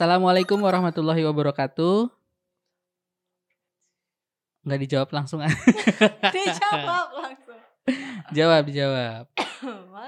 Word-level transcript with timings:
Assalamualaikum 0.00 0.56
warahmatullahi 0.64 1.20
wabarakatuh. 1.28 2.08
Nggak 4.64 4.80
dijawab 4.88 5.12
langsung. 5.12 5.44
Dijawab 6.40 7.08
langsung. 7.20 7.60
jawab, 8.32 8.62
dijawab. 8.64 9.24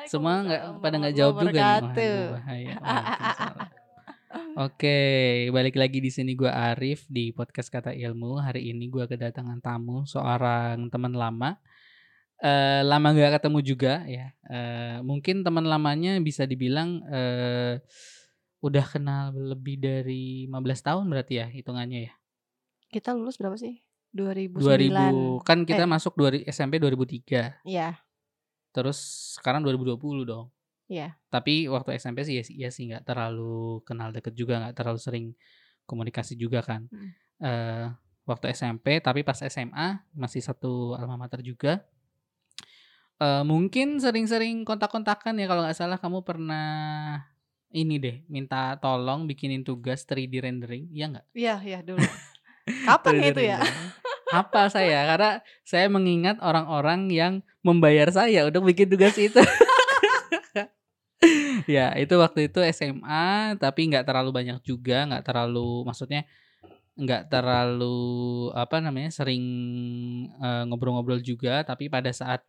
Semua 0.08 0.48
nggak 0.48 0.62
pada 0.80 0.96
nggak 0.96 1.12
jawab 1.12 1.44
juga 1.44 1.60
nih. 1.92 2.08
Bahaya. 2.24 2.74
Oke, 4.64 4.96
balik 5.52 5.76
lagi 5.76 6.00
di 6.00 6.08
sini 6.08 6.40
gua 6.40 6.72
Arif 6.72 7.04
di 7.12 7.28
podcast 7.36 7.68
Kata 7.68 7.92
Ilmu. 7.92 8.40
Hari 8.40 8.72
ini 8.72 8.88
gua 8.88 9.04
kedatangan 9.04 9.60
tamu 9.60 10.08
seorang 10.08 10.88
teman 10.88 11.12
lama. 11.12 11.60
Eh 12.40 12.80
lama 12.80 13.12
nggak 13.12 13.44
ketemu 13.44 13.60
juga 13.60 14.08
ya. 14.08 14.32
Eh 14.48 15.04
mungkin 15.04 15.44
teman 15.44 15.68
lamanya 15.68 16.16
bisa 16.24 16.48
dibilang 16.48 17.04
eh 17.12 17.84
udah 18.62 18.86
kenal 18.86 19.24
lebih 19.34 19.76
dari 19.76 20.46
15 20.46 20.54
tahun 20.80 21.04
berarti 21.06 21.34
ya 21.36 21.46
hitungannya 21.46 22.06
ya. 22.06 22.12
Kita 22.88 23.10
lulus 23.12 23.36
berapa 23.36 23.58
sih? 23.58 23.82
2009. 24.12 24.60
2000 24.60 25.42
kan 25.42 25.64
kita 25.64 25.84
Eh. 25.84 25.90
masuk 25.90 26.14
2000 26.14 26.44
SMP 26.46 26.76
2003. 26.76 27.58
Iya, 27.64 27.98
Terus 28.70 28.96
sekarang 29.36 29.60
2020 29.60 30.22
dong. 30.22 30.48
iya. 30.86 31.16
Tapi 31.28 31.66
waktu 31.66 31.96
SMP 31.96 32.22
sih 32.22 32.36
ya, 32.36 32.44
sih- 32.44 32.56
ya 32.56 32.68
sih 32.68 32.88
nggak 32.88 33.04
terlalu 33.04 33.80
kenal 33.82 34.08
deket 34.10 34.32
juga, 34.32 34.60
nggak 34.60 34.76
terlalu 34.76 34.96
sering 34.96 35.26
komunikasi 35.84 36.36
juga 36.36 36.60
kan. 36.60 36.88
Hmm. 36.88 37.10
Eh 37.40 37.86
waktu 38.22 38.52
SMP, 38.52 39.00
tapi 39.00 39.20
pas 39.22 39.40
SMA 39.40 40.06
masih 40.12 40.40
satu 40.40 40.94
alma 40.94 41.16
mater 41.18 41.40
juga. 41.40 41.82
Eh 43.18 43.42
mungkin 43.42 43.96
sering-sering 43.98 44.62
kontak-kontakan 44.62 45.36
ya 45.36 45.46
kalau 45.46 45.64
nggak 45.64 45.76
salah 45.76 45.96
kamu 45.96 46.20
pernah 46.22 46.68
ini 47.72 47.96
deh 47.98 48.16
minta 48.28 48.76
tolong 48.78 49.24
bikinin 49.24 49.64
tugas 49.64 50.04
3D 50.04 50.44
rendering, 50.44 50.86
iya 50.92 51.06
nggak? 51.08 51.26
Iya, 51.32 51.54
iya 51.64 51.78
dulu. 51.80 52.00
Kapan 52.88 53.14
3D 53.18 53.26
itu 53.32 53.40
ya? 53.42 53.58
rendering. 53.58 53.88
Hafal 54.32 54.66
saya 54.72 55.04
karena 55.12 55.30
saya 55.60 55.86
mengingat 55.92 56.40
orang-orang 56.40 57.12
yang 57.12 57.32
membayar 57.60 58.08
saya 58.08 58.48
untuk 58.48 58.64
bikin 58.64 58.88
tugas 58.88 59.16
itu. 59.20 59.36
ya 61.70 61.94
itu 61.94 62.14
waktu 62.18 62.50
itu 62.50 62.58
SMA 62.74 63.54
tapi 63.60 63.86
nggak 63.86 64.02
terlalu 64.08 64.34
banyak 64.34 64.58
juga 64.66 65.06
nggak 65.06 65.22
terlalu 65.22 65.86
maksudnya 65.86 66.26
nggak 66.98 67.32
terlalu 67.32 68.50
apa 68.52 68.82
namanya 68.82 69.14
sering 69.14 69.44
eh, 70.28 70.62
ngobrol-ngobrol 70.66 71.22
juga 71.22 71.62
tapi 71.62 71.86
pada 71.86 72.10
saat 72.10 72.42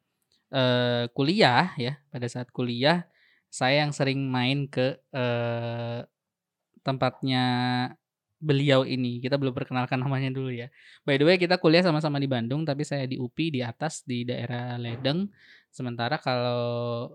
eh, 0.49 1.05
kuliah 1.13 1.71
ya 1.77 2.01
pada 2.09 2.25
saat 2.25 2.49
kuliah 2.49 3.05
saya 3.53 3.85
yang 3.85 3.93
sering 3.93 4.25
main 4.25 4.65
ke 4.65 4.97
eh, 5.13 6.01
tempatnya 6.81 7.45
beliau 8.41 8.83
ini 8.83 9.21
kita 9.21 9.37
belum 9.37 9.53
perkenalkan 9.53 10.01
namanya 10.03 10.33
dulu 10.33 10.49
ya 10.49 10.73
by 11.05 11.21
the 11.21 11.25
way 11.29 11.37
kita 11.37 11.61
kuliah 11.61 11.85
sama-sama 11.85 12.17
di 12.17 12.25
Bandung 12.25 12.65
tapi 12.65 12.81
saya 12.81 13.05
di 13.05 13.21
UPI 13.21 13.45
di 13.53 13.61
atas 13.61 14.01
di 14.01 14.25
daerah 14.25 14.81
Ledeng 14.81 15.29
Sementara 15.73 16.21
kalau 16.21 16.61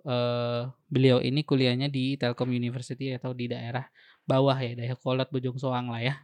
eh, 0.02 0.66
beliau 0.90 1.22
ini 1.22 1.46
kuliahnya 1.46 1.86
di 1.86 2.18
Telkom 2.18 2.50
University 2.50 3.14
atau 3.14 3.30
di 3.30 3.46
daerah 3.46 3.86
bawah 4.26 4.58
ya, 4.58 4.74
daerah 4.74 4.98
Kolot 4.98 5.30
Bojong 5.30 5.62
Soang 5.62 5.94
lah 5.94 6.02
ya. 6.02 6.18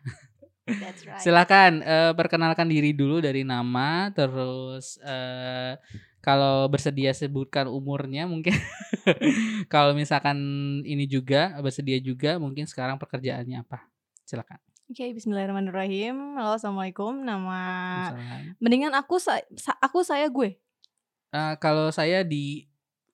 That's 0.67 1.03
right. 1.07 1.23
Silakan 1.23 1.87
eh, 1.87 2.11
perkenalkan 2.19 2.67
diri 2.67 2.91
dulu 2.91 3.23
dari 3.23 3.47
nama, 3.47 4.11
terus 4.11 4.99
eh, 5.07 5.79
kalau 6.25 6.73
bersedia 6.73 7.13
sebutkan 7.13 7.69
umurnya 7.69 8.25
mungkin. 8.25 8.57
kalau 9.73 9.93
misalkan 9.93 10.41
ini 10.89 11.05
juga 11.05 11.53
bersedia 11.61 12.01
juga, 12.01 12.41
mungkin 12.41 12.65
sekarang 12.65 12.97
pekerjaannya 12.97 13.61
apa? 13.61 13.85
Silakan. 14.25 14.57
Oke, 14.89 15.13
bismillahirrahmanirrahim. 15.13 16.41
Halo, 16.41 16.57
Assalamualaikum. 16.57 17.21
Nama 17.21 17.61
mendingan 18.57 18.97
aku 18.97 19.21
sa- 19.21 19.45
aku 19.85 20.01
saya 20.01 20.25
gue. 20.33 20.57
Eh, 21.29 21.55
kalau 21.61 21.93
saya 21.93 22.25
di 22.25 22.65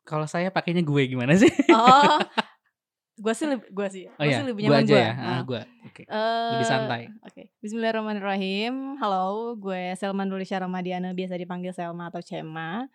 kalau 0.06 0.30
saya 0.30 0.54
pakainya 0.54 0.86
gue 0.86 1.02
gimana 1.10 1.34
sih? 1.34 1.50
Oh. 1.74 2.18
gue 3.22 3.32
sih 3.34 3.46
gue 3.50 3.86
sih. 3.90 4.04
Oh 4.06 4.22
Gua 4.22 4.30
ya, 4.30 4.38
sih 4.38 4.46
lebih 4.46 4.62
gue 4.64 4.70
nyaman 4.70 4.86
aja 4.86 4.94
gue. 4.94 5.02
ya. 5.02 5.12
Ah, 5.18 5.40
gue. 5.42 5.62
Oke. 5.90 6.06
Lebih 6.06 6.62
Eh, 6.62 6.70
santai. 6.70 7.02
Oke, 7.20 7.42
Bismillahirrahmanirrahim. 7.58 8.94
Halo, 8.96 9.58
gue 9.58 9.92
Selma 9.94 10.22
Nulisha 10.22 10.56
Ramadiana, 10.56 11.10
biasa 11.10 11.34
dipanggil 11.34 11.74
Selma 11.74 12.08
atau 12.08 12.22
Cema. 12.22 12.86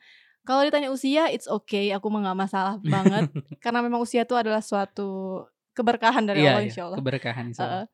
Kalau 0.42 0.62
ditanya 0.64 0.88
usia, 0.88 1.28
it's 1.28 1.46
okay. 1.46 1.92
Aku 1.92 2.08
mah 2.08 2.24
nggak 2.24 2.40
masalah 2.40 2.76
banget, 2.88 3.28
karena 3.60 3.84
memang 3.84 4.00
usia 4.00 4.24
itu 4.24 4.32
adalah 4.32 4.64
suatu 4.64 5.44
keberkahan 5.74 6.24
dari 6.24 6.40
Iya, 6.40 6.56
Allah, 6.56 6.64
iya, 6.64 6.70
insya 6.72 6.84
Allah. 6.88 6.98
keberkahan 6.98 7.46
insya 7.52 7.64
Allah. 7.66 7.86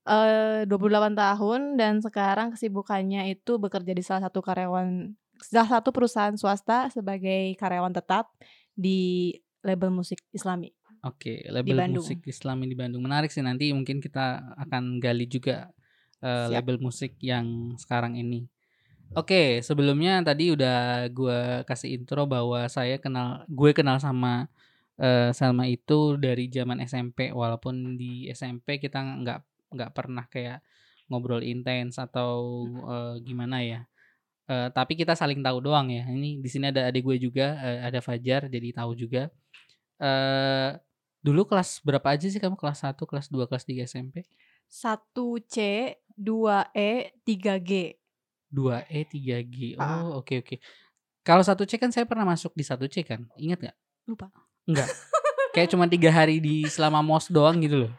Eh, 0.00 0.60
28 0.66 1.14
tahun 1.14 1.60
dan 1.76 1.94
sekarang 2.00 2.52
kesibukannya 2.52 3.30
itu 3.30 3.56
bekerja 3.56 3.92
di 3.92 4.02
salah 4.02 4.28
satu 4.28 4.42
karyawan, 4.42 5.08
salah 5.40 5.80
satu 5.80 5.88
perusahaan 5.88 6.36
swasta 6.36 6.90
sebagai 6.90 7.56
karyawan 7.56 7.94
tetap 7.94 8.28
di 8.74 9.32
label 9.60 9.88
musik 9.88 10.20
Islami. 10.32 10.72
Oke, 11.00 11.40
label 11.48 11.80
Bandung. 11.80 12.04
musik 12.04 12.20
Islami 12.28 12.68
di 12.68 12.76
Bandung 12.76 13.00
menarik 13.00 13.32
sih. 13.32 13.40
Nanti 13.40 13.72
mungkin 13.72 14.04
kita 14.04 14.52
akan 14.68 15.00
gali 15.00 15.24
juga 15.24 15.72
Siap. 16.20 16.52
label 16.52 16.76
musik 16.76 17.16
yang 17.24 17.72
sekarang 17.80 18.20
ini. 18.20 18.44
Oke, 19.16 19.64
sebelumnya 19.64 20.20
tadi 20.22 20.52
udah 20.52 21.08
gue 21.10 21.64
kasih 21.64 21.98
intro 21.98 22.28
bahwa 22.28 22.68
saya 22.68 23.00
kenal, 23.00 23.42
gue 23.48 23.72
kenal 23.72 23.98
sama 23.98 24.46
eh, 25.00 25.32
Salma 25.32 25.64
itu 25.66 26.20
dari 26.20 26.52
zaman 26.52 26.84
SMP. 26.84 27.32
Walaupun 27.32 27.96
di 27.96 28.28
SMP 28.28 28.76
kita 28.76 29.00
nggak 29.00 29.40
nggak 29.72 29.90
pernah 29.96 30.28
kayak 30.28 30.60
ngobrol 31.08 31.40
intens 31.40 31.96
atau 31.96 32.62
eh, 32.68 33.14
gimana 33.24 33.64
ya. 33.64 33.80
Eh, 34.52 34.68
tapi 34.76 35.00
kita 35.00 35.16
saling 35.16 35.40
tahu 35.40 35.64
doang 35.64 35.88
ya. 35.88 36.04
Ini 36.04 36.44
di 36.44 36.48
sini 36.52 36.68
ada 36.68 36.92
adik 36.92 37.02
gue 37.08 37.16
juga, 37.16 37.56
eh, 37.64 37.88
ada 37.88 38.04
Fajar, 38.04 38.52
jadi 38.52 38.68
tahu 38.76 38.92
juga. 38.94 39.32
Eh 39.96 40.89
dulu 41.20 41.46
kelas 41.46 41.80
berapa 41.84 42.04
aja 42.16 42.26
sih 42.26 42.40
kamu? 42.40 42.56
Kelas 42.56 42.84
1, 42.84 42.96
kelas 42.96 43.26
2, 43.28 43.48
kelas 43.48 43.64
3 43.64 43.84
SMP? 43.86 44.24
1C, 44.70 45.56
2E, 46.16 46.90
3G. 47.22 47.72
2E, 48.50 48.98
3G. 49.06 49.56
Ah. 49.78 50.02
Oh, 50.04 50.20
oke 50.24 50.42
oke. 50.42 50.56
Kalau 51.22 51.44
1C 51.44 51.76
kan 51.76 51.90
saya 51.92 52.08
pernah 52.08 52.24
masuk 52.24 52.56
di 52.56 52.64
1C 52.64 53.04
kan? 53.04 53.26
Ingat 53.36 53.58
nggak? 53.60 53.76
Lupa. 54.08 54.32
Enggak. 54.66 54.88
Kayak 55.54 55.68
cuma 55.74 55.90
tiga 55.90 56.10
hari 56.14 56.38
di 56.38 56.62
selama 56.70 57.02
mos 57.02 57.26
doang 57.26 57.58
gitu 57.60 57.86
loh. 57.86 57.92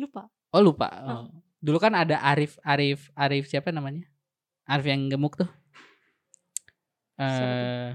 Lupa. 0.00 0.28
Oh 0.52 0.62
lupa. 0.64 0.88
Ah. 0.88 1.24
Oh. 1.24 1.28
Dulu 1.62 1.78
kan 1.78 1.94
ada 1.94 2.18
Arif, 2.18 2.58
Arif, 2.66 3.14
Arif 3.14 3.46
siapa 3.46 3.70
namanya? 3.70 4.02
Arif 4.66 4.88
yang 4.90 5.06
gemuk 5.06 5.38
tuh. 5.38 5.50
Eh 7.20 7.94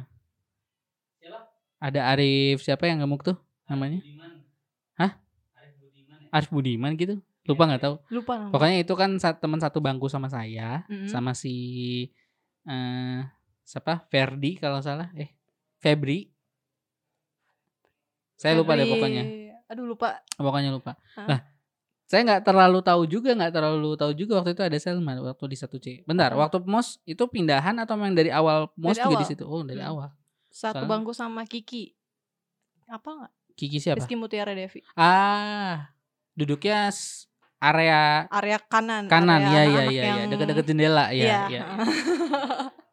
ada 1.77 2.09
Arif 2.13 2.65
siapa 2.65 2.89
yang 2.89 3.05
gemuk 3.05 3.21
tuh 3.21 3.37
namanya? 3.67 3.99
Hah? 4.95 5.11
Arif 6.29 6.49
Budiman 6.49 6.95
gitu? 6.95 7.19
Lupa 7.43 7.63
nggak 7.63 7.81
tahu. 7.81 7.95
Lupa 8.09 8.33
nama. 8.35 8.51
Pokoknya 8.51 8.77
itu 8.81 8.93
kan 8.93 9.09
teman 9.37 9.57
satu 9.57 9.79
bangku 9.79 10.07
sama 10.07 10.27
saya, 10.27 10.83
Mm-mm. 10.87 11.07
sama 11.07 11.31
si 11.31 11.55
eh 12.63 13.23
siapa? 13.63 14.03
Ferdi 14.07 14.55
kalau 14.55 14.79
salah. 14.79 15.07
Eh, 15.13 15.31
Febri. 15.77 16.27
Saya 18.35 18.53
lupa 18.53 18.75
deh 18.75 18.83
Febri- 18.83 18.93
pokoknya. 18.93 19.23
Aduh 19.67 19.85
lupa. 19.85 20.19
Pokoknya 20.35 20.69
lupa. 20.69 20.99
Hah? 21.15 21.27
Nah, 21.27 21.39
saya 22.03 22.21
nggak 22.23 22.43
terlalu 22.43 22.79
tahu 22.81 23.01
juga, 23.03 23.31
nggak 23.33 23.51
terlalu 23.51 23.95
tahu 23.95 24.11
juga 24.13 24.39
waktu 24.39 24.51
itu 24.51 24.63
ada 24.63 24.77
Selma 24.77 25.15
waktu 25.17 25.45
di 25.47 25.57
satu 25.57 25.75
C. 25.77 26.03
Bentar, 26.03 26.31
Heeh. 26.31 26.39
waktu 26.39 26.59
mos 26.63 26.99
itu 27.03 27.23
pindahan 27.25 27.75
atau 27.79 27.95
memang 27.95 28.13
dari 28.13 28.29
awal 28.29 28.67
mos 28.75 28.95
Dari 28.95 29.03
juga 29.03 29.15
di 29.15 29.23
awal. 29.23 29.31
situ? 29.31 29.43
Oh, 29.43 29.63
dari 29.63 29.79
Hmm. 29.81 29.91
awal. 29.91 30.09
Satu 30.47 30.83
Soalnya- 30.83 30.87
bangku 30.87 31.11
sama 31.11 31.43
Kiki. 31.43 31.95
Apa 32.87 33.09
nggak? 33.09 33.31
Kiki 33.57 33.81
siapa? 33.81 33.97
Rizky 33.97 34.13
Mutiara 34.13 34.53
Devi. 34.53 34.85
Ah, 34.93 35.89
duduknya 36.31 36.93
area 37.57 38.29
Area 38.29 38.57
kanan. 38.61 39.09
kanan. 39.09 39.41
Iya, 39.41 39.49
iya, 39.49 39.61
anak-anak 39.65 39.89
iya, 39.89 40.01
iya, 40.05 40.13
yang- 40.15 40.29
dekat-dekat 40.29 40.65
jendela. 40.65 41.05
Iya, 41.09 41.25
Iya. 41.25 41.39
iya. 41.49 41.63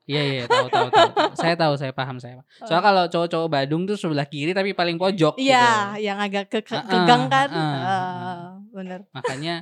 Iya, 0.05 0.21
iya, 0.23 0.45
tahu, 0.45 0.69
tahu, 0.69 0.89
tahu. 0.91 1.11
Saya 1.35 1.55
tahu, 1.55 1.75
saya 1.77 1.89
paham, 1.91 2.17
saya. 2.17 2.37
paham. 2.37 2.49
Soalnya 2.65 2.81
kalau 2.83 3.05
cowok-cowok 3.09 3.49
Badung 3.49 3.85
tuh 3.85 3.97
sebelah 3.97 4.25
kiri 4.25 4.53
tapi 4.53 4.73
paling 4.73 4.97
pojok 4.97 5.37
Iya, 5.37 5.97
gitu. 5.97 6.05
yang 6.05 6.19
agak 6.19 6.45
ke 6.49 6.61
ke- 6.61 6.77
Heeh, 6.77 6.89
kegang 6.91 7.25
kan. 7.27 7.49
heeh, 7.49 7.61
Ah, 7.61 7.81
heeh. 7.81 8.41
bener. 8.71 9.01
Makanya 9.13 9.55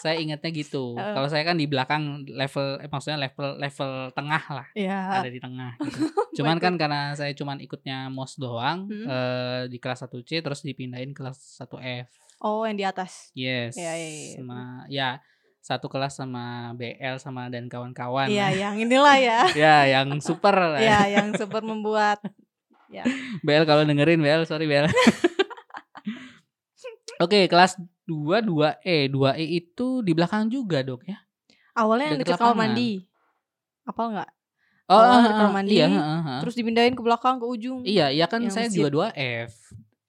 saya 0.00 0.16
ingatnya 0.16 0.50
gitu. 0.50 0.96
Heeh. 0.96 1.12
Kalau 1.12 1.28
saya 1.28 1.44
kan 1.44 1.54
di 1.54 1.68
belakang 1.68 2.24
level 2.24 2.80
eh, 2.80 2.88
maksudnya 2.88 3.20
level 3.20 3.60
level 3.60 3.90
tengah 4.16 4.42
lah. 4.48 4.66
Iya. 4.72 5.00
ada 5.20 5.28
di 5.28 5.36
tengah 5.36 5.76
gitu. 5.78 6.08
Cuman 6.40 6.56
kan 6.56 6.80
karena 6.80 7.12
saya 7.12 7.36
cuman 7.36 7.60
ikutnya 7.60 8.08
MOS 8.08 8.40
doang 8.40 8.88
Hmm. 8.88 9.04
eh, 9.06 9.60
di 9.68 9.76
kelas 9.76 10.08
1C 10.08 10.40
terus 10.40 10.64
dipindahin 10.64 11.12
kelas 11.12 11.36
1F. 11.60 12.08
Oh, 12.40 12.64
yang 12.64 12.80
di 12.80 12.88
atas. 12.88 13.28
Yes. 13.36 13.76
Iya, 13.76 13.92
iya, 13.94 14.08
iya. 14.08 14.34
Sama 14.40 14.60
ya 14.88 15.10
satu 15.60 15.92
kelas 15.92 16.16
sama 16.16 16.72
BL 16.72 17.20
sama 17.20 17.52
dan 17.52 17.68
kawan-kawan. 17.68 18.32
Iya, 18.32 18.48
yang 18.56 18.80
inilah 18.80 19.16
ya. 19.20 19.40
ya, 19.68 19.76
yang 20.00 20.16
super 20.24 20.56
lah. 20.56 20.80
Iya, 20.80 21.20
yang 21.20 21.36
super 21.36 21.60
membuat 21.60 22.24
ya. 22.88 23.04
BL 23.46 23.68
kalau 23.68 23.84
dengerin 23.84 24.24
BL, 24.24 24.48
sorry 24.48 24.64
BL. 24.64 24.88
Oke, 27.20 27.44
kelas 27.52 27.76
2 28.10 28.42
2E. 28.42 29.06
2E 29.06 29.44
itu 29.46 30.02
di 30.02 30.12
belakang 30.18 30.50
juga, 30.50 30.82
Dok 30.82 31.06
ya? 31.06 31.18
Awalnya 31.78 32.06
yang 32.10 32.18
deket 32.26 32.38
kamar 32.42 32.56
mandi. 32.58 32.90
Apal 33.86 34.06
nggak? 34.10 34.30
Oh, 34.90 34.98
Awalnya 34.98 35.14
heeh, 35.14 35.22
di 35.22 35.30
kamar 35.30 35.46
heeh, 35.46 35.54
mandi, 35.54 35.74
iya, 35.78 35.86
heeh, 35.86 36.20
heeh. 36.26 36.40
terus 36.42 36.54
dipindahin 36.58 36.94
ke 36.98 37.02
belakang 37.06 37.38
ke 37.38 37.46
ujung. 37.46 37.86
Iya, 37.86 38.10
iya 38.10 38.26
kan 38.26 38.42
yang 38.42 38.50
saya 38.50 38.66
masjid. 38.66 38.82
juga 38.82 38.88
2F. 38.90 39.52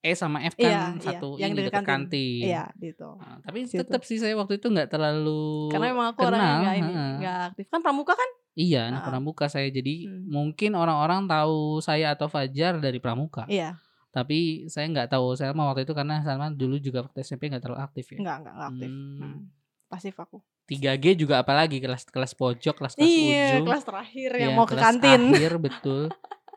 E 0.01 0.11
sama 0.17 0.41
F 0.41 0.57
Iya, 0.57 0.97
kan 0.97 0.97
iya, 0.97 1.05
satu 1.05 1.37
yang 1.37 1.53
ini 1.53 1.61
deket 1.61 1.69
dekat 1.69 1.83
kantin. 1.85 2.01
kantin. 2.09 2.45
Iya, 2.49 2.63
gitu. 2.81 3.09
Nah, 3.21 3.37
tapi 3.45 3.59
Situ. 3.69 3.77
tetap 3.77 4.01
sih 4.01 4.17
saya 4.17 4.33
waktu 4.33 4.57
itu 4.57 4.65
nggak 4.73 4.89
terlalu 4.89 5.69
Karena 5.69 5.87
emang 5.93 6.07
aku 6.09 6.19
orangnya 6.25 6.41
kenal, 6.41 6.57
nggak 6.57 6.75
ini, 6.81 6.93
nggak 7.21 7.37
aktif. 7.53 7.65
Kan 7.69 7.79
pramuka 7.85 8.13
kan? 8.17 8.29
Iya, 8.57 8.79
anak 8.89 8.99
Heeh. 9.05 9.09
pramuka 9.13 9.45
saya. 9.45 9.69
Jadi 9.69 10.09
Hmm. 10.09 10.25
mungkin 10.25 10.71
orang-orang 10.73 11.29
tahu 11.29 11.79
saya 11.85 12.17
atau 12.17 12.25
Fajar 12.25 12.81
dari 12.81 12.97
pramuka. 12.97 13.45
Iya, 13.45 13.77
Tapi 14.11 14.37
saya 14.67 14.85
nggak 14.85 15.09
tahu 15.09 15.33
Selma 15.33 15.65
waktu 15.65 15.83
itu 15.83 15.91
karena 15.91 16.19
Selma 16.19 16.51
dulu 16.51 16.75
juga 16.77 17.01
waktu 17.01 17.23
SMP 17.23 17.47
nggak 17.47 17.63
terlalu 17.63 17.81
aktif 17.81 18.05
ya. 18.11 18.19
nggak 18.19 18.37
nggak 18.43 18.55
aktif. 18.69 18.89
Hmm. 18.89 19.17
Hmm. 19.17 19.39
Pasif 19.87 20.15
aku. 20.15 20.37
3G 20.67 21.15
juga 21.17 21.39
apalagi 21.39 21.79
kelas 21.79 22.05
kelas 22.05 22.31
pojok, 22.31 22.75
kelas 22.77 22.93
kelas 22.95 23.03
Iya, 23.03 23.59
ujung. 23.59 23.65
kelas 23.67 23.83
terakhir 23.83 24.29
yang 24.33 24.51
mau 24.53 24.63
ke 24.63 24.71
kelas 24.71 24.83
kantin. 24.85 25.21
Akhir 25.29 25.53
betul. 25.67 26.03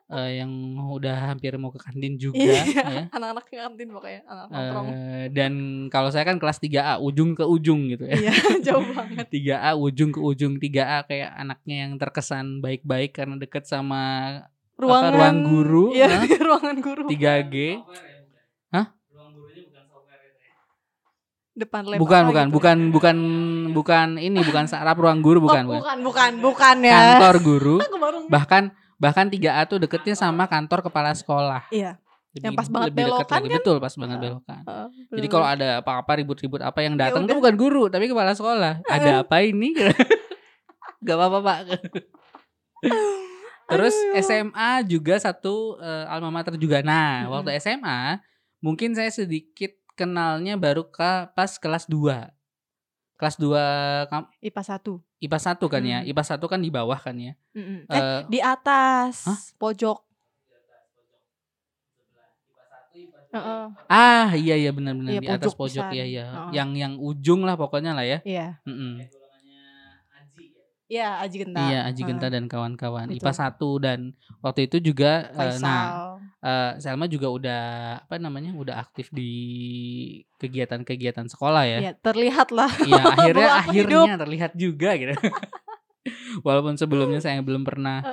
Eh, 0.05 0.39
yang 0.39 0.53
udah 0.87 1.33
hampir 1.33 1.57
mau 1.57 1.73
ke 1.73 1.81
kantin 1.81 2.15
juga 2.15 2.37
Iya, 2.37 2.63
ya. 2.77 3.03
anak-anak 3.11 3.45
ke 3.49 3.57
kantin 3.57 3.89
pokoknya, 3.89 4.21
anak 4.25 4.47
nongkrong. 4.53 4.87
Eh, 4.93 5.27
dan 5.33 5.53
kalau 5.89 6.13
saya 6.13 6.23
kan 6.23 6.37
kelas 6.37 6.61
3A 6.61 7.01
ujung 7.01 7.33
ke 7.33 7.43
ujung 7.43 7.89
gitu 7.89 8.05
ya. 8.05 8.15
Iya, 8.21 8.35
jauh 8.69 8.85
banget. 8.93 9.27
3A 9.27 9.75
ujung 9.75 10.13
ke 10.13 10.21
ujung 10.21 10.61
3A 10.61 11.09
kayak 11.09 11.31
anaknya 11.35 11.89
yang 11.89 11.93
terkesan 11.97 12.61
baik-baik 12.61 13.17
karena 13.17 13.35
deket 13.35 13.65
sama 13.65 14.03
Ruangan 14.75 15.13
ruang 15.13 15.37
guru, 15.45 15.85
Iya, 15.97 16.07
hah? 16.11 16.23
ruangan 16.27 16.77
guru. 16.79 17.05
3G. 17.07 17.55
Depan 21.55 21.87
lab 21.87 22.03
Bukan 22.03 22.19
apa 22.19 22.27
bukan 22.27 22.45
gitu. 22.45 22.55
bukan 22.59 22.77
bukan 22.91 23.17
bukan 23.71 24.09
ini 24.19 24.43
bukan 24.43 24.67
sarap 24.67 24.99
ruang 24.99 25.23
guru 25.23 25.39
Oh, 25.39 25.47
bukan 25.47 25.63
bukan. 25.65 25.79
bukan, 25.79 25.99
bukan, 26.03 26.31
bukan 26.43 26.77
ya. 26.83 26.99
Kantor 27.15 27.37
guru. 27.41 27.77
Bahkan 28.35 28.63
bahkan 28.97 29.27
3A 29.31 29.63
tuh 29.65 29.79
deketnya 29.79 30.19
sama 30.19 30.51
kantor 30.51 30.83
kepala 30.83 31.15
sekolah. 31.15 31.63
Iya. 31.71 31.95
Lebih, 32.35 32.43
Yang 32.43 32.55
pas 32.57 32.67
banget 32.67 32.89
lebih 32.91 33.05
belokan 33.07 33.23
lagi. 33.31 33.47
kan? 33.47 33.55
Betul 33.55 33.77
pas 33.79 33.95
banget 33.95 34.19
belokan. 34.19 34.63
Heeh, 34.67 34.87
Jadi 35.15 35.27
kalau 35.31 35.47
ada 35.47 35.69
apa-apa 35.79 36.13
ribut-ribut 36.17 36.59
apa 36.59 36.79
yang 36.83 36.99
Ya 36.99 37.07
datang 37.07 37.23
tuh 37.23 37.31
udah. 37.31 37.39
bukan 37.39 37.55
guru 37.55 37.83
tapi 37.87 38.11
kepala 38.11 38.35
sekolah. 38.35 38.83
Ada 38.85 39.23
apa 39.23 39.37
ini? 39.41 39.79
Gak 41.07 41.15
apa-apa 41.15 41.39
pak. 41.39 41.59
Terus 43.65 43.97
Aduh. 43.97 44.21
SMA 44.21 44.71
juga 44.85 45.15
satu 45.17 45.77
eh, 45.79 46.05
alma 46.07 46.29
mater 46.31 46.55
juga. 46.55 46.81
Nah 46.81 47.25
Mm-mm. 47.25 47.33
waktu 47.33 47.51
SMA 47.57 48.21
mungkin 48.59 48.93
saya 48.93 49.09
sedikit 49.09 49.73
kenalnya 49.93 50.55
baru 50.55 50.85
ke 50.85 51.11
pas 51.33 51.51
kelas 51.55 51.87
2 51.87 52.29
Kelas 53.15 53.39
2 53.39 53.57
kam- 54.11 54.27
IPA 54.43 54.63
1. 54.83 54.99
IPA 55.23 55.39
1 55.55 55.65
kan 55.65 55.83
ya. 55.83 55.99
Hmm. 56.03 56.11
IPA 56.11 56.25
1 56.35 56.45
kan 56.45 56.59
di 56.59 56.69
bawah 56.69 56.99
kan 56.99 57.15
ya. 57.15 57.33
Mm-mm. 57.55 57.87
Eh, 57.87 57.95
Eh, 57.95 58.21
di 58.27 58.39
atas 58.43 59.23
Hah? 59.25 59.39
pojok. 59.57 59.99
Heeh. 63.31 63.67
ah 63.91 64.31
iya 64.39 64.55
iya 64.55 64.71
benar-benar 64.71 65.11
Iya, 65.11 65.21
di 65.21 65.27
atas 65.27 65.59
pojok 65.59 65.83
pojok 65.83 65.87
ya 65.91 66.05
ya. 66.07 66.27
Heeh. 66.31 66.51
Yang 66.55 66.71
yang 66.79 66.93
ujung 66.97 67.41
lah 67.43 67.59
pokoknya 67.59 67.91
lah 67.91 68.07
ya. 68.07 68.19
Iya. 68.23 68.63
Mm-mm. 68.63 69.03
Iya, 70.85 71.25
Aji 71.25 71.37
Genta. 71.41 71.65
Iya, 71.65 71.81
Aji. 71.89 72.03
Genta 72.05 72.29
dan 72.29 72.45
kawan-kawan. 72.45 73.09
IPA 73.09 73.33
1 73.33 73.85
dan 73.85 74.01
waktu 74.45 74.69
itu 74.69 74.93
juga 74.93 75.33
Faisal. 75.33 75.65
nah 75.65 75.85
eh, 76.45 76.73
Selma 76.77 77.09
juga 77.09 77.33
udah 77.33 77.63
apa 78.05 78.21
namanya? 78.21 78.53
udah 78.53 78.77
aktif 78.77 79.09
di 79.09 79.33
kegiatan-kegiatan 80.37 81.25
sekolah 81.33 81.65
ya. 81.65 81.79
Iya, 81.89 81.93
terlihat 81.97 82.49
lah. 82.53 82.69
Iya, 82.85 83.03
akhirnya 83.17 83.49
akhirnya 83.65 84.15
terlihat 84.21 84.53
juga 84.53 84.93
gitu. 85.01 85.17
Walaupun 86.47 86.77
sebelumnya 86.77 87.17
saya 87.25 87.41
belum 87.41 87.65
pernah 87.65 88.05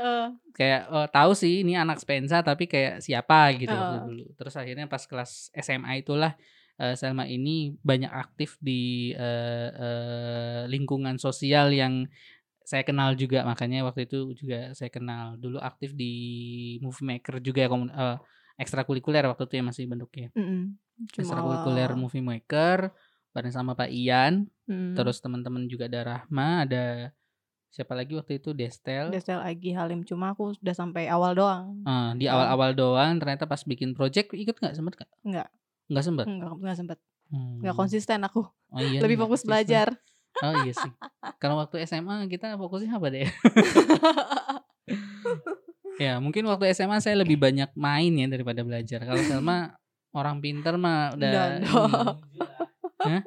kayak 0.56 0.81
oh, 0.94 1.07
tahu 1.12 1.31
sih 1.35 1.65
ini 1.65 1.75
anak 1.75 2.00
Spensa 2.00 2.39
tapi 2.39 2.69
kayak 2.71 3.03
siapa 3.03 3.51
gitu 3.59 3.74
Heeh. 3.74 4.07
dulu. 4.07 4.25
Terus 4.39 4.56
akhirnya 4.56 4.88
pas 4.88 5.03
kelas 5.03 5.51
SMA 5.59 6.00
itulah 6.00 6.39
eh, 6.79 6.95
Selma 6.95 7.27
ini 7.27 7.75
banyak 7.83 8.12
aktif 8.12 8.56
di 8.63 9.12
eh, 9.12 9.69
eh, 9.74 10.62
lingkungan 10.71 11.19
sosial 11.19 11.75
yang 11.75 12.07
saya 12.71 12.83
kenal 12.83 13.12
juga 13.13 13.44
makanya 13.44 13.83
waktu 13.83 14.07
itu 14.07 14.31
juga 14.31 14.71
saya 14.71 14.88
kenal 14.88 15.35
dulu 15.35 15.59
aktif 15.59 15.91
di 15.91 16.13
movie 16.79 17.03
maker 17.06 17.44
juga 17.44 17.59
ya 17.59 17.69
komun- 17.69 17.91
eh, 17.91 18.18
ekstrakurikuler 18.56 19.27
waktu 19.27 19.44
itu 19.44 19.56
ya 19.59 19.63
masih 19.65 19.83
bentuknya 19.85 20.31
Mm-mm. 20.31 20.79
Cuma 21.09 21.19
ekstrakurikuler 21.19 21.91
movie 21.94 22.23
maker 22.23 22.95
bareng 23.31 23.51
sama 23.51 23.73
Pak 23.73 23.91
Ian 23.91 24.47
Mm. 24.71 24.95
terus 24.95 25.19
teman-teman 25.19 25.68
juga 25.68 25.91
ada 25.91 26.00
Rahma 26.06 26.63
ada 26.63 27.12
siapa 27.68 27.91
lagi 27.91 28.15
waktu 28.15 28.39
itu 28.39 28.51
Destel 28.51 29.12
Destel 29.12 29.39
Agi 29.39 29.75
Halim 29.75 30.03
cuma 30.03 30.31
aku 30.31 30.56
udah 30.56 30.71
sampai 30.71 31.07
awal 31.07 31.31
doang. 31.33 31.83
Eh, 31.83 32.09
di 32.15 32.25
Oh. 32.27 32.35
awal-awal 32.35 32.71
doang 32.71 33.19
ternyata 33.19 33.44
pas 33.44 33.63
bikin 33.63 33.91
project 33.91 34.31
ikut 34.31 34.56
nggak 34.56 34.71
sempet 34.71 34.94
nggak 34.95 35.09
Enggak, 35.24 35.47
nggak 35.88 36.03
sempet 36.03 36.27
sempet. 36.75 36.97
Hmm. 37.31 37.63
Konsisten 37.71 38.19
aku. 38.24 38.44
oh, 38.44 38.79
iya 38.79 39.00
Lebih 39.00 39.15
nggak 39.15 39.24
fokus 39.24 39.39
konsisten. 39.39 39.47
belajar. 39.47 39.88
Oh 40.39 40.54
iya 40.63 40.74
sih 40.74 40.92
kalau 41.38 41.60
waktu 41.60 41.83
SMA 41.83 42.25
kita 42.28 42.56
fokusnya 42.56 42.95
apa 42.95 43.07
deh 43.12 43.28
ya 46.01 46.18
mungkin 46.18 46.48
waktu 46.50 46.72
SMA 46.74 46.98
saya 46.98 47.19
lebih 47.19 47.38
banyak 47.38 47.69
main 47.78 48.13
ya 48.16 48.25
daripada 48.31 48.66
belajar 48.66 49.04
kalau 49.04 49.22
Selma 49.22 49.75
orang 50.12 50.44
pinter 50.44 50.75
mah 50.75 51.16
udah. 51.16 51.62
Hah? 53.01 53.22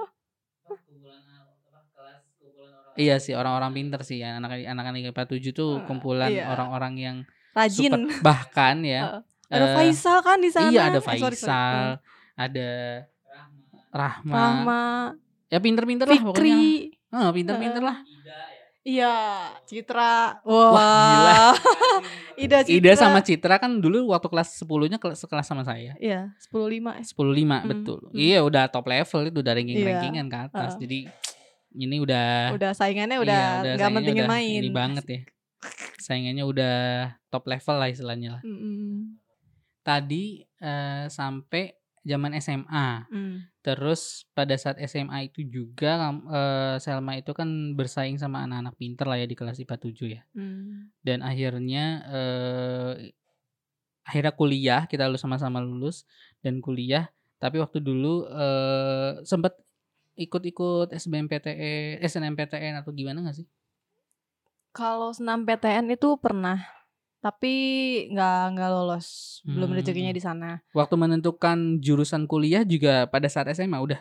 Iya 2.95 3.19
sih 3.19 3.35
orang-orang 3.35 3.75
pinter 3.75 4.01
sih 4.07 4.23
ya 4.23 4.39
anak 4.39 4.63
anak 4.63 4.95
IPA 4.95 5.25
7 5.27 5.51
tuh 5.51 5.83
Eh, 5.83 5.85
kumpulan 5.91 6.31
iya. 6.31 6.47
orang-orang 6.47 6.95
yang 6.95 7.17
Rajin. 7.51 7.91
super 7.91 8.23
bahkan 8.23 8.79
ya 8.87 9.23
Ada 9.51 9.67
eh, 9.67 9.75
Faisal 9.75 10.19
kan 10.23 10.39
di 10.39 10.51
sana. 10.51 10.71
Iya 10.71 10.83
ada 10.95 10.99
Eh, 10.99 11.03
sorry, 11.03 11.19
sorry. 11.19 11.35
Faisal, 11.35 11.83
ada 12.39 12.71
Rahma. 13.95 14.35
Rahma, 14.35 14.83
Ya 15.53 15.59
pinter-pinter 15.61 16.07
lah 16.09 16.21
pokoknya. 16.21 16.57
Fikri. 16.57 16.97
Oh, 17.15 17.31
pinter-pinter 17.31 17.83
lah. 17.85 17.97
Iya, 18.85 19.49
Citra. 19.65 20.45
Wah, 20.45 20.69
gila. 20.77 21.33
Wah. 21.33 21.55
Ida 22.45 22.61
Citra. 22.61 22.77
Ida 22.85 22.93
sama 23.01 23.25
Citra 23.25 23.57
kan 23.57 23.81
dulu 23.81 24.13
waktu 24.13 24.29
kelas 24.29 24.61
10-nya 24.61 25.01
kelas 25.01 25.25
sekelas 25.25 25.47
sama 25.49 25.65
saya. 25.65 25.97
Iya, 25.97 26.37
10 26.37 26.69
5 26.85 27.01
eh. 27.01 27.05
10-5 27.05 27.17
Hmm, 27.17 27.65
betul. 27.65 27.99
hmm. 28.05 28.13
Iya 28.13 28.45
udah 28.45 28.69
top 28.69 28.85
level 28.85 29.21
itu 29.33 29.39
udah 29.41 29.53
ranking-rankingan 29.57 30.27
ke 30.29 30.39
atas. 30.53 30.77
Heeh. 30.77 30.81
Jadi 30.85 30.99
ini 31.81 31.97
udah 31.97 32.53
Udah 32.53 32.71
saingannya 32.77 33.19
iya, 33.19 33.25
udah 33.25 33.43
udah 33.65 33.73
nggak 33.89 34.13
udah 34.21 34.29
main. 34.29 34.61
Ini 34.61 34.71
banget 34.71 35.05
ya. 35.09 35.21
Saingannya 35.97 36.45
udah 36.45 36.77
top 37.33 37.49
level 37.49 37.77
lah 37.81 37.89
istilahnya 37.89 38.29
lah. 38.37 38.43
Mm-mm. 38.45 39.17
Tadi 39.81 40.45
eh, 40.61 41.09
sampai 41.09 41.73
zaman 42.05 42.37
SMA. 42.39 43.09
Mm. 43.09 43.37
Terus 43.65 44.29
pada 44.37 44.55
saat 44.55 44.77
SMA 44.85 45.33
itu 45.33 45.41
juga 45.49 46.13
eh, 46.13 46.77
Selma 46.79 47.17
itu 47.17 47.33
kan 47.33 47.49
bersaing 47.75 48.21
sama 48.21 48.45
anak-anak 48.45 48.77
pinter 48.77 49.09
lah 49.09 49.19
ya 49.19 49.27
di 49.27 49.35
kelas 49.35 49.59
IPA 49.59 49.77
7 49.81 50.17
ya. 50.21 50.23
Mm. 50.37 50.95
Dan 51.01 51.19
akhirnya 51.25 51.85
eh 52.07 52.93
akhirnya 54.05 54.37
kuliah, 54.37 54.85
kita 54.85 55.09
lulus 55.09 55.25
sama-sama 55.25 55.65
lulus 55.65 56.05
dan 56.45 56.61
kuliah. 56.61 57.09
Tapi 57.41 57.59
waktu 57.59 57.81
dulu 57.81 58.29
eh 58.29 59.25
sempat 59.25 59.57
ikut-ikut 60.15 60.95
SBMPTN, 60.95 61.99
SNMPTN 62.05 62.79
atau 62.79 62.95
gimana 62.95 63.27
gak 63.27 63.43
sih? 63.43 63.49
Kalau 64.75 65.15
senam 65.15 65.47
PTN 65.47 65.87
itu 65.95 66.19
pernah, 66.19 66.59
tapi 67.25 67.55
nggak 68.13 68.37
nggak 68.53 68.69
lolos, 68.69 69.41
belum 69.49 69.73
Hmm. 69.73 69.79
rezekinya 69.81 70.13
di 70.13 70.21
sana. 70.21 70.61
Waktu 70.77 70.95
menentukan 70.95 71.81
jurusan 71.81 72.29
kuliah 72.29 72.61
juga 72.63 73.09
pada 73.09 73.33
saat 73.33 73.49
SMA 73.49 73.81
udah. 73.81 73.97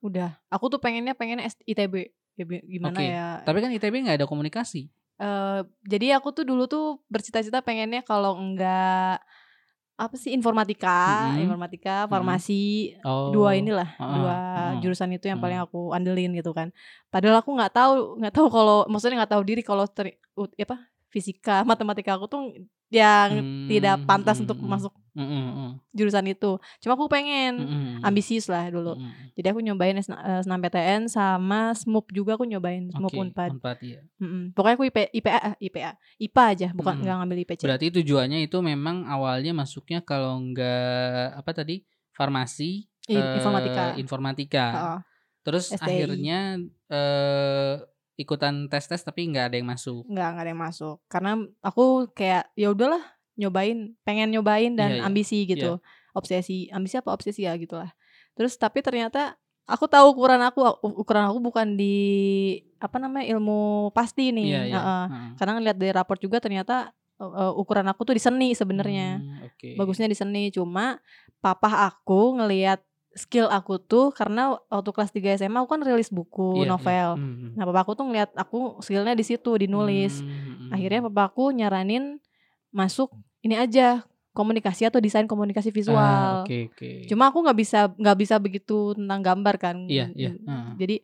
Udah, 0.00 0.40
aku 0.48 0.72
tuh 0.72 0.80
pengennya 0.80 1.12
pengennya 1.12 1.44
S- 1.44 1.60
ITB. 1.62 2.08
Ya, 2.32 2.48
gimana 2.48 2.96
Oke, 2.96 3.04
ya? 3.04 3.44
Tapi 3.44 3.58
kan 3.60 3.70
ITB 3.70 3.94
nggak 4.08 4.16
ada 4.16 4.26
komunikasi. 4.26 4.88
Eh, 5.20 5.60
jadi 5.84 6.16
aku 6.16 6.32
tuh 6.32 6.48
dulu 6.48 6.64
tuh 6.64 7.04
bercita-cita 7.06 7.60
pengennya 7.60 8.00
kalau 8.00 8.40
enggak 8.40 9.20
apa 9.94 10.16
sih 10.16 10.32
informatika, 10.32 11.30
Mm-mm. 11.30 11.46
informatika, 11.46 12.08
farmasi, 12.08 12.96
Oh. 13.04 13.30
dua 13.30 13.54
inilah, 13.54 13.86
Heeh, 13.86 14.14
dua 14.16 14.34
jurusan 14.80 15.12
itu 15.12 15.28
yang 15.28 15.38
paling 15.38 15.60
Hmm. 15.60 15.68
aku 15.68 15.92
andelin 15.92 16.32
gitu 16.34 16.50
kan. 16.50 16.72
Padahal 17.06 17.38
aku 17.38 17.52
nggak 17.52 17.70
tahu, 17.70 17.92
nggak 18.18 18.34
tahu 18.34 18.48
kalau 18.48 18.88
maksudnya 18.88 19.22
nggak 19.22 19.32
tahu 19.36 19.42
diri 19.44 19.62
kalau 19.62 19.84
teri- 19.86 20.18
ut- 20.34 20.56
apa 20.56 20.88
fisika, 21.12 21.60
matematika 21.68 22.16
aku 22.16 22.26
tuh 22.26 22.42
yang 22.92 23.40
tidak 23.68 24.00
Hmm, 24.00 24.08
pantas 24.08 24.36
hmm, 24.36 24.44
untuk 24.48 24.58
hmm. 24.58 24.68
masuk 24.68 24.92
Mm, 25.12 25.28
mm, 25.28 25.44
mm, 25.52 25.70
jurusan 25.92 26.24
itu. 26.24 26.56
Cuma 26.80 26.96
aku 26.96 27.04
pengen 27.04 27.52
mm, 27.60 27.68
mm, 27.68 27.84
mm. 28.00 28.02
ambisius 28.02 28.48
lah 28.48 28.72
dulu. 28.72 28.96
Mm, 28.96 29.04
mm. 29.04 29.24
Jadi 29.36 29.46
aku 29.52 29.60
nyobain 29.60 29.96
sena- 30.00 30.24
eh, 30.24 30.40
senam 30.40 30.56
PTN 30.56 31.04
sama 31.04 31.76
SMUP 31.76 32.16
juga 32.16 32.40
aku 32.40 32.48
nyobain 32.48 32.88
SMUP 32.88 33.12
Oke, 33.12 33.20
Unpad. 33.20 33.50
Unpad, 33.52 33.76
iya. 33.84 34.00
Mm-mm. 34.16 34.56
Pokoknya 34.56 34.76
aku 34.80 34.88
IP, 34.88 34.98
IPA, 35.12 35.38
eh, 35.52 35.54
IPA, 35.68 35.90
IPA 36.16 36.44
aja, 36.48 36.68
bukan 36.72 36.96
nggak 36.96 37.16
ngambil 37.20 37.38
IPC. 37.44 37.60
Berarti 37.60 37.86
tujuannya 37.92 38.38
itu 38.40 38.56
memang 38.64 39.04
awalnya 39.04 39.52
masuknya 39.52 40.00
kalau 40.00 40.40
enggak 40.40 41.36
apa 41.36 41.50
tadi 41.52 41.84
farmasi, 42.16 42.88
I- 43.12 43.20
eh, 43.20 43.36
informatika. 43.36 43.84
informatika. 44.00 44.64
Heeh. 44.72 44.98
Terus 45.44 45.76
STI. 45.76 45.84
akhirnya 45.84 46.38
eh 46.88 47.74
ikutan 48.22 48.70
tes-tes 48.70 49.02
tapi 49.02 49.26
nggak 49.28 49.50
ada 49.52 49.56
yang 49.58 49.66
masuk. 49.66 50.06
Nggak 50.06 50.28
nggak 50.32 50.44
ada 50.46 50.50
yang 50.54 50.62
masuk. 50.62 50.96
Karena 51.10 51.32
aku 51.58 52.06
kayak 52.14 52.48
ya 52.54 52.70
udahlah 52.70 53.02
nyobain, 53.34 53.98
pengen 54.06 54.30
nyobain 54.30 54.72
dan 54.78 54.94
Iya, 54.94 54.98
iya. 55.02 55.04
ambisi 55.04 55.38
gitu. 55.44 55.82
Obsesi, 56.14 56.68
ambisi 56.70 56.94
apa 57.00 57.10
obsesi 57.10 57.48
ya 57.48 57.56
gitulah. 57.56 57.90
Terus 58.38 58.54
tapi 58.56 58.84
ternyata 58.84 59.34
aku 59.66 59.88
tahu 59.88 60.12
ukuran 60.12 60.40
aku 60.44 60.60
ukuran 60.84 61.28
aku 61.32 61.38
bukan 61.40 61.74
di 61.74 61.96
apa 62.78 63.00
namanya 63.00 63.26
ilmu 63.32 63.90
pasti 63.96 64.30
nih. 64.30 64.46
Iya, 64.46 64.62
iya. 64.68 64.76
Heeh. 64.78 65.04
Heeh. 65.10 65.28
Karena 65.40 65.52
ngeliat 65.58 65.76
dari 65.80 65.92
raport 65.96 66.20
juga 66.20 66.38
ternyata 66.38 66.92
uh, 67.22 67.52
ukuran 67.56 67.86
aku 67.88 68.04
tuh 68.04 68.14
di 68.18 68.22
seni 68.22 68.52
sebenarnya. 68.52 69.18
Hmm, 69.22 69.46
Oke. 69.48 69.74
Bagusnya 69.78 70.10
di 70.10 70.16
seni. 70.18 70.52
Cuma 70.52 71.00
papa 71.40 71.88
aku 71.88 72.36
ngelihat 72.38 72.84
skill 73.12 73.46
aku 73.46 73.76
tuh 73.76 74.08
karena 74.10 74.56
waktu 74.66 74.90
kelas 74.90 75.10
3 75.10 75.28
SMA 75.34 75.60
aku 75.60 75.68
kan 75.70 75.82
rilis 75.82 76.08
buku 76.08 76.56
Iya, 76.58 76.64
iya. 76.64 76.70
novel. 76.70 77.08
Hmm, 77.20 77.50
Nah, 77.52 77.64
papa 77.68 77.80
aku 77.84 77.92
tuh 77.92 78.04
ngeliat 78.08 78.30
aku 78.32 78.80
skillnya 78.80 79.12
di 79.12 79.20
situ 79.20 79.52
di 79.54 79.68
nulis. 79.68 80.20
hmm, 80.20 80.28
hmm, 80.28 80.70
Akhirnya 80.72 81.00
hmm. 81.00 81.08
papa 81.12 81.22
aku 81.28 81.52
nyaranin 81.52 82.16
masuk 82.72 83.12
ini 83.40 83.52
aja 83.54 84.00
komunikasi 84.32 84.88
atau 84.88 84.96
desain 84.96 85.28
komunikasi 85.28 85.68
Ah, 85.68 85.76
visual. 85.76 86.32
Oke 86.48 86.72
oke. 86.72 86.90
Cuma 87.04 87.28
aku 87.28 87.44
nggak 87.44 87.58
bisa 87.58 87.92
nggak 87.92 88.16
bisa 88.16 88.34
begitu 88.40 88.96
tentang 88.96 89.20
gambar 89.20 89.54
kan. 89.60 89.76
Iya, 89.84 90.08
iya, 90.16 90.32
Mm, 90.32 90.40
heeh. 90.48 90.66
Jadi 90.80 90.96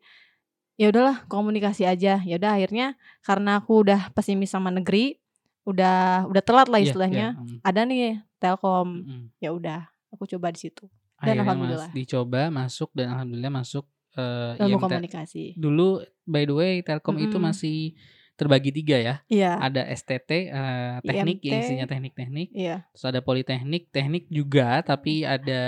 ya 0.81 0.87
udahlah 0.89 1.17
komunikasi 1.29 1.85
aja. 1.85 2.25
Ya 2.25 2.35
udah 2.41 2.57
akhirnya 2.57 2.97
karena 3.21 3.61
aku 3.61 3.85
udah 3.85 4.09
pesimis 4.17 4.49
sama 4.49 4.73
negeri, 4.73 5.21
udah 5.69 6.25
udah 6.25 6.41
telat 6.41 6.73
lah 6.73 6.81
Iya, 6.81 6.87
istilahnya. 6.89 7.27
iya, 7.37 7.45
hmm, 7.45 7.61
Ada 7.61 7.81
nih 7.85 8.25
Telkom. 8.41 8.89
hmm. 9.05 9.25
Ya 9.45 9.53
udah, 9.53 9.81
aku 10.09 10.25
coba 10.25 10.49
di 10.49 10.65
situ. 10.65 10.89
Dan 11.19 11.35
Akhirnya 11.35 11.35
mas, 11.35 11.47
alhamdulillah. 11.51 11.91
dicoba 11.93 12.43
masuk 12.49 12.91
dan 12.95 13.07
alhamdulillah 13.11 13.53
masuk 13.53 13.85
eh 14.15 14.55
Ilmu 14.57 14.79
IMT. 14.79 14.85
komunikasi. 14.87 15.45
Dulu 15.55 15.89
by 16.25 16.43
the 16.45 16.55
way 16.55 16.73
Telkom 16.81 17.19
itu 17.19 17.37
Mm-mm. 17.37 17.47
masih 17.51 17.99
terbagi 18.39 18.71
tiga 18.71 18.95
ya. 18.97 19.15
Iya, 19.27 19.59
Ada 19.59 19.83
STT 19.91 20.31
eh, 20.47 20.95
teknik 21.03 21.43
yang 21.43 21.59
IMT. 21.59 21.65
isinya 21.67 21.87
teknik-teknik, 21.87 22.49
iya. 22.53 22.87
terus 22.89 23.05
ada 23.05 23.19
politeknik, 23.19 23.91
teknik 23.91 24.25
juga 24.29 24.79
tapi 24.81 25.27
ada 25.27 25.61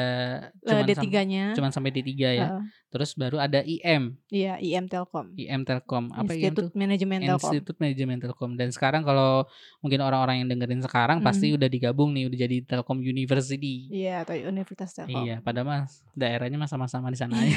Eh, 0.55 0.65
cuman 0.65 0.87
sam- 0.87 1.03
D3-nya. 1.03 1.45
cuman 1.53 1.71
sampai 1.71 1.91
D3 1.91 2.09
ya. 2.31 2.47
Heeh. 2.49 2.63
Terus 2.89 3.15
baru 3.15 3.39
ada 3.39 3.63
IM, 3.63 4.19
Iya, 4.29 4.59
IM 4.59 4.87
Telkom. 4.87 5.31
IM 5.35 5.63
Telkom. 5.63 6.11
Apa 6.11 6.27
IM? 6.29 6.51
Institut 6.51 6.75
Manajemen 6.75 7.19
Telkom. 7.21 7.39
Institut 7.49 7.77
Manajemen 7.77 8.19
Telkom. 8.19 8.51
Dan 8.53 8.69
sekarang 8.69 9.03
kalau 9.03 9.47
mungkin 9.79 9.99
orang-orang 10.01 10.43
yang 10.43 10.49
dengerin 10.49 10.83
sekarang 10.83 11.23
pasti 11.23 11.51
udah 11.53 11.67
digabung 11.67 12.11
nih, 12.11 12.27
udah 12.27 12.39
jadi 12.41 12.57
Telkom 12.65 12.99
University. 13.01 13.87
Iya, 13.89 14.23
atau 14.23 14.35
Universitas 14.37 14.91
Telkom. 14.93 15.23
Iya, 15.23 15.39
pada 15.39 15.63
mas 15.63 16.03
daerahnya 16.13 16.55
mah 16.57 16.67
sama-sama 16.67 17.09
di 17.09 17.17
sana 17.17 17.39
aja. 17.41 17.55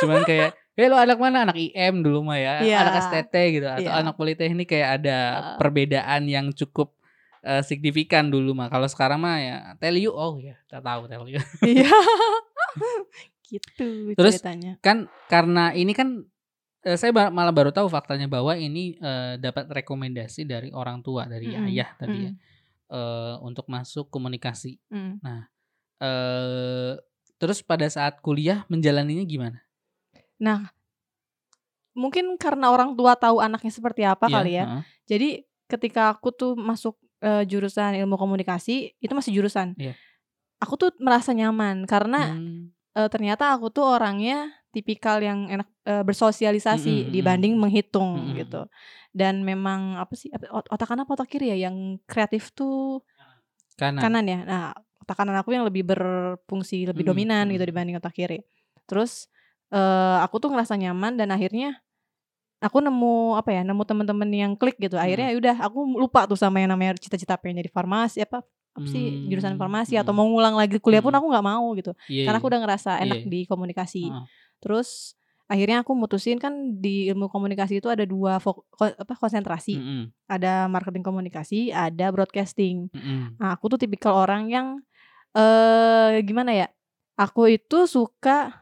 Cuman 0.00 0.22
kayak, 0.24 0.58
eh 0.78 0.86
lo 0.88 0.96
anak 0.96 1.18
mana? 1.18 1.44
Anak 1.48 1.58
IM 1.58 2.02
dulu 2.02 2.22
mah 2.24 2.38
ya, 2.38 2.54
Iya. 2.62 2.76
anak 2.86 2.94
STT 3.10 3.34
gitu, 3.58 3.66
atau 3.68 3.90
Iya. 3.90 4.00
anak 4.00 4.14
politeknik 4.16 4.68
kayak 4.70 5.02
ada 5.02 5.18
Heeh. 5.18 5.56
perbedaan 5.60 6.22
yang 6.26 6.46
cukup 6.54 6.94
eh, 7.40 7.64
signifikan 7.64 8.28
dulu 8.28 8.52
mah. 8.52 8.68
Kalau 8.68 8.84
sekarang 8.84 9.16
mah 9.20 9.40
ya 9.40 9.56
tell 9.80 9.96
you, 9.96 10.12
oh 10.12 10.36
ya, 10.36 10.60
kita 10.68 10.84
tahu 10.84 11.08
tell 11.08 11.24
you. 11.24 11.40
Iya. 11.64 11.88
gitu 13.50 14.14
Terus 14.14 14.38
ceritanya. 14.38 14.78
kan 14.78 15.10
karena 15.26 15.74
ini 15.74 15.90
kan 15.90 16.22
eh, 16.86 16.94
saya 16.94 17.10
malah 17.10 17.50
baru 17.50 17.74
tahu 17.74 17.90
faktanya 17.90 18.30
bahwa 18.30 18.54
ini 18.54 18.94
eh, 18.96 19.34
dapat 19.40 19.66
rekomendasi 19.72 20.46
dari 20.46 20.70
orang 20.70 21.02
tua, 21.02 21.26
dari 21.26 21.50
Mm-mm, 21.50 21.66
ayah 21.72 21.90
tadi 21.98 22.28
ya, 22.28 22.32
mm. 22.32 22.38
eh, 22.94 23.34
untuk 23.42 23.66
masuk 23.66 24.06
komunikasi. 24.08 24.78
Mm. 24.92 25.18
eh 26.00 26.92
terus 27.40 27.64
pada 27.64 27.88
saat 27.88 28.20
kuliah 28.20 28.64
menjalaninya 28.68 29.24
gimana? 29.24 29.64
Nah, 30.40 30.72
mungkin 31.92 32.38
karena 32.38 32.70
orang 32.70 32.94
tua 32.94 33.18
tahu 33.18 33.42
anaknya 33.42 33.72
seperti 33.72 34.02
apa 34.06 34.26
Iya, 34.30 34.34
kali 34.34 34.50
ya. 34.56 34.64
heeh. 34.66 34.82
Jadi 35.10 35.28
ketika 35.66 36.14
aku 36.14 36.30
tuh 36.32 36.52
masuk 36.58 36.96
eh, 37.20 37.44
jurusan 37.44 37.94
ilmu 38.00 38.16
komunikasi, 38.16 38.96
itu 38.96 39.12
masih 39.12 39.36
jurusan. 39.36 39.76
Iya. 39.76 39.92
Aku 40.60 40.76
tuh 40.76 40.92
merasa 41.00 41.32
nyaman 41.32 41.84
karena 41.84 42.32
Hmm, 42.32 42.72
eh, 42.96 43.08
ternyata 43.12 43.52
aku 43.54 43.68
tuh 43.68 43.84
orangnya 43.84 44.50
tipikal 44.70 45.18
yang 45.20 45.50
enak 45.50 45.68
eh, 45.84 46.02
bersosialisasi 46.06 47.10
mm-mm. 47.10 47.12
dibanding 47.12 47.54
menghitung 47.58 48.16
Mm-mm. 48.32 48.36
gitu. 48.40 48.62
Dan 49.10 49.42
memang 49.42 49.98
apa 49.98 50.14
sih 50.14 50.30
otak 50.54 50.86
kanan 50.86 51.04
apa 51.04 51.12
otak 51.18 51.28
kiri 51.28 51.50
ya 51.50 51.66
yang 51.68 51.98
kreatif 52.06 52.54
tuh 52.54 53.02
kanan. 53.74 54.00
kanan 54.00 54.24
ya. 54.24 54.38
Nah, 54.46 54.62
otak 55.02 55.16
kanan 55.18 55.36
aku 55.42 55.50
yang 55.52 55.66
lebih 55.66 55.82
berfungsi 55.82 56.86
lebih 56.86 57.02
Mm-mm, 57.02 57.10
dominan 57.10 57.44
gitu 57.50 57.64
dibanding 57.66 57.98
otak 57.98 58.14
kiri. 58.14 58.38
Terus 58.86 59.26
eh 59.70 60.18
aku 60.20 60.36
tuh 60.38 60.50
ngerasa 60.50 60.74
nyaman 60.74 61.14
dan 61.14 61.30
akhirnya 61.30 61.78
aku 62.60 62.78
nemu 62.78 63.34
apa 63.34 63.50
ya, 63.50 63.62
nemu 63.64 63.82
temen-temen 63.82 64.28
yang 64.28 64.52
klik 64.52 64.76
gitu. 64.76 64.94
Akhirnya 64.94 65.32
ya 65.32 65.36
udah 65.38 65.56
aku 65.62 65.78
lupa 65.96 66.28
tuh 66.28 66.36
sama 66.36 66.60
yang 66.60 66.70
namanya 66.70 66.92
cita-cita 66.94 67.34
pengen 67.34 67.62
jadi 67.62 67.70
farmasi 67.70 68.20
apa 68.20 68.44
apa 68.70 68.86
sih 68.86 69.26
jurusan 69.26 69.58
Hmm, 69.58 69.60
farmasi 69.60 69.98
atau 69.98 70.14
mm-mm. 70.14 70.22
mau 70.22 70.30
ngulang 70.30 70.54
lagi 70.54 70.78
kuliah 70.78 71.02
pun 71.02 71.10
Mm-mm. 71.10 71.18
aku 71.18 71.26
nggak 71.34 71.46
mau 71.46 71.66
gitu. 71.74 71.90
Iya, 72.06 72.28
Karena 72.28 72.38
aku 72.38 72.46
iya. 72.46 72.52
udah 72.54 72.60
ngerasa 72.62 72.90
enak 73.00 73.18
Iya. 73.18 73.26
di 73.26 73.40
komunikasi. 73.44 74.02
Heeh. 74.06 74.24
Terus 74.62 74.88
akhirnya 75.50 75.82
aku 75.82 75.92
mutusin 75.92 76.38
kan 76.38 76.54
di 76.78 77.10
ilmu 77.10 77.26
komunikasi 77.26 77.82
itu 77.82 77.90
ada 77.90 78.06
dua 78.06 78.38
fok- 78.38 78.62
apa 78.78 79.14
konsentrasi. 79.16 79.74
Mm-mm, 79.74 80.02
Ada 80.28 80.70
marketing 80.70 81.02
komunikasi, 81.02 81.74
ada 81.74 82.14
broadcasting. 82.14 82.86
mm-mm. 82.94 83.34
Nah, 83.42 83.58
aku 83.58 83.74
tuh 83.74 83.78
tipikal 83.80 84.14
orang 84.14 84.46
yang 84.46 84.66
eh 85.32 86.22
gimana 86.22 86.54
ya? 86.54 86.66
Aku 87.16 87.46
itu 87.46 87.84
suka 87.86 88.54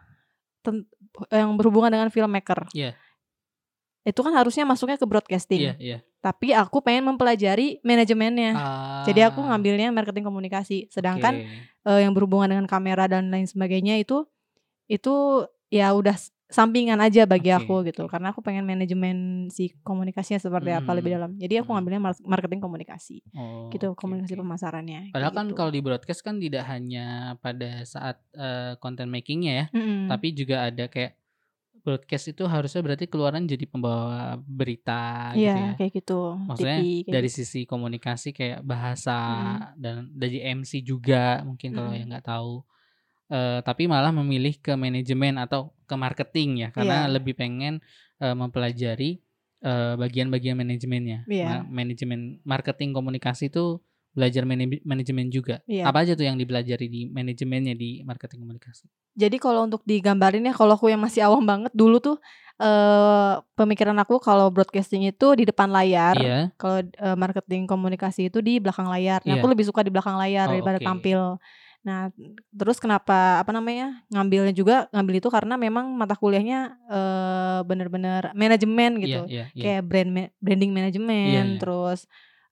ten- 0.61 0.89
yang 1.33 1.55
berhubungan 1.59 1.91
dengan 1.91 2.09
filmmaker. 2.13 2.71
Iya. 2.71 2.95
Itu 4.07 4.25
kan 4.25 4.33
harusnya 4.33 4.65
masuknya 4.65 4.97
ke 4.97 5.05
broadcasting. 5.05 5.61
Iya, 5.69 5.75
iya. 5.77 5.99
Tapi 6.19 6.51
aku 6.51 6.83
pengen 6.83 7.07
mempelajari 7.07 7.79
manajemennya. 7.87 8.53
Ah, 8.57 9.03
Jadi 9.07 9.21
aku 9.23 9.43
ngambilnya 9.43 9.95
marketing 9.95 10.27
komunikasi. 10.27 10.91
Sedangkan 10.91 11.45
oke. 11.45 11.89
eh, 11.93 12.01
yang 12.07 12.13
berhubungan 12.17 12.49
dengan 12.51 12.67
kamera 12.67 13.07
dan 13.07 13.31
lain 13.31 13.47
sebagainya 13.47 14.01
itu 14.01 14.27
itu 14.89 15.45
ya 15.69 15.93
udah 15.93 16.17
sampingan 16.49 16.97
aja 17.05 17.29
bagi 17.29 17.53
Oke, 17.53 17.61
aku 17.61 17.75
gitu. 17.85 18.09
Karena 18.09 18.33
aku 18.33 18.41
pengen 18.41 18.65
manajemen 18.65 19.49
si 19.53 19.77
komunikasinya 19.85 20.41
seperti 20.41 20.73
apa 20.73 20.91
lebih 20.97 21.13
Hmm, 21.13 21.17
dalam. 21.21 21.31
Jadi 21.37 21.55
aku 21.61 21.69
hmm. 21.69 21.75
ngambilnya 21.77 22.03
mar- 22.03 22.25
marketing 22.25 22.61
komunikasi. 22.65 23.21
Oh, 23.37 23.69
gitu, 23.69 23.93
komunikasi 23.93 24.33
oke. 24.33 24.41
pemasarannya. 24.43 25.13
Padahal 25.13 25.33
kan 25.37 25.47
gitu. 25.53 25.57
kalau 25.57 25.69
di 25.69 25.81
broadcast 25.85 26.25
kan 26.25 26.41
tidak 26.41 26.65
hanya 26.65 27.37
pada 27.45 27.85
saat 27.85 28.17
eh, 28.33 28.81
content 28.81 29.13
makingnya 29.13 29.53
ya, 29.53 29.67
Mm-mm. 29.77 30.09
tapi 30.09 30.33
juga 30.33 30.73
ada 30.73 30.89
kayak 30.89 31.21
broadcast 31.79 32.33
itu 32.33 32.45
harusnya 32.45 32.81
berarti 32.85 33.09
keluaran 33.09 33.49
jadi 33.49 33.65
pembawa 33.65 34.37
berita 34.45 35.33
gitu 35.33 35.49
Iya, 35.53 35.73
ya. 35.73 35.73
kayak 35.77 35.93
gitu. 36.01 36.21
Maksudnya 36.49 36.79
TV, 36.81 36.89
kayak 37.05 37.13
dari 37.13 37.29
gitu. 37.29 37.39
sisi 37.45 37.61
komunikasi 37.65 38.29
kayak 38.33 38.61
bahasa 38.65 39.17
Mm. 39.21 39.61
dan 39.77 39.97
dari 40.13 40.39
MC 40.43 40.81
juga 40.81 41.45
mungkin 41.45 41.77
kalau 41.77 41.93
yang 41.93 42.09
nggak 42.09 42.25
tahu. 42.25 42.65
Eh, 43.29 43.61
tapi 43.61 43.85
malah 43.85 44.13
memilih 44.13 44.57
ke 44.57 44.73
manajemen 44.73 45.37
atau 45.37 45.77
ke 45.89 45.97
marketing 45.97 46.61
ya 46.61 46.69
karena 46.69 47.09
Iya. 47.09 47.13
lebih 47.17 47.33
pengen 47.35 47.81
eh, 48.19 48.37
mempelajari 48.37 49.25
eh, 49.59 49.95
bagian-bagian 49.97 50.55
manajemennya. 50.55 51.25
Iya. 51.25 51.65
Ma- 51.65 51.83
manajemen 51.83 52.21
marketing 52.45 52.93
komunikasi 52.93 53.49
itu 53.49 53.81
belajar 54.13 54.43
manaj- 54.43 54.83
manajemen 54.83 55.31
juga. 55.31 55.65
Iya. 55.65 55.87
Apa 55.87 56.03
aja 56.03 56.13
tuh 56.13 56.23
yang 56.23 56.37
dipelajari 56.37 56.87
di 56.87 57.07
manajemennya 57.07 57.73
di 57.73 58.03
marketing 58.03 58.43
komunikasi? 58.43 58.87
Jadi 59.15 59.37
kalau 59.37 59.65
untuk 59.65 59.83
digambarin 59.83 60.43
ya, 60.43 60.53
kalau 60.53 60.75
aku 60.75 60.87
yang 60.87 60.99
masih 60.99 61.25
awam 61.25 61.43
banget 61.43 61.73
dulu 61.73 61.99
tuh 61.99 62.17
eh 62.59 63.35
pemikiran 63.55 63.95
aku 63.97 64.19
kalau 64.19 64.51
broadcasting 64.51 65.07
itu 65.07 65.27
di 65.35 65.47
depan 65.47 65.71
layar, 65.71 66.15
Iya. 66.15 66.41
kalau 66.55 66.83
eh, 66.83 67.17
marketing 67.17 67.67
komunikasi 67.67 68.29
itu 68.29 68.39
di 68.39 68.59
belakang 68.59 68.87
layar. 68.87 69.23
Nah, 69.23 69.35
Iya. 69.35 69.41
aku 69.41 69.47
lebih 69.49 69.65
suka 69.65 69.83
di 69.83 69.91
belakang 69.91 70.19
layar 70.19 70.51
Oh, 70.51 70.53
daripada 70.53 70.79
oke. 70.79 70.87
tampil. 70.87 71.21
Nah, 71.89 72.13
terus 72.53 72.77
kenapa 72.77 73.41
apa 73.41 73.49
namanya 73.49 74.05
ngambilnya 74.13 74.53
juga 74.53 74.77
ngambil 74.93 75.15
itu 75.25 75.29
karena 75.33 75.57
memang 75.57 75.89
mata 75.97 76.13
kuliahnya 76.13 76.77
eh 76.85 77.61
bener-bener 77.65 78.29
manajemen 78.37 79.01
gitu, 79.01 79.25
Iya, 79.25 79.49
iya, 79.49 79.57
iya. 79.57 79.65
kayak 79.65 79.83
brand 79.89 80.11
ma- 80.13 80.33
branding 80.37 80.73
manajemen, 80.77 81.27
Iya, 81.33 81.43
iya. 81.49 81.57
terus 81.57 82.05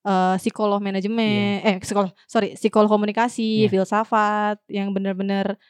eh 0.06 0.36
psikolog 0.40 0.80
manajemen, 0.80 1.60
eh 1.60 1.76
psikolog 1.84 2.08
sorry 2.24 2.56
psikolog 2.56 2.88
komunikasi, 2.88 3.68
Iya. 3.68 3.70
filsafat 3.76 4.56
yang 4.72 4.88
bener-bener 4.96 5.60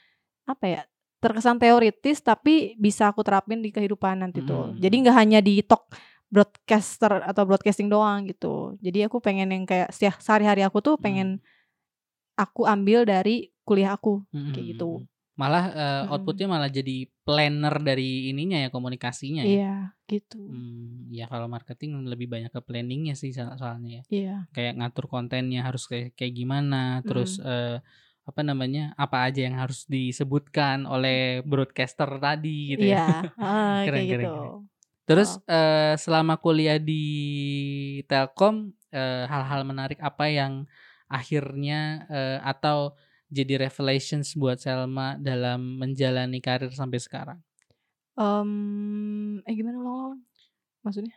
apa 0.46 0.64
ya 0.64 0.82
terkesan 1.18 1.58
teoritis 1.58 2.22
tapi 2.22 2.78
bisa 2.78 3.10
aku 3.10 3.26
terapin 3.26 3.58
di 3.58 3.74
kehidupan 3.74 4.22
nanti 4.22 4.46
tuh. 4.46 4.70
Mm. 4.70 4.78
Jadi 4.78 4.94
nggak 5.02 5.16
hanya 5.16 5.40
di 5.42 5.58
talk 5.66 5.90
broadcaster 6.30 7.24
atau 7.24 7.42
broadcasting 7.48 7.90
doang 7.90 8.30
gitu. 8.30 8.78
Jadi 8.78 9.10
aku 9.10 9.18
pengen 9.18 9.50
yang 9.50 9.64
kayak 9.66 9.90
sehari-hari 10.22 10.62
aku 10.62 10.78
tuh 10.78 10.94
pengen 11.00 11.42
aku 12.36 12.68
ambil 12.68 13.08
dari 13.08 13.48
kuliah 13.66 13.90
aku 13.98 14.22
kayak 14.54 14.66
gitu. 14.78 14.84
Malah 15.36 15.64
Mm-mm. 15.68 16.12
outputnya 16.16 16.46
malah 16.48 16.70
jadi 16.72 16.96
planner 17.26 17.74
dari 17.84 18.32
ininya 18.32 18.56
ya 18.64 18.68
komunikasinya 18.72 19.42
ya. 19.44 19.52
Iya, 19.52 19.74
gitu. 20.08 20.40
Hmm, 20.40 21.12
ya 21.12 21.26
kalau 21.28 21.44
marketing 21.50 21.90
lebih 22.08 22.30
banyak 22.32 22.48
ke 22.54 22.60
planningnya 22.64 23.12
sih 23.18 23.34
so- 23.36 23.56
soalnya 23.60 24.00
ya. 24.00 24.02
Iya. 24.08 24.36
Kayak 24.54 24.72
ngatur 24.80 25.04
kontennya 25.12 25.60
harus 25.66 25.84
kayak 25.90 26.16
kayak 26.16 26.32
gimana, 26.40 27.04
terus 27.04 27.36
eh, 27.42 27.76
apa 28.26 28.40
namanya 28.42 28.96
apa 28.96 29.28
aja 29.28 29.40
yang 29.46 29.56
harus 29.60 29.84
disebutkan 29.86 30.88
oleh 30.88 31.44
broadcaster 31.44 32.08
tadi 32.16 32.72
gitu 32.74 32.84
ya. 32.88 32.96
Iya, 32.96 33.06
heeh, 33.42 33.72
Keren, 33.84 33.92
kayak 33.92 34.08
keren, 34.08 34.24
gitu. 34.24 34.32
keren. 34.32 34.52
Terus 35.06 35.30
Oh. 35.36 35.52
eh, 35.52 35.94
selama 36.00 36.34
kuliah 36.40 36.78
di 36.80 37.04
Telkom 38.08 38.72
hal-hal 39.28 39.60
menarik 39.68 40.00
apa 40.00 40.24
yang 40.32 40.64
akhirnya 41.06 42.08
eh, 42.08 42.38
atau 42.42 42.96
jadi 43.30 43.66
revelations 43.68 44.34
buat 44.38 44.58
Selma 44.62 45.18
dalam 45.20 45.78
menjalani 45.82 46.38
karir 46.42 46.70
sampai 46.74 46.98
sekarang? 47.02 47.38
Mmm, 48.16 49.44
eh 49.48 49.52
gimana 49.58 49.76
ulang-ulang? 49.80 50.20
Maksudnya? 50.84 51.16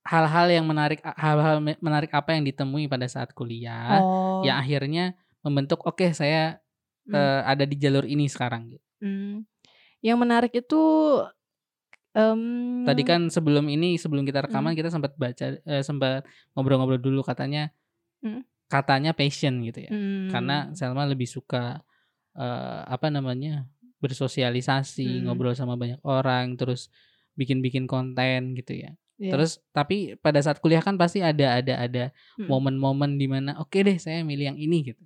Hal-hal 0.00 0.48
yang 0.48 0.64
menarik 0.64 1.00
hal-hal 1.04 1.60
me- 1.60 1.76
menarik 1.84 2.08
apa 2.16 2.32
yang 2.32 2.42
ditemui 2.48 2.88
pada 2.88 3.04
saat 3.04 3.30
kuliah 3.36 4.00
Oh, 4.00 4.40
yang 4.40 4.56
akhirnya 4.56 5.12
membentuk 5.44 5.84
oke 5.84 6.08
saya 6.16 6.56
mmm, 7.06 7.14
eh, 7.16 7.40
ada 7.44 7.64
di 7.68 7.76
jalur 7.80 8.04
ini 8.08 8.26
sekarang 8.28 8.76
gitu. 8.76 8.86
mmm. 9.00 9.44
Yang 10.04 10.18
menarik 10.22 10.52
itu, 10.56 10.82
Tadi 12.80 13.02
mmm 13.04 13.10
kan 13.10 13.28
sebelum 13.28 13.68
ini 13.68 14.00
sebelum 14.00 14.24
kita 14.24 14.48
rekaman 14.48 14.72
Mhm. 14.72 14.78
kita 14.80 14.88
sempat 14.88 15.12
baca 15.20 15.46
eh, 15.60 15.82
sempat 15.84 16.24
ngobrol-ngobrol 16.56 16.96
dulu 17.00 17.20
katanya 17.20 17.68
Mhm. 18.22 18.49
Katanya 18.72 19.12
passion 19.18 19.60
gitu 19.66 19.90
ya. 19.90 19.94
Karena 20.30 20.70
Mmm. 20.70 20.78
Selma 20.78 21.04
lebih 21.10 21.26
suka 21.30 21.82
eh, 22.38 22.82
apa 22.88 23.08
namanya? 23.12 23.66
bersosialisasi, 24.04 25.04
Mhm. 25.04 25.26
ngobrol 25.28 25.54
sama 25.56 25.76
banyak 25.80 26.00
orang, 26.04 26.56
terus 26.60 26.88
bikin-bikin 27.38 27.84
konten 27.90 28.56
gitu 28.58 28.74
ya. 28.76 28.96
Iya. 29.18 29.40
Terus 29.40 29.60
tapi 29.76 30.16
pada 30.20 30.40
saat 30.44 30.58
kuliah 30.64 30.80
kan 30.84 30.96
pasti 31.00 31.20
ada 31.24 31.60
ada 31.60 31.74
ada 31.84 32.04
Mhm. 32.38 32.50
momen-momen 32.50 33.16
di 33.20 33.26
mana 33.30 33.56
oke 33.62 33.78
deh 33.84 33.98
saya 34.00 34.24
milih 34.26 34.54
yang 34.54 34.58
ini 34.60 34.92
gitu. 34.94 35.04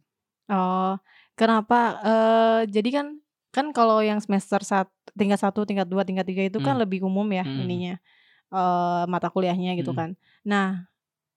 Oh, 0.49 1.01
kenapa? 1.41 1.97
Eee, 2.05 2.61
jadi 2.69 2.89
kan 3.01 3.07
kan 3.55 3.67
kalau 3.73 4.03
yang 4.05 4.21
semester 4.21 4.61
sat 4.61 4.91
tingkat 5.17 5.41
1, 5.41 5.65
tingkat 5.65 5.89
2, 5.89 6.03
tingkat 6.05 6.27
3 6.29 6.43
itu 6.45 6.59
kan 6.61 6.75
Mmm. 6.75 6.83
lebih 6.83 7.01
umum 7.07 7.25
ya 7.33 7.47
Mhm. 7.47 7.55
ininya, 7.57 7.97
eee, 8.53 9.03
mata 9.13 9.29
kuliahnya 9.29 9.77
gitu 9.77 9.93
Mhm. 9.93 9.97
kan. 9.97 10.17
Nah, 10.49 10.89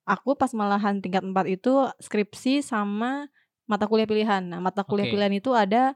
aku 0.07 0.33
pas 0.39 0.49
malahan 0.55 1.03
tingkat 1.03 1.21
4 1.21 1.45
itu 1.51 1.91
skripsi 1.99 2.63
sama 2.63 3.27
mata 3.67 3.83
kuliah 3.85 4.07
pilihan. 4.07 4.39
Nah, 4.41 4.63
mata 4.63 4.87
kuliah 4.87 5.05
Oke. 5.05 5.13
pilihan 5.13 5.33
itu 5.35 5.51
ada 5.51 5.93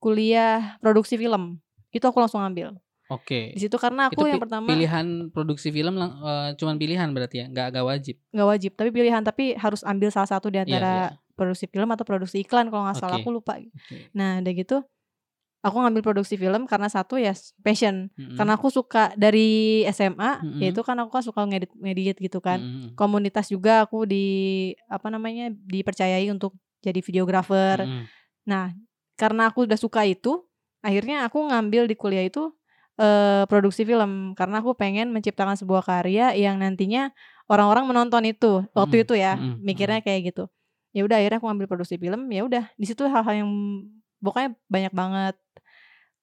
kuliah 0.00 0.80
produksi 0.80 1.14
film, 1.20 1.60
itu 1.92 2.02
aku 2.02 2.18
langsung 2.18 2.40
ambil. 2.42 2.74
Oke. 3.12 3.52
Di 3.52 3.60
situ 3.68 3.76
karena 3.76 4.08
Itu 4.08 4.24
aku 4.24 4.24
yang 4.24 4.40
pi- 4.40 4.44
pertama 4.48 4.68
pilihan 4.72 5.06
produksi 5.28 5.68
film 5.68 6.00
eh, 6.00 6.50
cuman 6.56 6.80
pilihan 6.80 7.08
berarti 7.12 7.44
ya, 7.44 7.46
nggak 7.52 7.66
nggak 7.76 7.84
wajib. 7.86 8.16
nggak 8.32 8.48
wajib, 8.48 8.72
tapi 8.74 8.90
pilihan, 8.90 9.20
tapi 9.20 9.52
harus 9.60 9.84
ambil 9.84 10.08
salah 10.08 10.30
satu 10.32 10.48
di 10.48 10.56
Iya 10.56 10.64
antara 10.64 10.94
produksi 11.36 11.68
film 11.68 11.88
atau 11.92 12.04
produksi 12.08 12.40
iklan 12.40 12.72
kalau 12.72 12.88
nggak 12.88 12.98
salah, 12.98 13.20
Oke. 13.20 13.28
aku 13.28 13.30
lupa. 13.36 13.60
Oke. 13.60 14.08
Nah, 14.16 14.40
udah 14.40 14.52
gitu 14.56 14.76
aku 15.62 15.76
ngambil 15.78 16.02
produksi 16.02 16.34
film 16.36 16.66
karena 16.66 16.90
satu 16.90 17.16
ya 17.18 17.32
passion, 17.62 18.10
Mhm. 18.18 18.34
karena 18.38 18.52
aku 18.58 18.68
suka 18.68 19.14
dari 19.14 19.82
SMA, 19.88 20.42
Mhm. 20.42 20.60
yaitu 20.62 20.82
kan 20.82 20.98
aku 21.00 21.10
kan 21.14 21.22
suka 21.24 21.42
ngedit-ngedit 21.46 22.18
gitu 22.18 22.38
kan. 22.42 22.60
Mhm. 22.62 22.98
Komunitas 22.98 23.48
juga 23.50 23.86
aku 23.86 24.04
di 24.04 24.26
apa 24.90 25.08
namanya, 25.08 25.50
dipercayai 25.54 26.26
untuk 26.34 26.54
jadi 26.82 26.98
videographer. 27.00 27.86
Mhm. 27.86 28.04
Nah, 28.50 28.74
karena 29.14 29.48
aku 29.50 29.64
udah 29.70 29.78
suka 29.78 30.02
itu, 30.02 30.42
akhirnya 30.82 31.22
aku 31.30 31.38
ngambil 31.46 31.86
di 31.86 31.94
kuliah 31.94 32.26
itu, 32.26 32.50
eee, 32.98 33.46
produksi 33.46 33.86
film, 33.86 34.34
karena 34.34 34.58
aku 34.58 34.74
pengen 34.74 35.14
menciptakan 35.14 35.54
sebuah 35.54 35.86
karya 35.86 36.34
yang 36.34 36.58
nantinya 36.58 37.14
orang-orang 37.46 37.86
menonton 37.86 38.26
itu, 38.26 38.66
waktu 38.74 38.98
Mhm. 38.98 39.04
itu 39.06 39.14
ya, 39.14 39.32
Mhm. 39.38 39.54
mikirnya 39.62 40.00
kayak 40.02 40.34
gitu. 40.34 40.44
Ya 40.90 41.06
udah 41.06 41.22
akhirnya 41.22 41.38
aku 41.38 41.46
ngambil 41.48 41.68
produksi 41.70 41.96
film, 42.02 42.26
ya 42.34 42.42
udah 42.44 42.66
di 42.74 42.84
situ 42.90 43.06
hal-hal 43.06 43.46
yang 43.46 43.50
pokoknya 44.22 44.54
banyak 44.70 44.92
banget 44.94 45.36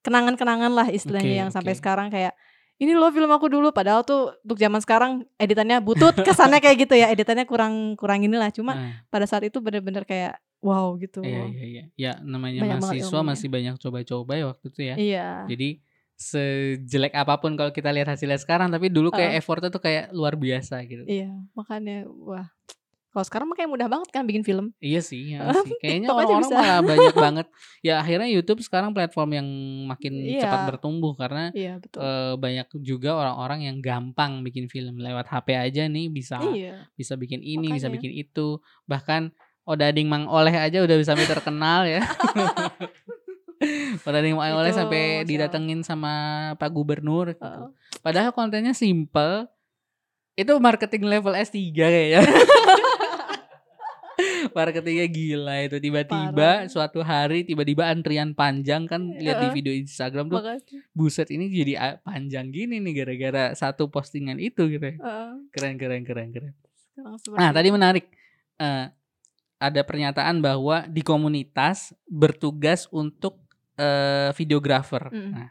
kenangan-kenangan 0.01 0.71
lah 0.71 0.87
istilahnya 0.87 1.33
Oke 1.35 1.41
yang 1.43 1.51
sampai 1.51 1.73
sekarang 1.75 2.07
kayak, 2.07 2.31
"Ini 2.79 2.95
loh 2.95 3.11
film 3.11 3.27
aku 3.29 3.51
dulu," 3.51 3.75
padahal 3.75 4.07
tuh 4.07 4.31
untuk 4.47 4.55
zaman 4.55 4.79
sekarang 4.79 5.11
editannya 5.35 5.83
butut, 5.83 6.15
kesannya 6.27 6.63
kayak 6.63 6.87
gitu 6.87 6.95
ya, 6.95 7.11
editannya 7.11 7.43
kurang 7.43 7.99
kurang 7.99 8.23
inilah, 8.23 8.47
cuma 8.55 8.73
Nah. 8.79 8.91
pada 9.11 9.27
saat 9.27 9.43
itu 9.43 9.59
bener-bener 9.59 10.07
kayak 10.07 10.39
wow 10.63 10.95
gitu. 10.99 11.19
Iya 11.23 11.43
iya 11.51 11.65
iya. 11.67 11.83
Ya 11.99 12.11
namanya 12.23 12.63
Banyak 12.63 12.79
mahasiswa 12.79 13.19
masih 13.23 13.47
banyak 13.51 13.75
coba-coba 13.79 14.31
ya 14.39 14.45
waktu 14.47 14.65
itu 14.71 14.81
ya. 14.87 14.95
Iya. 14.95 15.27
Jadi 15.51 15.69
sejelek 16.19 17.15
apa 17.15 17.39
pun 17.39 17.55
kalau 17.55 17.71
kita 17.71 17.95
lihat 17.95 18.11
hasilnya 18.11 18.35
sekarang, 18.39 18.67
tapi 18.67 18.91
dulu 18.91 19.07
kayak 19.07 19.35
Heeh. 19.35 19.39
effortnya 19.39 19.71
tuh 19.71 19.79
kayak 19.79 20.11
luar 20.11 20.35
biasa 20.35 20.83
gitu. 20.83 21.07
Iya, 21.07 21.31
makanya 21.55 22.03
wah, 22.11 22.47
kalau 23.09 23.23
sekarang 23.23 23.45
mah 23.45 23.53
kayak 23.53 23.67
mudah 23.67 23.85
banget 23.85 24.09
kan 24.09 24.21
bikin 24.21 24.41
film. 24.41 24.69
Iya 24.77 25.01
sih, 25.01 25.33
Heeh, 25.33 25.53
sih. 25.65 25.73
Kayaknya 25.77 26.07
orang-orang 26.07 26.45
bisa. 26.45 26.55
malah 26.55 26.79
banyak 26.79 27.15
banget. 27.25 27.45
Ya 27.79 27.93
akhirnya 27.97 28.27
YouTube 28.27 28.59
sekarang 28.59 28.91
platform 28.91 29.29
yang 29.33 29.47
makin 29.85 30.11
cepat 30.35 30.55
Iya. 30.55 30.65
bertumbuh 30.69 31.11
karena 31.13 31.43
Iya, 31.51 31.71
betul. 31.77 31.99
eh, 31.99 32.33
banyak 32.35 32.65
juga 32.79 33.09
orang-orang 33.15 33.59
yang 33.65 33.75
gampang 33.79 34.41
bikin 34.41 34.65
film 34.65 34.97
lewat 34.97 35.25
HP 35.25 35.51
aja 35.51 35.81
nih 35.85 36.05
bisa 36.07 36.37
Iya, 36.39 36.85
bisa 36.93 37.13
bikin 37.13 37.39
ini, 37.39 37.71
bisa 37.71 37.85
makanya. 37.85 37.93
bikin 37.97 38.11
itu. 38.15 38.47
Bahkan 38.85 39.21
Odading 39.65 40.05
Mang 40.05 40.25
Oleh 40.25 40.51
aja 40.51 40.79
udah 40.79 40.95
sampai 40.99 41.25
terkenal 41.25 41.85
ya. 41.85 42.01
Odading 44.01 44.33
Mang 44.33 44.53
Oleh 44.55 44.71
sampai 44.71 45.23
didatengin 45.23 45.81
sama 45.81 46.11
Pak 46.55 46.69
Gubernur 46.69 47.29
gitu. 47.29 47.43
Heeh. 47.43 47.67
Padahal 47.99 48.31
kontennya 48.31 48.71
simple. 48.71 49.45
Itu 50.33 50.55
marketing 50.55 51.03
level 51.03 51.35
S3 51.35 51.51
kayaknya. 51.75 52.23
Marketingnya 54.51 55.05
gila 55.05 55.55
itu 55.61 55.77
tiba-tiba 55.77 56.49
suatu 56.67 56.99
hari 56.99 57.41
tiba-tiba 57.41 57.85
antrian 57.85 58.31
panjang 58.31 58.83
kan 58.83 59.13
lihat 59.13 59.39
di 59.39 59.49
video 59.51 59.73
Instagram 59.73 60.27
tuh 60.27 60.39
Makasih. 60.39 60.79
buset 60.91 61.27
ini 61.29 61.47
jadi 61.47 61.73
a- 61.75 61.99
panjang 61.99 62.49
gini 62.49 62.77
nih 62.77 62.93
gara-gara 62.95 63.53
satu 63.53 63.87
postingan 63.87 64.37
itu 64.37 64.67
gitu. 64.67 64.95
Heeh, 64.95 65.29
Keren 65.49 65.75
keren 65.75 66.03
keren 66.03 66.29
keren. 66.29 66.53
Nah, 67.31 67.49
tadi 67.49 67.69
menarik. 67.69 68.05
Eh, 68.55 68.85
ada 69.57 69.81
pernyataan 69.81 70.39
bahwa 70.39 70.83
di 70.85 70.99
komunitas 70.99 71.91
bertugas 72.05 72.87
untuk 72.89 73.39
eh, 73.75 74.31
videographer. 74.35 75.07
Mhm. 75.07 75.31
Nah, 75.31 75.49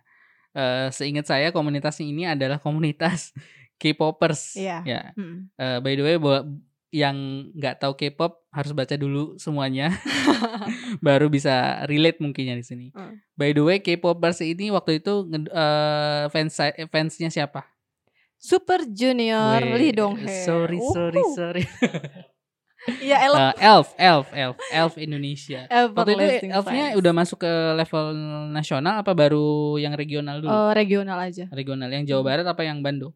eh, 0.53 0.89
seingat 0.89 1.25
saya 1.25 1.49
komunitas 1.49 1.97
ini 1.99 2.25
adalah 2.25 2.57
komunitas 2.57 3.33
K-popers. 3.81 4.53
Iya. 4.55 4.85
Ya. 4.85 5.03
Mhm. 5.15 5.49
Eh, 5.55 5.79
by 5.81 5.93
the 5.95 6.03
way, 6.03 6.17
bahwa 6.19 6.45
yang 6.89 7.17
nggak 7.53 7.79
tahu 7.79 7.93
K-pop 7.95 8.49
harus 8.49 8.73
baca 8.73 8.95
dulu 8.95 9.37
semuanya, 9.37 9.93
baru 11.05 11.29
bisa 11.29 11.85
relate 11.85 12.17
mungkinnya 12.19 12.57
di 12.57 12.65
sini. 12.65 12.87
Heeh. 12.91 13.13
By 13.35 13.53
the 13.53 13.61
way, 13.61 13.79
K-popers 13.79 14.41
ini 14.41 14.73
waktu 14.73 14.99
itu 14.99 15.29
eh, 15.31 16.25
fans 16.29 16.57
fansnya 16.89 17.29
siapa? 17.29 17.69
Super 18.39 18.87
Junior 18.87 19.59
Weh, 19.61 19.77
Lee 19.77 19.93
Dong 19.93 20.15
Hae. 20.17 20.47
Sorry, 20.47 20.79
sorry, 20.95 21.19
Wuhu. 21.19 21.35
sorry. 21.35 21.65
Iya, 23.03 23.19
Elf. 23.27 23.37
Eh, 23.37 23.53
Elf, 23.61 23.89
Elf, 23.99 24.27
Elf, 24.33 24.57
Elf 24.71 24.95
Indonesia. 24.97 25.67
Waktu 25.99 26.11
itu 26.15 26.47
Elfnya 26.49 26.95
udah 26.95 27.13
masuk 27.13 27.43
ke 27.43 27.53
level 27.75 28.15
nasional 28.49 29.03
apa 29.03 29.13
baru 29.13 29.77
yang 29.77 29.93
regional 29.93 30.39
dulu? 30.39 30.55
Eh, 30.55 30.73
regional 30.73 31.19
aja. 31.19 31.51
regional 31.51 31.91
yang 31.91 32.07
Jawa 32.07 32.23
Hmm. 32.23 32.29
Barat 32.31 32.47
apa 32.47 32.63
yang 32.65 32.79
Bandung? 32.81 33.13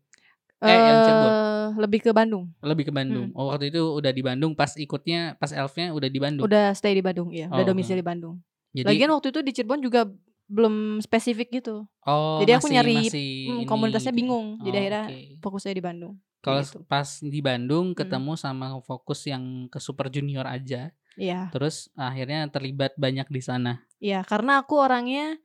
Eh, 0.62 0.70
yang 0.70 0.98
Cirebon. 1.02 1.32
Eh, 1.32 1.42
lebih 1.76 1.98
ke 2.00 2.10
Bandung. 2.10 2.44
Lebih 2.60 2.84
ke 2.84 2.92
Bandung. 2.92 3.26
Hmm. 3.28 3.36
Oh, 3.36 3.50
waktu 3.50 3.68
itu 3.68 3.82
udah 3.82 4.08
di 4.08 4.22
Bandung 4.22 4.52
pas 4.52 4.70
ikutnya 4.72 5.34
pas 5.34 5.50
Elfnya 5.50 5.90
udah 5.90 6.06
di 6.06 6.16
Bandung. 6.16 6.44
Udah 6.44 6.70
stay 6.72 6.92
di 6.92 7.00
Bandung, 7.00 7.28
iya. 7.28 7.46
Udah 7.46 7.60
Oh, 7.60 7.68
domisili 7.68 7.98
di 7.98 8.06
Bandung. 8.06 8.38
Jadi 8.70 8.86
Lagian 8.86 9.10
waktu 9.10 9.28
itu 9.28 9.40
di 9.40 9.52
Cirebon 9.52 9.80
juga 9.80 10.06
belum 10.44 10.74
spesifik 11.00 11.48
gitu. 11.54 11.88
oh, 12.02 12.38
jadi 12.38 12.56
aku 12.56 12.66
masih- 12.66 12.74
nyari, 12.74 12.94
masih 13.00 13.28
Hmm, 13.42 13.54
ini 13.54 13.64
komunitasnya 13.64 14.10
gitu 14.10 14.20
bingung. 14.20 14.46
Jadi 14.60 14.70
Oh, 14.70 14.80
akhirnya 14.80 15.04
oke. 15.04 15.18
fokusnya 15.40 15.72
di 15.72 15.82
Bandung. 15.82 16.14
Kalau 16.38 16.60
gitu. 16.60 16.78
pas 16.84 17.08
di 17.16 17.40
Bandung 17.40 17.86
Hmm. 17.88 17.96
ketemu 17.96 18.32
sama 18.34 18.66
fokus 18.80 19.22
yang 19.24 19.42
ke 19.66 19.78
Super 19.78 20.06
Junior 20.08 20.44
aja. 20.44 20.90
Iya. 21.14 21.48
Terus 21.50 21.86
akhirnya 21.94 22.46
terlibat 22.48 22.94
banyak 22.96 23.26
di 23.26 23.40
sana. 23.40 23.80
Iya, 23.96 24.22
karena 24.22 24.58
aku 24.58 24.76
orangnya 24.76 25.38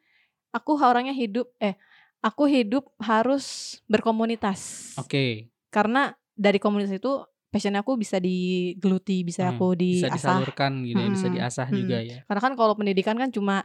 aku 0.49 0.75
orangnya 0.75 1.13
hidup 1.13 1.53
eh 1.57 1.77
aku 2.21 2.49
hidup 2.49 2.89
harus 3.01 3.77
berkomunitas. 3.85 4.93
Oke. 4.97 5.51
Karena 5.69 6.13
dari 6.33 6.57
komunitas 6.61 6.93
itu 6.93 7.21
passion 7.47 7.75
aku 7.79 7.95
bisa 7.95 8.19
digeluti, 8.19 9.23
bisa 9.23 9.49
Hmm, 9.49 9.57
aku 9.57 9.65
bisa 9.79 10.11
diasah. 10.11 10.37
disalurkan 10.37 10.71
gitu 10.83 10.99
ya, 10.99 11.09
bisa 11.09 11.27
diasah 11.31 11.67
mm. 11.71 11.75
juga 11.75 11.97
ya. 12.03 12.17
Karena 12.27 12.41
kan 12.43 12.53
kalau 12.59 12.73
pendidikan 12.75 13.15
kan 13.15 13.29
cuma 13.31 13.63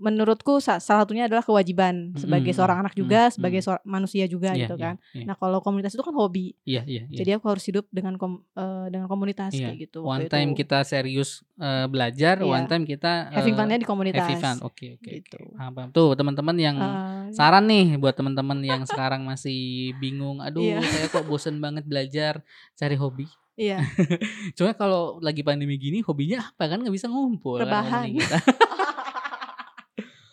menurutku 0.00 0.58
sa- 0.58 0.80
salah 0.80 1.04
satunya 1.04 1.24
adalah 1.24 1.40
kewajiban 1.40 2.10
sebagai 2.14 2.50
Mm, 2.50 2.56
seorang 2.56 2.78
anak 2.80 2.94
juga, 2.94 3.28
mm. 3.28 3.32
sebagai 3.32 3.60
seorang 3.60 3.84
manusia 3.84 4.24
juga 4.24 4.50
Iya, 4.50 4.64
gitu 4.64 4.74
iya, 4.74 4.82
kan. 4.82 4.94
iya. 5.12 5.24
Nah, 5.24 5.36
kalau 5.36 5.60
komunitas 5.60 5.92
itu 5.92 6.00
kan 6.00 6.10
hobi. 6.12 6.56
Iya, 6.64 6.82
iya, 6.84 7.04
iya. 7.04 7.18
Jadi 7.20 7.30
aku 7.32 7.46
harus 7.46 7.62
hidup 7.62 7.84
dengan 7.88 8.16
kom- 8.16 8.42
eh, 8.50 8.86
dengan 8.88 9.06
komunitas 9.06 9.52
Iya. 9.52 9.68
kayak 9.68 9.78
gitu. 9.82 10.00
One 10.00 10.24
waktu 10.24 10.32
time 10.32 10.50
itu. 10.50 10.58
kita 10.58 10.78
serius 10.82 11.30
eh, 11.54 11.84
belajar, 11.86 12.36
Iya. 12.36 12.48
one 12.48 12.66
time 12.66 12.84
kita 12.84 13.12
having 13.30 13.52
eh, 13.52 13.58
fun-nya 13.58 13.76
di 13.76 13.84
komunitas. 13.84 14.24
Having 14.24 14.40
fun. 14.40 14.56
Oke, 14.62 14.86
oke, 14.96 15.10
Gitu. 15.14 15.36
oke. 15.38 15.52
Paham, 15.54 15.72
paham. 15.74 15.88
Tuh, 15.90 16.10
teman-teman 16.14 16.56
yang 16.56 16.76
Eh, 16.76 17.24
saran 17.30 17.64
nih 17.64 17.94
buat 17.94 18.16
teman-teman 18.16 18.56
yang 18.60 18.80
sekarang 18.90 19.22
masih 19.22 19.60
bingung, 19.94 20.40
aduh 20.40 20.64
Iya. 20.64 20.80
saya 20.80 21.06
kok 21.06 21.24
bosen 21.30 21.60
banget 21.60 21.84
belajar, 21.84 22.40
cari 22.74 22.96
hobi. 22.96 23.28
iya. 23.54 23.76
Cuma 24.56 24.72
kalau 24.72 25.20
lagi 25.20 25.42
pandemi 25.42 25.76
gini 25.76 26.00
hobinya 26.00 26.40
apa 26.42 26.64
kan 26.66 26.80
nggak 26.80 26.90
bisa 26.90 27.06
ngumpul 27.06 27.60
Rebahan. 27.60 28.08
kita. 28.10 28.40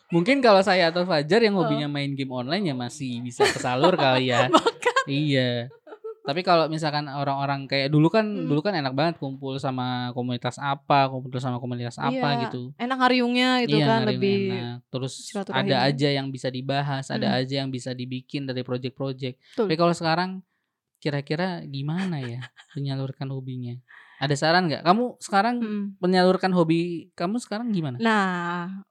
Mungkin 0.07 0.39
kalau 0.39 0.63
saya 0.63 0.87
atau 0.87 1.03
Fajar 1.03 1.43
yang 1.43 1.55
Oh. 1.55 1.63
hobinya 1.63 1.85
main 1.85 2.15
game 2.15 2.31
online 2.31 2.63
ya 2.63 2.75
masih 2.75 3.19
bisa 3.19 3.43
kesalur 3.43 3.91
kali 3.93 4.31
ya. 4.31 4.47
Bahkan 4.53 5.03
iya. 5.05 5.67
Tapi 6.23 6.43
kalau 6.43 6.67
misalkan 6.67 7.07
orang-orang 7.07 7.67
kayak 7.67 7.87
dulu 7.87 8.11
kan 8.11 8.27
Hmm. 8.27 8.47
dulu 8.47 8.59
kan 8.59 8.75
enak 8.75 8.91
banget 8.91 9.15
kumpul 9.15 9.55
sama 9.57 10.11
komunitas 10.11 10.59
apa, 10.59 11.07
kumpul 11.07 11.39
sama 11.39 11.55
komunitas 11.55 11.95
apa 11.95 12.11
Iya, 12.11 12.41
gitu. 12.47 12.75
enak 12.75 12.99
hariungnya 12.99 13.63
gitu 13.63 13.79
iya, 13.79 13.87
kan 13.87 13.99
lebih 14.03 14.39
enak. 14.51 14.77
Terus 14.91 15.13
ada 15.47 15.75
aja 15.87 16.09
yang 16.11 16.27
bisa 16.27 16.51
dibahas, 16.51 17.07
ada 17.07 17.31
Hmm. 17.31 17.39
aja 17.39 17.63
yang 17.63 17.71
bisa 17.71 17.91
dibikin 17.91 18.43
dari 18.43 18.59
project-project. 18.59 19.39
Tapi 19.55 19.75
kalau 19.75 19.95
sekarang 19.95 20.43
kira-kira 20.97 21.63
gimana 21.63 22.19
ya 22.19 22.43
menyalurkan 22.75 23.27
hobinya? 23.27 23.79
Ada 24.19 24.35
saran 24.35 24.67
nggak? 24.67 24.83
Kamu 24.83 25.21
sekarang 25.21 25.55
Mm. 25.61 25.85
menyalurkan 26.01 26.51
hobi 26.51 27.07
kamu 27.13 27.39
sekarang 27.39 27.69
gimana? 27.69 28.01
Nah, 28.01 28.81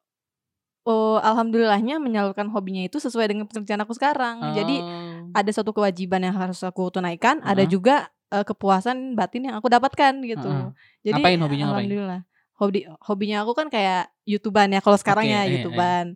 oh 0.86 1.18
alhamdulillahnya 1.18 1.98
menyalurkan 1.98 2.46
hobinya 2.48 2.80
itu 2.80 2.96
sesuai 2.96 3.26
dengan 3.26 3.44
pekerjaan 3.44 3.82
aku 3.82 3.92
sekarang. 3.92 4.54
Jadi 4.54 4.76
Oh. 4.78 5.34
ada 5.34 5.50
suatu 5.50 5.74
kewajiban 5.74 6.22
yang 6.22 6.32
harus 6.32 6.62
aku 6.62 6.88
tunaikan, 6.88 7.42
ada 7.42 7.60
Heeh. 7.60 7.68
juga 7.68 7.96
eh, 8.26 8.42
kepuasan 8.42 9.14
batin 9.14 9.50
yang 9.50 9.58
aku 9.58 9.66
dapatkan 9.66 10.18
gitu. 10.22 10.46
Heeh. 10.46 10.70
Jadi 11.04 11.20
Ngapain 11.22 11.38
hobinya, 11.38 11.64
ngapain? 11.66 11.86
alhamdulillah. 11.86 12.20
Hobi 12.56 12.78
hobinya 13.04 13.36
aku 13.42 13.52
kan 13.52 13.68
kayak 13.68 14.08
YouTubean 14.24 14.72
ya 14.72 14.80
kalau 14.80 14.96
sekarang 14.96 15.26
Oke, 15.26 15.34
ya 15.34 15.42
iya. 15.42 15.50
YouTubean. 15.58 16.06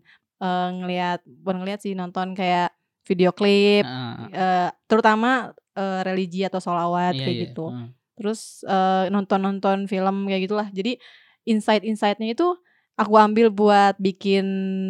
Eh, 0.41 0.69
ngelihat 0.81 1.21
bukan 1.27 1.57
ngelihat 1.61 1.81
sih 1.83 1.93
nonton 1.93 2.33
kayak 2.33 2.73
video 3.05 3.31
klip 3.31 3.85
Heeh. 3.85 4.27
eh, 4.33 4.69
terutama 4.87 5.51
eh, 5.75 6.01
religi 6.03 6.43
atau 6.43 6.59
solawat 6.59 7.15
Iya, 7.15 7.21
kayak 7.21 7.37
iya. 7.37 7.43
gitu. 7.47 7.67
Heeh. 7.69 7.89
Terus 8.19 8.41
eh, 8.65 9.05
nonton-nonton 9.09 9.87
film 9.87 10.27
kayak 10.27 10.43
gitulah. 10.47 10.69
Jadi 10.71 10.99
insight-insightnya 11.45 12.31
itu 12.31 12.57
aku 13.01 13.17
ambil 13.17 13.49
buat 13.49 13.97
bikin 13.97 14.45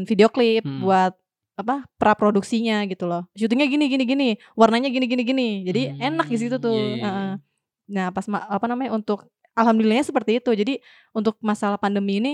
video 0.04 0.26
klip, 0.26 0.66
Hmm. 0.66 0.82
buat 0.82 1.12
apa 1.54 1.84
praproduksinya 1.94 2.82
gitu 2.88 3.04
loh. 3.04 3.28
Syutingnya 3.36 3.68
gini 3.68 3.84
gini 3.86 4.04
gini, 4.04 4.28
warnanya 4.56 4.88
gini 4.88 5.06
gini 5.06 5.22
gini. 5.22 5.48
Jadi 5.62 5.82
enak 6.00 6.26
di 6.26 6.36
situ 6.36 6.56
Hmm, 6.58 6.64
tuh. 6.64 6.74
iya, 6.74 6.84
iya, 6.88 6.96
iya. 6.96 7.04
Heeh. 7.06 7.32
Nah 7.90 8.06
pas 8.10 8.26
apa 8.26 8.66
namanya 8.66 8.90
untuk 8.92 9.28
alhamdulillahnya 9.52 10.02
seperti 10.02 10.40
itu. 10.40 10.50
Jadi 10.50 10.74
untuk 11.12 11.36
masalah 11.38 11.76
pandemi 11.76 12.18
ini 12.18 12.32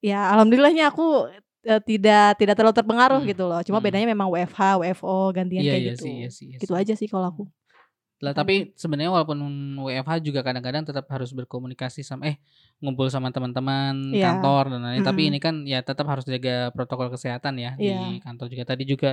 ya 0.00 0.32
alhamdulillahnya 0.32 0.88
aku 0.88 1.28
eh, 1.60 1.80
tidak 1.84 2.40
tidak 2.40 2.54
terlalu 2.56 2.76
terpengaruh 2.76 3.20
Hmm, 3.20 3.30
gitu 3.30 3.44
loh. 3.44 3.60
Cuma 3.64 3.78
hmm. 3.80 3.86
bedanya 3.88 4.06
memang 4.08 4.28
WFH, 4.32 4.60
WFO 4.80 5.16
gantian 5.32 5.60
Iya, 5.60 5.72
kayak 5.72 5.82
iya 5.82 5.92
gitu. 5.92 6.04
iya 6.08 6.28
sih, 6.32 6.46
iya 6.52 6.58
Gitu 6.60 6.72
sih. 6.72 6.80
aja 6.80 6.94
sih 6.96 7.08
kalau 7.08 7.26
aku. 7.28 7.42
Lah 8.20 8.36
tapi 8.36 8.76
sebenarnya 8.76 9.08
walaupun 9.10 9.40
WFH 9.80 10.20
juga 10.20 10.40
kadang-kadang 10.40 10.84
tetap 10.84 11.08
harus 11.08 11.32
berkomunikasi 11.32 12.04
sama 12.04 12.28
eh 12.28 12.36
ngumpul 12.78 13.08
sama 13.08 13.32
teman-teman 13.32 14.12
Iya. 14.12 14.28
kantor 14.28 14.76
dan 14.76 14.80
lain-lain. 14.80 15.02
Tapi 15.02 15.22
Mm-mm. 15.24 15.30
ini 15.32 15.38
kan 15.40 15.54
ya 15.64 15.80
tetap 15.80 16.04
harus 16.04 16.24
jaga 16.24 16.68
protokol 16.70 17.08
kesehatan 17.08 17.56
ya 17.56 17.72
Iya. 17.74 17.96
di 17.96 18.20
kantor 18.20 18.46
juga. 18.48 18.64
Tadi 18.66 18.84
juga 18.84 19.10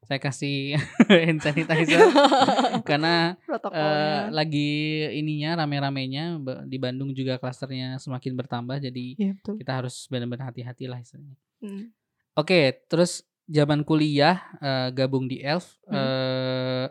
saya 0.00 0.16
kasih 0.16 0.76
hand 1.28 1.40
sanitizer 1.40 2.00
karena 2.88 3.36
Protokolnya. 3.40 4.28
lagi 4.30 4.70
ininya 5.12 5.60
rame-ramenya 5.60 6.36
di 6.64 6.76
Bandung 6.76 7.12
juga 7.12 7.36
klasternya 7.36 7.96
semakin 7.96 8.32
bertambah 8.34 8.76
jadi 8.76 9.04
Iya 9.16 9.32
betul. 9.36 9.56
kita 9.56 9.72
harus 9.76 10.04
benar-benar 10.06 10.52
hati-hati 10.52 10.84
lah 10.84 11.00
istilahnya. 11.00 11.36
Mm. 11.60 11.92
Oke, 12.32 12.80
terus 12.88 13.24
zaman 13.44 13.82
kuliah 13.82 14.40
eh, 14.56 14.88
gabung 14.90 15.24
di 15.26 15.40
Elf 15.40 15.80
Hmm. 15.84 15.92
eh, 15.92 16.86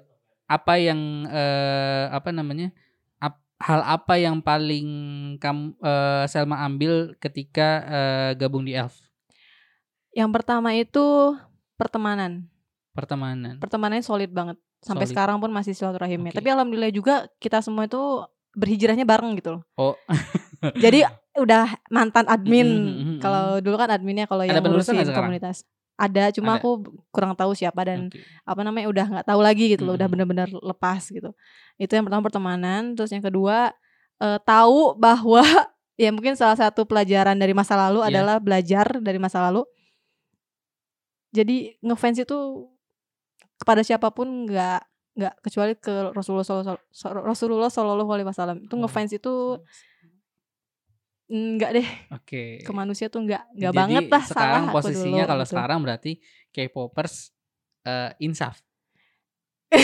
apa 0.49 0.81
yang 0.81 1.29
eh, 1.29 2.05
apa 2.09 2.33
namanya? 2.33 2.73
ap- 3.21 3.45
hal 3.61 3.85
apa 3.85 4.17
yang 4.17 4.41
paling 4.41 4.87
kamu 5.37 5.77
eh, 5.77 6.25
Selma 6.25 6.65
ambil 6.65 7.13
ketika 7.21 7.69
eh, 7.85 8.31
gabung 8.33 8.65
di 8.65 8.73
Elf? 8.73 8.97
Yang 10.17 10.29
pertama 10.33 10.73
itu 10.73 11.37
pertemanan. 11.77 12.49
Pertemanan. 12.97 13.61
Pertemanannya 13.61 14.01
solid 14.01 14.33
banget. 14.33 14.57
Sampai 14.81 15.05
Solid. 15.05 15.13
sekarang 15.13 15.37
pun 15.43 15.51
masih 15.51 15.75
silaturahimnya. 15.75 16.31
Oke. 16.33 16.39
Tapi 16.39 16.49
alhamdulillah 16.49 16.91
juga 16.95 17.27
kita 17.37 17.59
semua 17.59 17.85
itu 17.85 17.99
berhijrahnya 18.55 19.05
bareng 19.05 19.37
gitu 19.37 19.59
loh. 19.59 19.63
Oh. 19.77 19.95
Jadi 20.83 21.03
udah 21.39 21.71
mantan 21.91 22.25
admin. 22.27 22.67
Mhm, 22.67 22.95
mhm. 22.97 23.19
Kalau 23.21 23.59
dulu 23.63 23.75
kan 23.79 23.91
adminnya 23.91 24.25
kalau 24.25 24.43
yang 24.47 24.59
ngurusin 24.59 24.97
komunitas. 25.13 25.67
Ada, 25.99 26.31
cuma 26.31 26.55
Ada. 26.55 26.63
aku 26.63 26.69
kurang 27.11 27.35
tahu 27.35 27.51
siapa 27.51 27.83
dan 27.83 28.07
Oke. 28.07 28.23
apa 28.47 28.61
namanya 28.63 28.87
udah 28.87 29.05
nggak 29.11 29.27
tahu 29.27 29.41
lagi 29.43 29.67
gitu 29.75 29.83
loh, 29.83 29.99
udah 29.99 30.07
Mhm. 30.07 30.13
benar-benar 30.15 30.47
lepas 30.47 31.11
gitu. 31.11 31.35
Itu 31.75 31.91
yang 31.91 32.07
pertama 32.07 32.23
pertemanan, 32.23 32.95
terus 32.95 33.11
yang 33.11 33.19
kedua 33.21 33.75
eh, 34.19 34.39
tahu 34.43 34.95
bahwa 34.95 35.43
ya 35.99 36.11
mungkin 36.11 36.35
salah 36.35 36.55
satu 36.55 36.87
pelajaran 36.87 37.35
dari 37.35 37.51
masa 37.51 37.75
lalu 37.75 37.99
Iya. 38.03 38.07
adalah 38.15 38.35
belajar 38.39 38.87
dari 38.99 39.19
masa 39.19 39.43
lalu. 39.43 39.67
Jadi 41.29 41.77
ngefans 41.85 42.17
itu 42.19 42.37
kepada 43.59 43.83
siapa 43.83 44.09
pun 44.09 44.47
nggak 44.49 44.81
nggak 45.19 45.33
kecuali 45.43 45.73
ke 45.75 46.15
Rasulullah 46.15 46.47
SAW 46.47 46.79
Rasulullah 47.27 47.67
Shallallahu 47.67 48.07
Alaihi 48.07 48.27
Wasallam 48.31 48.57
itu 48.63 48.71
ngefans 48.71 49.11
itu 49.11 49.59
nggak 51.29 51.71
deh 51.77 51.87
Oke. 52.11 52.43
ke 52.59 52.71
manusia 52.73 53.05
tuh 53.05 53.21
nggak 53.21 53.53
nggak 53.53 53.69
Jadi 53.69 53.77
banget 53.77 54.03
lah 54.09 54.23
sekarang 54.25 54.63
salah 54.65 54.73
posisinya 54.75 55.23
dulu 55.23 55.29
kalau 55.29 55.43
gitu. 55.45 55.51
sekarang 55.53 55.79
berarti 55.85 56.11
K-popers 56.49 57.13
eh, 57.85 58.11
insaf. 58.19 58.57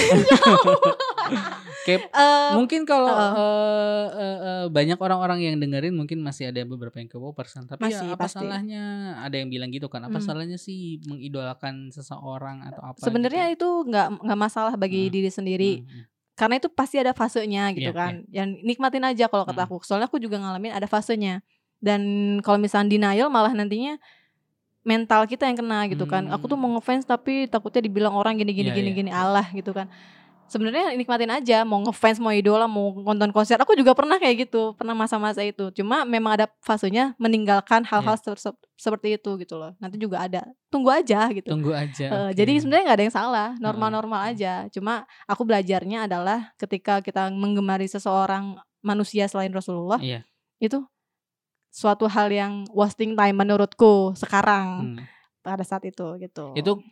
K- 1.85 2.01
Eh, 2.01 2.49
mungkin 2.53 2.81
kalau 2.83 3.05
Heeh. 3.07 3.33
eh, 3.37 4.07
eh, 4.11 4.37
eh, 4.41 4.63
banyak 4.67 4.97
orang-orang 4.97 5.39
yang 5.43 5.55
dengerin 5.57 5.93
mungkin 5.93 6.17
masih 6.19 6.49
ada 6.49 6.65
beberapa 6.65 6.97
yang 6.97 7.05
K-popers 7.05 7.53
kan. 7.53 7.65
Tapi 7.67 7.85
Masih, 7.85 8.01
ya 8.03 8.13
apa 8.13 8.25
pasti. 8.25 8.41
salahnya? 8.41 8.83
Ada 9.21 9.35
yang 9.37 9.49
bilang 9.49 9.69
gitu 9.69 9.85
kan. 9.85 10.01
Apa 10.01 10.17
Hmm. 10.17 10.25
salahnya 10.25 10.57
sih 10.57 10.97
mengidolakan 11.05 11.89
seseorang 11.89 12.65
atau 12.65 12.81
apa? 12.83 12.97
sebenarnya 12.99 13.45
gitu? 13.47 13.85
itu 13.85 13.89
nggak 13.89 14.07
nggak 14.21 14.39
masalah 14.39 14.73
bagi 14.73 15.05
Hmm. 15.05 15.13
diri 15.13 15.29
sendiri 15.29 15.71
Hmm, 15.79 15.85
hmm. 15.85 16.05
Karena 16.35 16.59
itu 16.59 16.67
pasti 16.67 16.99
ada 16.99 17.15
fasenya 17.15 17.71
gitu 17.71 17.89
Iya, 17.89 17.95
kan. 17.95 18.13
yang 18.29 18.59
nikmatin 18.61 19.03
aja 19.03 19.25
kalau 19.27 19.47
kata 19.47 19.63
Hmm. 19.63 19.71
aku 19.71 19.87
soalnya 19.87 20.07
aku 20.07 20.19
juga 20.19 20.35
ngalamin 20.37 20.75
ada 20.75 20.85
fasenya. 20.85 21.39
Dan 21.79 22.01
kalau 22.43 22.59
misalnya 22.59 22.91
denial 22.91 23.31
malah 23.31 23.51
nantinya 23.51 23.95
mental 24.85 25.25
kita 25.25 25.47
yang 25.49 25.57
kena 25.57 25.87
gitu 25.89 26.05
kan. 26.05 26.29
Aku 26.29 26.45
tuh 26.45 26.53
Hmm. 26.59 26.67
mau 26.67 26.71
ngefans 26.77 27.03
tapi 27.03 27.47
takutnya 27.47 27.81
dibilang 27.81 28.13
orang 28.13 28.37
gini 28.37 28.51
gini 28.53 28.69
Iya, 28.69 28.77
gini 28.77 28.89
iya. 28.91 28.97
gini. 28.99 29.11
Allah 29.11 29.45
gitu 29.51 29.71
kan 29.71 29.87
sebenarnya 30.45 30.93
nikmatin 30.93 31.27
aja 31.27 31.65
mau 31.65 31.81
ngefans 31.81 32.17
mau 32.17 32.29
idola 32.29 32.65
mau 32.65 32.93
nonton 33.01 33.29
konser 33.29 33.57
aku 33.57 33.73
juga 33.73 33.91
pernah 33.91 34.15
kayak 34.15 34.45
gitu 34.45 34.77
pernah 34.77 34.93
masa-masa 34.93 35.41
itu 35.41 35.73
cuma 35.73 36.05
memang 36.05 36.37
ada 36.37 36.45
fasenya 36.61 37.17
meninggalkan 37.17 37.81
Iya. 37.81 37.89
hal-hal 37.97 38.15
se- 38.17 38.61
seperti 38.75 39.17
itu 39.17 39.29
gitu 39.37 39.57
loh 39.57 39.73
nanti 39.77 39.97
juga 39.97 40.21
ada 40.21 40.45
tunggu 40.69 40.91
aja 40.91 41.31
gitu 41.31 41.49
Tunggu 41.49 41.71
aja. 41.71 42.05
Eh, 42.05 42.25
oke. 42.29 42.35
Jadi 42.35 42.53
sebenarnya 42.59 42.83
nggak 42.85 42.97
ada 42.99 43.05
yang 43.07 43.15
salah, 43.15 43.49
normal-normal 43.57 44.21
aja. 44.29 44.67
Cuma 44.69 44.93
aku 45.23 45.41
belajarnya 45.41 46.05
adalah 46.05 46.51
ketika 46.55 46.99
kita 46.99 47.31
menggemari 47.31 47.87
seseorang 47.87 48.59
manusia 48.83 49.25
selain 49.25 49.49
Rasulullah, 49.49 49.97
Iya. 49.97 50.27
itu 50.59 50.83
suatu 51.71 52.05
hal 52.05 52.27
yang 52.29 52.53
wasting 52.69 53.15
time 53.15 53.35
menurutku 53.35 54.11
sekarang 54.15 54.95
Hmm. 54.95 54.97
pada 55.39 55.63
saat 55.63 55.83
itu 55.83 56.19
gitu. 56.19 56.51
Itu 56.53 56.71
it, 56.79 56.83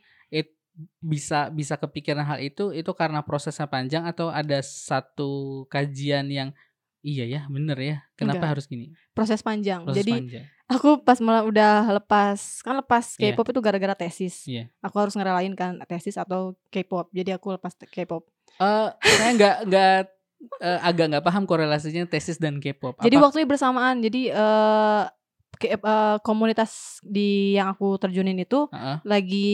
bisa 0.97 1.49
bisa 1.49 1.77
kepikiran 1.77 2.25
hal 2.25 2.39
itu 2.41 2.73
itu 2.73 2.91
karena 2.93 3.21
prosesnya 3.21 3.69
panjang 3.69 4.03
atau 4.03 4.27
ada 4.27 4.57
satu 4.59 5.63
kajian 5.69 6.25
yang 6.27 6.49
iya 6.99 7.27
ya 7.27 7.41
bener 7.45 7.77
ya 7.77 7.97
kenapa 8.13 8.41
Enggak. 8.41 8.51
harus 8.57 8.65
gini 8.65 8.85
proses 9.13 9.45
panjang. 9.45 9.85
proses 9.85 10.01
Jadi 10.01 10.13
panjang 10.17 10.45
aku 10.65 10.89
pas 11.05 11.19
malah 11.21 11.45
udah 11.45 11.93
lepas 12.01 12.63
kan 12.65 12.73
lepas 12.79 13.13
Iya. 13.21 13.35
K-pop 13.35 13.53
itu 13.53 13.59
gara-gara 13.61 13.93
tesis. 13.93 14.47
Iya. 14.47 14.73
Aku 14.81 14.97
harus 14.97 15.13
ngerelain 15.13 15.53
kan 15.53 15.77
tesis 15.85 16.17
atau 16.17 16.57
K-pop. 16.73 17.13
Jadi 17.13 17.29
aku 17.29 17.53
lepas 17.53 17.77
K-pop. 17.77 18.25
Eh, 18.57 18.89
saya 19.03 19.31
nggak 19.37 19.55
nggak 19.69 19.97
eh, 20.63 20.79
agak 20.81 21.05
nggak 21.13 21.25
paham 21.27 21.43
korelasinya 21.45 22.09
tesis 22.09 22.41
dan 22.41 22.57
K-pop. 22.57 22.97
Jadi 23.05 23.13
Apa- 23.13 23.23
waktunya 23.29 23.45
bersamaan. 23.45 24.01
Jadi 24.01 24.33
eh 24.33 25.03
ke- 25.63 25.71
eh, 25.73 26.17
komunitas 26.19 26.71
di 27.01 27.29
yang 27.53 27.71
aku 27.71 27.95
terjunin 27.95 28.35
itu 28.37 28.67
Heeh, 28.67 28.99
lagi 29.03 29.51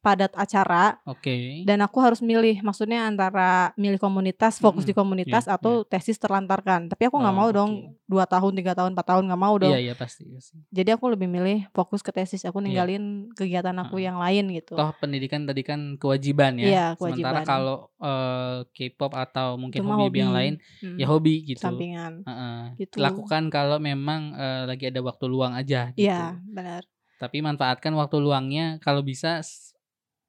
padat 0.00 0.34
acara 0.34 0.98
Oke. 1.04 1.62
dan 1.62 1.78
aku 1.80 1.98
harus 1.98 2.18
milih 2.20 2.58
maksudnya 2.60 3.02
antara 3.04 3.74
milih 3.74 3.98
komunitas 3.98 4.56
fokus 4.56 4.82
Mm-mm, 4.82 4.90
di 4.92 4.94
komunitas 4.94 5.44
iya, 5.44 5.54
atau 5.56 5.82
tesis 5.82 6.14
terlantarkan 6.16 6.86
tapi 6.86 7.06
aku 7.06 7.16
nggak 7.16 7.30
Oh, 7.32 7.40
mau 7.40 7.48
oke. 7.48 7.56
dong 7.56 7.70
dua 8.04 8.22
tahun 8.24 8.54
tiga 8.54 8.72
tahun 8.72 8.92
empat 8.92 9.06
tahun 9.08 9.24
nggak 9.24 9.40
mau 9.40 9.54
dong 9.56 9.70
Iya 9.72 9.82
iya 9.82 9.94
pasti. 9.94 10.22
pasti. 10.28 10.62
jadi 10.68 10.94
aku 10.94 11.06
lebih 11.08 11.26
milih 11.26 11.66
fokus 11.70 12.00
ke 12.00 12.10
tesis 12.10 12.42
aku 12.42 12.58
Iya. 12.58 12.64
ninggalin 12.64 13.04
kegiatan 13.32 13.74
aku 13.76 13.96
Heeh. 13.96 14.04
yang 14.04 14.16
lain 14.16 14.44
gitu 14.52 14.74
Toh 14.74 14.90
pendidikan 14.96 15.42
tadi 15.42 15.62
kan 15.62 15.80
kewajiban 15.96 16.54
ya. 16.56 16.66
Iya, 16.66 16.86
Sementara 16.94 17.42
kewajiban. 17.42 17.44
kalau 17.44 17.76
eh, 17.98 18.56
K-pop 18.68 19.12
atau 19.12 19.54
mungkin 19.56 19.78
Cuma 19.80 19.94
hobi, 19.96 20.20
yang 20.20 20.30
hobi. 20.30 20.38
lain 20.38 20.54
Hmm, 20.78 20.96
ya 20.96 21.06
hobi 21.06 21.34
gitu. 21.44 21.60
sampingan 21.60 22.22
Heeh. 22.22 22.58
Gitu. 22.78 22.96
Lakukan 22.96 23.48
kalau 23.48 23.76
memang 23.78 24.32
eh, 24.32 24.62
lagi 24.66 24.86
ada 24.86 25.00
waktu 25.00 25.24
luang 25.24 25.35
aja. 25.44 25.90
Gitu. 25.92 26.06
iya 26.06 26.38
benar 26.48 26.82
Tapi 27.16 27.40
manfaatkan 27.40 27.92
waktu 27.96 28.16
luangnya 28.20 28.76
kalau 28.84 29.00
bisa 29.00 29.40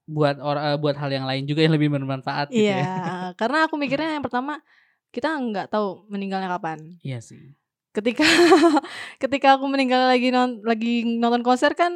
buat 0.07 0.39
or, 0.39 0.55
eh, 0.55 0.77
buat 0.79 0.95
hal 0.95 1.11
yang 1.11 1.27
lain 1.27 1.43
juga 1.43 1.67
yang 1.67 1.75
lebih 1.75 1.91
bermanfaat 1.91 2.47
gitu 2.47 2.63
iya 2.63 2.79
ya. 2.79 3.35
karena 3.35 3.67
aku 3.67 3.75
mikirnya 3.75 4.15
yang 4.15 4.23
pertama 4.23 4.63
kita 5.11 5.27
nggak 5.35 5.67
tahu 5.67 6.07
meninggalnya 6.07 6.47
kapan 6.47 6.95
Iya 7.03 7.19
sih. 7.19 7.55
ketika 7.91 8.23
ketika 9.23 9.59
aku 9.59 9.67
meninggal 9.67 10.07
lagi 10.07 10.31
non, 10.31 10.63
lagi 10.63 11.03
nonton 11.03 11.43
konser 11.43 11.75
kan 11.75 11.91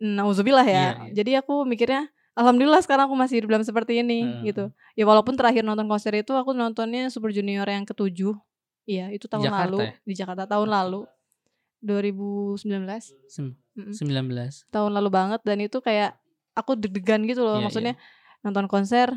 nauzubillah 0.00 0.66
ya. 0.66 0.72
Iya, 0.72 0.90
iya. 1.08 1.12
Jadi 1.14 1.30
aku 1.40 1.64
mikirnya 1.64 2.08
alhamdulillah 2.36 2.80
sekarang 2.84 3.08
aku 3.08 3.16
masih 3.16 3.40
hidup 3.40 3.56
dalam 3.56 3.64
seperti 3.64 4.00
ini 4.04 4.24
Heeh. 4.24 4.52
gitu. 4.52 4.64
Ya 4.96 5.04
walaupun 5.08 5.36
terakhir 5.36 5.64
nonton 5.64 5.88
konser 5.88 6.12
itu 6.16 6.32
aku 6.36 6.52
nontonnya 6.52 7.08
Super 7.08 7.32
Junior 7.32 7.64
yang 7.68 7.84
ketujuh. 7.88 8.36
Iya, 8.86 9.10
itu 9.10 9.26
tahun 9.26 9.50
Jakarta 9.50 9.62
lalu 9.66 9.78
ya? 9.82 9.92
di 10.06 10.14
Jakarta 10.14 10.44
tahun 10.46 10.68
lalu 10.70 11.00
2019. 11.80 13.12
Sem- 13.28 13.56
Mm-mm. 13.76 13.92
19. 13.92 14.64
Tahun 14.68 14.90
lalu 14.90 15.10
banget 15.12 15.40
dan 15.44 15.60
itu 15.60 15.78
kayak 15.78 16.16
aku 16.56 16.74
deg-degan 16.74 17.24
gitu 17.28 17.44
loh. 17.44 17.60
Iya, 17.60 17.64
Maksudnya 17.68 17.94
nonton 18.40 18.64
konser 18.66 19.12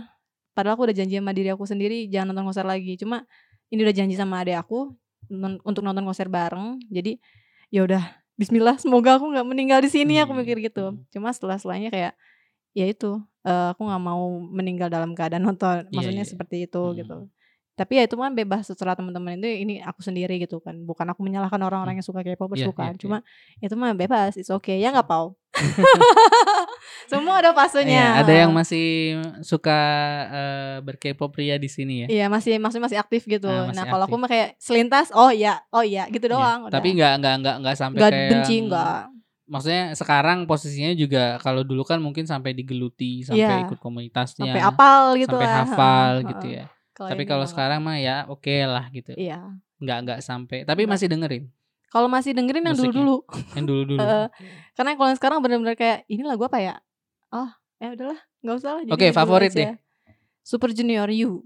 padahal 0.51 0.75
aku 0.75 0.91
udah 0.91 0.97
janji 0.97 1.15
sama 1.15 1.31
diri 1.31 1.47
aku 1.47 1.63
sendiri 1.63 2.09
jangan 2.11 2.35
nonton 2.35 2.51
konser 2.51 2.65
lagi. 2.67 2.99
Cuma 2.99 3.23
ini 3.69 3.79
udah 3.79 3.95
janji 3.95 4.15
sama 4.15 4.43
adik 4.43 4.59
aku 4.59 4.91
non- 5.31 5.61
untuk 5.63 5.79
nonton 5.81 6.03
konser 6.03 6.27
bareng. 6.27 6.79
Jadi 6.87 7.15
ya 7.69 7.83
udah 7.83 8.03
Bismillah 8.35 8.79
semoga 8.79 9.19
aku 9.19 9.35
nggak 9.35 9.43
meninggal 9.43 9.79
di 9.83 9.91
sini 9.91 10.15
aku 10.15 10.31
Hmm, 10.31 10.39
mikir 10.39 10.63
gitu. 10.63 10.95
hmm. 10.95 11.11
Cuma 11.11 11.27
setelah 11.35 11.59
setelahnya 11.59 11.91
kayak 11.91 12.15
ya 12.71 12.85
itu 12.87 13.19
eh, 13.43 13.67
aku 13.71 13.83
nggak 13.83 13.99
mau 13.99 14.31
meninggal 14.39 14.87
dalam 14.87 15.11
keadaan 15.11 15.43
nonton. 15.43 15.87
Iya, 15.87 15.91
Maksudnya 15.91 16.23
iya. 16.23 16.31
seperti 16.31 16.55
itu 16.63 16.79
Hmm. 16.79 16.95
gitu. 16.95 17.17
Tapi 17.79 17.95
ya 17.95 18.03
itu 18.03 18.13
kan 18.13 18.35
bebas 18.35 18.67
setelah 18.67 18.91
teman-teman 18.91 19.39
itu 19.39 19.47
ini 19.47 19.79
aku 19.79 20.03
sendiri 20.03 20.35
gitu 20.35 20.59
kan. 20.59 20.75
Bukan 20.83 21.07
aku 21.07 21.23
menyalahkan 21.23 21.55
orang-orang 21.57 21.95
yang 21.95 22.03
suka 22.03 22.19
K-popers 22.19 22.59
Iya, 22.59 22.67
bukan. 22.67 22.83
iya, 22.85 22.93
iya. 22.93 22.99
Cuma 22.99 23.17
itu 23.57 23.73
mah 23.73 23.95
bebas, 23.95 24.35
it's 24.35 24.51
okay. 24.51 24.83
Ya 24.83 24.91
nggak 24.91 25.07
pau. 25.07 25.39
Semua 27.09 27.39
ada 27.39 27.51
fasenya. 27.51 27.89
Iya, 27.89 28.07
ada 28.21 28.33
yang 28.35 28.51
masih 28.51 28.85
suka 29.41 29.79
eh, 30.27 30.75
ber-K-pop 30.81 31.31
pria 31.31 31.55
di 31.55 31.65
sini 31.65 32.05
ya. 32.05 32.07
Iya 32.09 32.25
masih 32.27 32.59
maksudnya 32.59 32.85
masih 32.85 32.99
aktif 32.99 33.23
gitu. 33.25 33.47
Ah, 33.47 33.65
nah 33.65 33.71
masih 33.73 33.87
kalau 33.87 34.03
aku 34.05 34.15
mah 34.17 34.29
kayak 34.29 34.49
selintas, 34.59 35.09
oh 35.11 35.31
iya, 35.31 35.63
oh 35.71 35.81
iya 35.81 36.05
gitu 36.07 36.27
Iya. 36.27 36.35
doang. 36.35 36.59
udah. 36.67 36.75
Tapi 36.75 36.87
nggak 36.93 37.13
nggak 37.17 37.35
nggak 37.39 37.55
nggak 37.63 37.75
sampai 37.75 37.97
nggak 37.97 38.11
kayak 38.11 38.29
benci 38.29 38.55
nggak. 38.67 38.99
Maksudnya 39.49 39.83
sekarang 39.97 40.45
posisinya 40.45 40.93
juga 40.93 41.41
kalau 41.41 41.65
dulu 41.65 41.81
kan 41.81 41.97
mungkin 41.97 42.29
sampai 42.29 42.53
digeluti, 42.53 43.25
sampai 43.25 43.41
Iya. 43.41 43.65
ikut 43.65 43.79
komunitasnya, 43.79 44.45
Sampai 44.45 44.61
apal 44.61 45.17
gitu 45.17 45.33
sampai 45.33 45.47
lah. 45.47 45.57
hafal 45.65 46.11
gitu 46.27 46.47
heeh. 46.53 46.67
Ya. 47.05 47.11
Tapi 47.13 47.23
kalau 47.23 47.45
sekarang 47.45 47.79
mah 47.79 47.95
ya 47.95 48.25
oke 48.25 48.55
lah 48.65 48.89
gitu. 48.89 49.13
Iya. 49.13 49.55
Nggak 49.77 49.97
nggak 50.03 50.19
sampai. 50.19 50.63
Tapi 50.63 50.83
masih 50.83 51.07
dengerin 51.07 51.47
Kalau 51.89 52.05
masih 52.05 52.33
dengerin 52.33 52.61
yang 52.61 52.77
Musiknya. 52.77 52.93
dulu-dulu. 52.93 53.17
yang 53.55 53.65
dulu-dulu. 53.65 53.99
Heeh. 54.03 54.25
Karena 54.73 54.91
kalau 54.93 55.07
yang 55.09 55.17
sekarang 55.17 55.37
bener-bener 55.39 55.73
kayak 55.73 56.05
ini 56.05 56.21
lagu 56.21 56.43
apa 56.43 56.59
ya? 56.59 56.75
Oh, 57.29 57.49
ya 57.77 57.93
udahlah, 57.93 58.19
nggak 58.41 58.55
usah 58.57 58.71
lah. 58.77 58.81
Oke, 58.89 59.05
dulu 59.05 59.17
favorit 59.17 59.49
aja. 59.49 59.57
deh. 59.57 59.71
Super 60.41 60.69
Junior 60.69 61.09
U. 61.09 61.45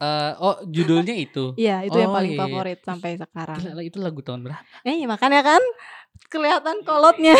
Eh, 0.00 0.32
oh 0.36 0.56
judulnya 0.64 1.12
itu. 1.12 1.52
Iya, 1.60 1.84
itu 1.84 1.92
yang 1.94 2.12
Oh, 2.12 2.16
paling 2.16 2.32
iya, 2.32 2.38
iya. 2.38 2.44
favorit 2.48 2.78
sampai 2.80 3.10
sekarang. 3.14 3.58
Gila, 3.60 3.82
itu 3.84 3.98
lagu 4.00 4.20
tahun 4.24 4.40
berapa? 4.40 4.64
Eh, 4.82 5.04
makanya 5.04 5.40
kan 5.44 5.62
kelihatan 6.28 6.80
kolotnya. 6.80 7.36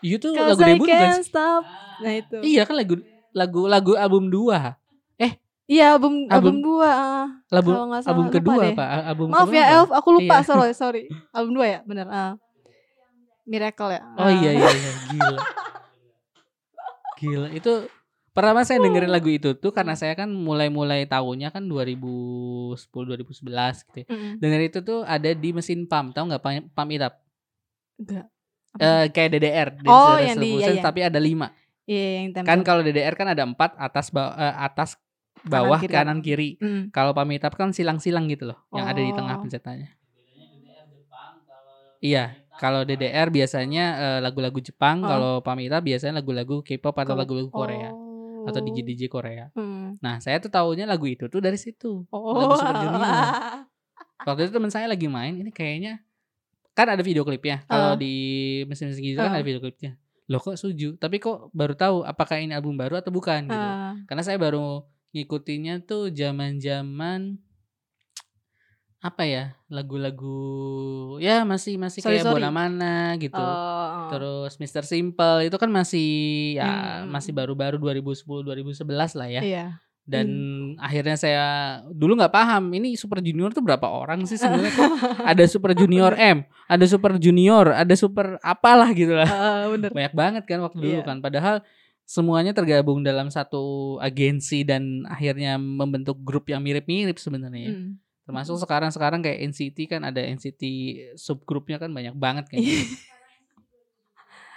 Itu 0.00 0.32
lagu 0.36 0.56
debut 0.56 0.88
stop. 1.20 1.68
Nah 2.00 2.12
itu. 2.14 2.40
Iya 2.40 2.64
kan 2.64 2.76
lagu 2.76 2.96
lagu 3.32 3.68
lagu 3.68 3.92
album 3.92 4.32
2. 4.32 4.85
Iya, 5.66 5.84
album 5.92 6.30
Album- 6.30 6.62
album 6.62 6.78
2. 6.78 6.86
ah. 6.86 7.26
Album 7.50 7.74
salah, 7.74 8.00
album 8.06 8.26
kedua 8.30 8.54
deh. 8.62 8.72
apa? 8.72 8.86
Album 9.04 9.28
Maaf 9.28 9.50
ya? 9.50 9.64
Elf, 9.74 9.90
aku 9.90 10.08
lupa, 10.12 10.36
Iya. 10.36 10.46
sorry, 10.46 10.72
sorry. 10.72 11.02
Album 11.30 11.52
2 11.54 11.66
ya, 11.66 11.80
bener. 11.82 12.06
ah. 12.08 12.32
Miracle 13.44 13.90
ya. 13.92 14.02
Oh 14.12 14.22
Ah. 14.22 14.30
iya 14.32 14.50
iya 14.52 14.68
iya 14.68 14.90
gila. 15.08 15.38
Gila 17.16 17.48
itu 17.50 17.72
pertama 18.30 18.62
saya 18.62 18.78
dengerin 18.78 19.08
lagu 19.08 19.26
itu 19.26 19.54
tuh 19.54 19.70
karena 19.70 19.94
saya 19.94 20.12
kan 20.14 20.28
mulai-mulai 20.28 21.02
tahunya 21.04 21.48
kan 21.48 21.64
2010 21.64 22.76
2011 23.08 23.82
gitu. 23.82 23.96
ya. 23.96 24.06
Mm-mm. 24.06 24.32
Denger 24.36 24.60
itu 24.64 24.78
tuh 24.82 25.02
ada 25.02 25.30
di 25.30 25.50
mesin 25.50 25.82
pump, 25.84 26.12
tahu 26.12 26.26
nggak 26.26 26.42
pump, 26.42 26.62
pump 26.70 26.90
it 26.90 27.00
up? 27.00 27.14
Enggak. 27.96 28.26
Eh, 28.76 29.06
kayak 29.08 29.30
DDR, 29.32 29.68
Oh, 29.84 30.14
Dance 30.14 30.26
yang 30.26 30.36
di- 30.36 30.58
iya, 30.58 30.68
iya. 30.68 30.82
tapi 30.84 31.00
ada 31.00 31.16
lima. 31.16 31.48
Iya, 31.86 32.04
yang. 32.28 32.44
Kan 32.44 32.60
kalau 32.60 32.82
DDR 32.82 33.14
kan 33.14 33.24
ada 33.26 33.40
empat 33.42 33.72
atas 33.74 34.10
bawah, 34.10 34.36
atas 34.58 35.00
bawah 35.46 35.78
kiri, 35.78 35.92
kanan 35.92 36.18
kanan. 36.18 36.18
kiri. 36.22 36.50
Mm. 36.58 36.82
Kalau 36.90 37.14
pump 37.14 37.32
it 37.32 37.42
up 37.42 37.54
kan 37.54 37.70
silang-silang 37.70 38.26
gitu 38.26 38.50
loh, 38.50 38.58
yang 38.74 38.86
ada 38.86 39.00
di 39.00 39.12
tengah 39.14 39.36
Oh. 39.38 39.42
pencetannya. 39.42 39.90
Iya, 41.96 42.36
kalau 42.60 42.84
DDR 42.84 43.32
biasanya 43.32 43.84
eh, 43.96 44.18
lagu-lagu 44.20 44.60
Jepang, 44.60 45.00
Oh. 45.02 45.08
kalau 45.08 45.32
Pamita 45.40 45.80
biasanya 45.80 46.20
lagu-lagu 46.20 46.60
K-pop 46.60 46.92
atau 46.94 47.16
lagu-lagu 47.16 47.48
Korea 47.48 47.90
atau 48.46 48.60
Oh. 48.60 48.64
DJ 48.64 48.78
DJ 48.84 49.02
Korea. 49.08 49.50
Hmm. 49.56 49.96
Nah, 49.98 50.20
saya 50.20 50.38
tuh 50.38 50.52
tahunya 50.52 50.86
lagu 50.86 51.08
itu 51.08 51.26
tuh 51.26 51.40
dari 51.40 51.56
situ. 51.58 52.04
Oh. 52.12 52.36
Lagu 52.36 52.54
Super 52.54 52.76
Junior. 52.78 53.02
Waktu 54.22 54.40
itu 54.46 54.52
teman 54.52 54.70
saya 54.70 54.86
lagi 54.86 55.06
main, 55.08 55.34
ini 55.34 55.50
kayaknya 55.50 56.04
kan 56.72 56.92
ada 56.92 57.00
video 57.00 57.24
klipnya. 57.24 57.64
Kalau 57.66 57.94
Ah. 57.94 57.98
di 57.98 58.14
mesin-mesin 58.68 59.02
gitu 59.02 59.18
kan 59.18 59.32
Ah. 59.32 59.40
ada 59.40 59.46
video 59.46 59.58
klipnya. 59.58 59.96
Loh 60.26 60.38
kok 60.38 60.58
Suju? 60.58 60.98
Tapi 60.98 61.16
kok 61.16 61.48
baru 61.54 61.74
tahu 61.74 62.02
apakah 62.02 62.38
ini 62.38 62.50
album 62.52 62.74
baru 62.76 62.98
atau 62.98 63.10
bukan 63.10 63.46
gitu. 63.46 63.56
Ah. 63.56 63.94
Karena 64.04 64.22
saya 64.22 64.36
baru 64.36 64.84
ngikutinnya 65.16 65.80
tuh 65.80 66.12
zaman-zaman 66.12 67.40
apa 68.98 69.22
ya 69.22 69.44
lagu-lagu 69.68 70.34
ya 71.18 71.46
masih 71.46 71.78
masih 71.78 72.02
Sorry, 72.02 72.18
kayak 72.18 72.26
sorry. 72.26 72.42
Bonamana 72.42 73.14
gitu 73.16 73.38
Oh. 73.38 74.10
terus 74.10 74.58
Mr. 74.58 74.82
Simple 74.82 75.46
itu 75.46 75.56
kan 75.56 75.70
masih 75.70 76.08
ya 76.54 76.66
Hmm. 77.04 77.14
masih 77.14 77.30
baru-baru 77.30 77.78
2010 77.78 78.42
2011 78.42 79.14
lah 79.14 79.28
ya 79.30 79.42
Iya. 79.42 79.66
dan 80.02 80.26
akhirnya 80.76 81.14
saya 81.14 81.44
dulu 81.88 82.18
nggak 82.18 82.30
paham 82.30 82.72
ini 82.72 82.94
Super 82.94 83.18
Junior 83.20 83.50
tuh 83.50 83.62
berapa 83.62 83.86
orang 83.86 84.22
sih 84.22 84.36
sebenarnya 84.36 84.74
kok 84.74 84.90
ada 85.30 85.44
Super 85.46 85.72
Junior 85.72 86.12
M 86.14 86.42
ada 86.66 86.84
Super 86.84 87.14
Junior 87.16 87.74
ada 87.74 87.94
Super 87.94 88.38
apalah 88.40 88.90
gitu 88.90 89.14
lah 89.14 89.28
Ah, 89.28 89.64
bener. 89.68 89.92
banyak 89.92 90.14
banget 90.14 90.42
kan 90.44 90.58
waktu 90.60 90.78
dulu 90.78 90.98
Iya. 90.98 91.06
kan 91.06 91.18
padahal 91.20 91.56
semuanya 92.06 92.54
tergabung 92.54 93.02
dalam 93.02 93.26
satu 93.28 93.62
agensi 93.98 94.62
dan 94.62 95.02
akhirnya 95.04 95.54
membentuk 95.56 96.16
grup 96.18 96.46
yang 96.46 96.62
mirip-mirip 96.62 97.16
sebenarnya 97.16 97.62
ya. 97.64 97.74
Hmm. 97.74 97.98
termasuk 98.22 98.56
sekarang-sekarang 98.56 99.20
kayak 99.20 99.42
NCT 99.44 99.78
kan 99.88 100.02
ada 100.02 100.18
NCT 100.18 100.62
subgrupnya 101.14 101.76
kan 101.76 101.90
banyak 101.90 102.14
banget 102.14 102.46
kan 102.46 102.58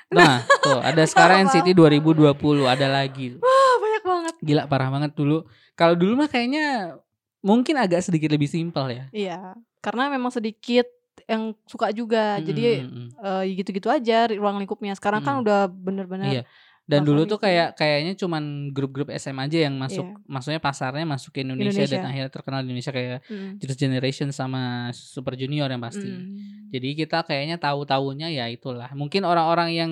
nah 0.10 0.42
tuh 0.60 0.78
ada 0.80 1.06
sekarang 1.06 1.46
NCT 1.46 1.70
2020 1.72 2.34
ada 2.66 2.88
lagi 2.88 3.38
Ah, 3.38 3.74
banyak 3.78 4.04
banget. 4.04 4.34
gila 4.40 4.64
parah 4.66 4.90
banget 4.90 5.14
dulu 5.14 5.46
kalau 5.74 5.94
dulu 5.94 6.18
mah 6.18 6.26
kayaknya 6.28 6.98
mungkin 7.40 7.78
agak 7.78 8.02
sedikit 8.02 8.30
lebih 8.30 8.46
simpel 8.48 8.90
ya 8.90 9.06
Iya. 9.10 9.40
Karena 9.80 10.10
memang 10.10 10.28
sedikit 10.28 10.84
yang 11.24 11.56
suka 11.64 11.88
juga. 11.92 12.36
Jadi 12.38 12.84
Mm, 12.84 12.84
mm, 12.84 13.00
mm. 13.00 13.10
eh, 13.16 13.44
gitu-gitu 13.56 13.88
aja 13.88 14.28
ruang 14.28 14.58
lingkupnya. 14.58 14.92
Sekarang 14.92 15.22
kan 15.22 15.40
Mm. 15.40 15.44
udah 15.46 15.60
bener-bener 15.68 16.28
Iya. 16.28 16.44
Dan 16.90 17.06
dulu 17.06 17.22
tuh 17.24 17.38
kayak 17.38 17.78
kayaknya 17.78 18.18
cuman 18.18 18.74
grup-grup 18.74 19.14
SM 19.14 19.38
aja 19.38 19.70
yang 19.70 19.78
masuk, 19.78 20.10
Iya. 20.10 20.26
maksudnya 20.26 20.58
pasarnya 20.58 21.06
masuk 21.06 21.30
ke 21.30 21.46
Indonesia, 21.46 21.86
dan 21.86 22.02
Indonesia. 22.02 22.10
akhirnya 22.10 22.32
terkenal 22.34 22.60
di 22.60 22.68
Indonesia 22.74 22.90
kayak 22.90 23.20
Mm. 23.30 23.52
Juice 23.62 23.78
Generation 23.78 24.28
sama 24.34 24.62
Super 24.90 25.38
Junior 25.38 25.70
yang 25.70 25.78
pasti. 25.80 26.10
Mm. 26.10 26.34
Jadi 26.74 26.90
kita 26.98 27.22
kayaknya 27.22 27.62
tahu-tahunya 27.62 28.34
ya 28.34 28.50
itulah. 28.50 28.90
Mungkin 28.98 29.22
orang-orang 29.22 29.70
yang 29.72 29.92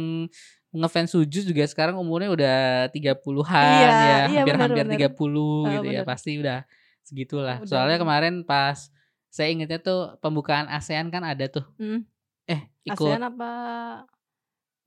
ngefans 0.74 1.14
Suju 1.14 1.46
juga 1.46 1.64
sekarang 1.64 1.96
umurnya 1.96 2.34
udah 2.34 2.58
30-an 2.90 3.62
Iya, 3.62 3.88
ya, 3.88 3.94
iya, 3.94 4.18
hampir-hampir 4.42 4.84
benar. 4.84 4.98
30 4.98 5.64
Ah, 5.64 5.72
gitu 5.78 5.88
ya. 5.88 6.02
benar. 6.02 6.06
Pasti 6.10 6.32
udah 6.36 6.60
segitulah. 7.02 7.58
Udah. 7.62 7.70
Soalnya 7.70 7.98
kemarin 7.98 8.42
pas 8.42 8.90
saya 9.30 9.54
ingetnya 9.54 9.78
tuh 9.78 10.18
pembukaan 10.18 10.66
ASEAN 10.68 11.14
kan 11.14 11.22
ada 11.22 11.46
tuh. 11.46 11.66
Mm. 11.78 12.02
Eh, 12.50 12.62
ikut 12.84 13.06
ASEAN 13.06 13.22
apa 13.22 13.50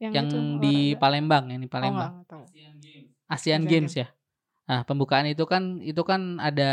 yang, 0.00 0.12
yang 0.16 0.26
itu, 0.26 0.38
di 0.58 0.74
olahraga? 0.96 0.98
Palembang, 0.98 1.44
yang 1.52 1.60
di 1.60 1.68
Oh, 1.68 1.72
Palembang. 1.72 2.12
tahu. 2.24 2.44
Asian 2.48 2.74
Asian 3.28 3.62
Games 3.68 3.94
ya. 3.94 4.08
Nah, 4.64 4.80
pembukaan 4.82 5.26
itu 5.26 5.44
kan 5.44 5.78
itu 5.82 6.02
kan 6.02 6.38
ada 6.38 6.70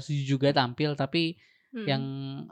Suju 0.00 0.36
juga 0.36 0.48
tampil 0.50 0.92
tapi 0.92 1.38
Mm. 1.68 1.84
yang 1.84 2.02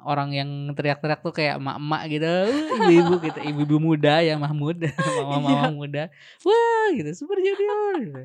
orang 0.05 0.29
yang 0.37 0.51
teriak-teriak 0.77 1.25
tuh 1.25 1.33
kayak 1.33 1.57
emak-emak 1.57 2.03
gitu, 2.13 2.29
"Uh, 2.29 2.77
ibu-ibu 2.85 3.15
gitu, 3.25 3.39
ibu-ibu 3.41 3.77
muda 3.81 4.21
ya 4.21 4.37
Mahmud, 4.37 4.77
mama-mama 5.25 5.49
Iya. 5.57 5.73
muda. 5.73 6.03
Wah, 6.45 6.87
gitu, 6.93 7.11
Super 7.17 7.41
Junior 7.41 7.97
gitu. 8.05 8.23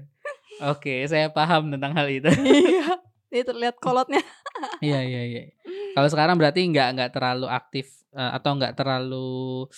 Oke, 0.60 1.08
saya 1.08 1.32
paham 1.32 1.72
tentang 1.72 1.96
hal 1.96 2.12
itu. 2.12 2.28
Iya. 2.44 3.00
Itu 3.32 3.56
terlihat 3.56 3.80
kolotnya. 3.80 4.20
Iya, 4.84 5.00
iya, 5.08 5.22
iya. 5.32 5.42
Kalau 5.96 6.12
sekarang 6.12 6.36
berarti 6.36 6.60
nggak 6.68 6.88
nggak 7.00 7.12
terlalu 7.16 7.48
aktif 7.48 7.88
eh, 8.12 8.32
atau 8.36 8.52
nggak 8.60 8.76
terlalu 8.76 9.72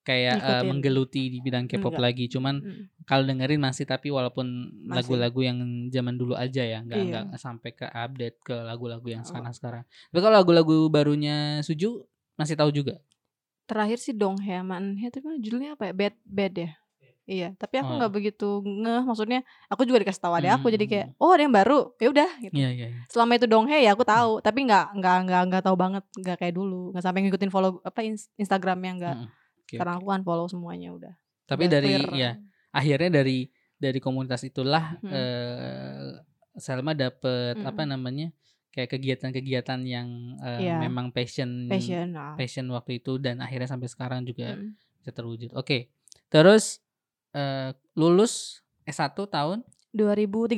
kayak 0.00 0.36
Ngikutin. 0.38 0.66
menggeluti 0.66 1.22
di 1.28 1.38
bidang 1.38 1.64
K-pop 1.64 1.92
Enggak. 1.92 2.04
lagi. 2.08 2.24
Cuman 2.26 2.54
Mm. 2.58 2.84
kalau 3.04 3.22
dengerin 3.22 3.60
masih 3.60 3.84
tapi 3.84 4.08
walaupun 4.08 4.46
Masih. 4.82 4.96
lagu-lagu 4.96 5.40
yang 5.40 5.58
zaman 5.88 6.14
dulu 6.14 6.32
aja 6.34 6.62
ya 6.62 6.80
nggak 6.80 6.96
Iya. 6.96 7.04
nggak 7.26 7.36
sampai 7.36 7.70
ke 7.70 7.84
update 7.84 8.38
ke 8.40 8.56
lagu-lagu 8.56 9.04
yang 9.04 9.20
Oh. 9.20 9.28
sekarang 9.28 9.52
sekarang 9.52 9.82
tapi 9.82 10.20
kalau 10.20 10.34
lagu-lagu 10.34 10.88
barunya 10.88 11.60
Suju 11.60 12.00
masih 12.34 12.54
tahu 12.54 12.70
juga 12.70 12.96
Terakhir 13.64 13.98
sih 13.98 14.10
Dong 14.10 14.40
He 14.40 14.56
Manhe 14.60 15.06
tapi 15.08 15.38
judulnya 15.38 15.74
apa 15.74 15.86
ya? 15.86 15.94
Bad 15.94 16.14
Bad 16.24 16.54
ya. 16.56 16.70
Iya, 17.22 17.54
tapi 17.54 17.78
aku 17.78 17.86
Oh. 17.86 17.96
nggak 18.02 18.10
begitu 18.10 18.48
ngeh. 18.58 19.06
Maksudnya 19.06 19.40
aku 19.68 19.86
juga 19.86 20.02
dikasih 20.02 20.18
tahu 20.18 20.34
ada 20.34 20.58
aku 20.58 20.66
jadi 20.68 20.82
kayak, 20.84 21.06
Hmm. 21.06 21.22
oh 21.22 21.30
ada 21.30 21.46
yang 21.46 21.54
baru, 21.54 21.94
ya 21.96 22.10
udah. 22.10 22.26
Gitu. 22.40 22.50
iya 22.50 22.68
iya 22.68 22.86
iya. 22.90 23.00
Selama 23.06 23.38
itu 23.38 23.46
Dong 23.46 23.70
He 23.70 23.86
ya 23.86 23.94
aku 23.94 24.02
tahu, 24.02 24.42
tapi 24.42 24.66
nggak 24.66 24.98
nggak 24.98 25.18
nggak 25.24 25.42
nggak 25.46 25.62
tahu 25.62 25.76
banget, 25.78 26.02
nggak 26.12 26.36
kayak 26.36 26.54
dulu, 26.56 26.90
nggak 26.90 27.04
sampai 27.06 27.22
ngikutin 27.22 27.46
follow 27.48 27.78
apa 27.80 28.02
ins- 28.02 28.26
Instagramnya 28.34 28.92
nggak. 28.98 29.16
Oke, 29.70 29.78
Sekarang 29.78 29.94
aku 29.96 30.10
kan 30.10 30.22
follow 30.22 30.46
semuanya 30.46 30.90
udah. 30.90 31.14
Tapi 31.46 31.62
Udah 31.64 31.72
dari 31.72 31.94
clear. 31.94 32.10
ya 32.12 32.30
akhirnya 32.70 33.10
dari 33.12 33.46
dari 33.76 33.98
komunitas 33.98 34.42
itulah 34.42 34.98
Hmm. 34.98 35.10
eh, 35.10 36.10
Selma 36.52 36.90
dapet 36.92 37.54
Mm. 37.54 37.64
apa 37.64 37.82
namanya 37.84 38.34
kayak 38.68 38.90
kegiatan-kegiatan 38.90 39.78
yang 39.84 40.08
eh, 40.40 40.66
Iya. 40.66 40.76
memang 40.80 41.10
passion 41.10 41.66
passion. 41.66 42.10
nah. 42.10 42.34
passion 42.34 42.66
waktu 42.68 42.98
itu 42.98 43.14
dan 43.16 43.38
akhirnya 43.38 43.66
sampai 43.68 43.86
sekarang 43.86 44.22
juga 44.22 44.54
Mm. 44.54 44.74
bisa 44.96 45.10
terwujud. 45.12 45.50
Oke. 45.54 45.94
Terus 46.26 46.82
eh, 47.30 47.70
lulus 47.94 48.58
S1 48.82 49.14
tahun 49.24 49.62
2013 49.92 50.50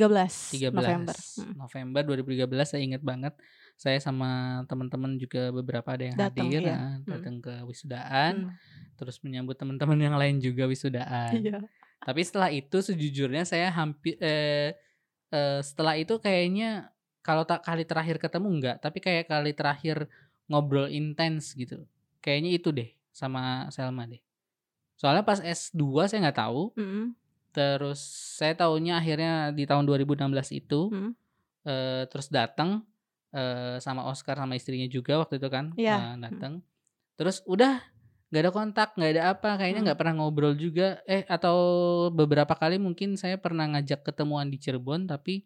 13 0.51 0.72
November. 0.72 1.16
November 1.55 2.01
2013 2.03 2.48
saya 2.66 2.81
ingat 2.83 3.01
banget. 3.01 3.37
Saya 3.83 3.99
sama 3.99 4.62
teman-teman 4.71 5.18
juga 5.18 5.51
beberapa 5.51 5.90
ada 5.90 6.07
yang 6.07 6.14
Datang, 6.14 6.47
hadir 6.47 6.62
iya. 6.62 6.75
nah, 6.79 6.95
datang 7.03 7.42
ke 7.42 7.51
wisudaan, 7.66 8.33
Mm. 8.47 8.51
terus 8.95 9.18
menyambut 9.27 9.59
teman-teman 9.59 9.99
yang 9.99 10.14
lain 10.14 10.38
juga 10.38 10.71
wisudaan. 10.71 11.35
Iya. 11.42 11.59
Tapi 11.99 12.21
setelah 12.23 12.55
itu 12.55 12.79
sejujurnya 12.79 13.42
saya 13.42 13.75
hampir 13.75 14.14
eh, 14.23 14.79
eh, 15.35 15.61
setelah 15.66 15.99
itu 15.99 16.14
kayaknya 16.23 16.95
kalau 17.27 17.42
tak 17.42 17.66
kali 17.66 17.83
terakhir 17.83 18.23
ketemu 18.23 18.49
enggak, 18.55 18.77
tapi 18.79 19.03
kayak 19.03 19.27
kali 19.27 19.51
terakhir 19.51 20.07
ngobrol 20.47 20.87
intens 20.87 21.51
gitu. 21.55 21.83
Kayaknya 22.23 22.51
itu 22.55 22.71
deh 22.71 22.90
sama 23.11 23.66
Selma 23.75 24.07
deh. 24.07 24.23
Soalnya 24.95 25.27
pas 25.27 25.42
S2 25.42 26.07
saya 26.07 26.23
nggak 26.23 26.38
tahu, 26.38 26.71
Mm. 26.79 27.18
terus 27.51 27.99
saya 28.38 28.55
tahunya 28.55 28.95
akhirnya 28.95 29.33
di 29.51 29.66
tahun 29.66 29.90
2016 29.90 30.55
itu 30.55 30.87
Mm. 30.87 31.11
eh, 31.66 32.03
terus 32.07 32.31
datang 32.31 32.87
eh, 33.33 33.77
sama 33.81 34.05
Oscar 34.07 34.37
sama 34.37 34.55
istrinya 34.55 34.87
juga 34.87 35.18
waktu 35.18 35.40
itu 35.40 35.49
kan 35.49 35.73
Iya. 35.75 35.97
eh, 35.97 36.14
datang. 36.21 36.61
Terus 37.16 37.40
udah 37.45 37.81
nggak 38.33 38.42
ada 38.45 38.53
kontak, 38.53 38.88
nggak 38.97 39.11
ada 39.12 39.23
apa, 39.33 39.51
kayaknya 39.57 39.81
Hmm. 39.81 39.87
nggak 39.92 39.99
pernah 40.01 40.14
ngobrol 40.16 40.55
juga. 40.55 41.01
Eh 41.05 41.25
atau 41.27 41.57
beberapa 42.09 42.53
kali 42.53 42.81
mungkin 42.81 43.16
saya 43.16 43.37
pernah 43.37 43.68
ngajak 43.68 44.05
ketemuan 44.05 44.49
di 44.49 44.57
Cirebon 44.57 45.05
tapi 45.05 45.45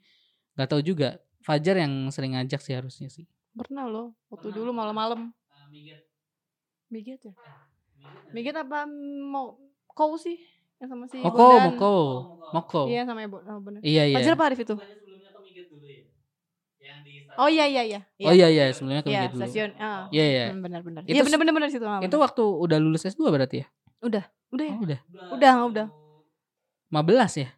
nggak 0.54 0.68
tahu 0.70 0.82
juga. 0.82 1.18
Fajar 1.42 1.78
yang 1.78 2.10
sering 2.10 2.34
ngajak 2.34 2.58
sih 2.58 2.74
harusnya 2.74 3.06
sih. 3.06 3.26
Pernah 3.54 3.86
loh, 3.86 4.06
waktu 4.28 4.50
Pernah. 4.50 4.58
dulu 4.58 4.70
malam-malam. 4.74 5.20
Miget 6.86 7.22
ya? 7.22 7.34
Miget 8.30 8.54
apa 8.54 8.86
mau 9.26 9.58
kau 9.90 10.14
sih? 10.14 10.38
Yang 10.76 10.88
sama 10.92 11.04
si 11.08 11.16
Moko, 11.18 11.38
Bondan. 11.40 11.62
Moko, 11.72 11.92
Moko. 12.52 12.82
Iya 12.86 13.02
sama 13.08 13.24
Ibu. 13.24 13.36
Oh, 13.42 13.58
bener. 13.64 13.80
Iya 13.80 14.02
iya. 14.12 14.16
Fajar 14.20 14.34
apa 14.36 14.44
Arif 14.46 14.60
itu? 14.60 14.76
Oh 17.36 17.48
iya 17.48 17.68
iya 17.68 17.82
iya. 17.84 18.00
Oh 18.24 18.32
iya 18.32 18.48
iya 18.48 18.64
sebelumnya 18.72 19.04
ke 19.04 19.12
Iya, 19.12 19.20
Miget 19.20 19.32
dulu. 19.32 19.42
stasiun. 19.44 19.70
Ah. 19.76 20.08
Iya 20.08 20.24
iya. 20.24 20.44
Benar 20.56 20.80
benar. 20.80 21.00
Itu 21.04 21.12
Iya 21.12 21.20
s- 21.20 21.26
benar 21.28 21.38
benar 21.38 21.54
benar 21.54 21.68
situ. 21.68 21.84
Itu 21.84 22.16
waktu 22.16 22.42
udah 22.42 22.78
lulus 22.80 23.04
S2 23.04 23.28
berarti 23.28 23.56
ya? 23.60 23.66
udah 24.00 24.24
ya? 24.56 24.72
Oh, 24.72 24.80
udah. 24.80 24.98
Udah, 25.34 25.54
udah. 25.66 25.86
15 26.88 27.32
ya? 27.36 27.48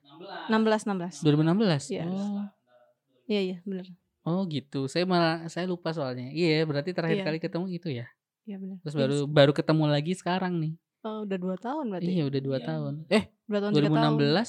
16 0.50 0.82
16. 0.82 1.22
2016. 1.22 1.82
Iya. 1.88 2.02
Oh. 2.04 2.46
Iya 3.28 3.40
iya 3.44 3.56
benar. 3.62 3.86
Oh 4.24 4.42
gitu. 4.44 4.88
Saya 4.90 5.04
malah 5.04 5.46
saya 5.46 5.68
lupa 5.68 5.92
soalnya. 5.92 6.32
Iya, 6.32 6.64
berarti 6.64 6.90
terakhir 6.90 7.22
Iya. 7.22 7.26
kali 7.28 7.38
ketemu 7.38 7.66
itu 7.70 7.88
ya. 7.92 8.06
Iya 8.44 8.56
benar. 8.58 8.76
Terus 8.82 8.94
Iya, 8.94 9.00
baru 9.04 9.16
baru 9.28 9.52
ketemu 9.52 9.84
lagi 9.86 10.12
sekarang 10.12 10.58
nih. 10.58 10.72
oh, 11.06 11.22
udah 11.22 11.38
2 11.38 11.56
tahun 11.56 11.84
berarti. 11.88 12.10
Iya, 12.10 12.22
udah 12.26 12.40
2 12.42 12.58
tahun. 12.58 12.94
Eh, 13.06 13.22
Berapa 13.46 13.70
tahun? 13.70 13.72
3 13.78 13.86
tahun. 13.86 14.16
2016? 14.18 14.48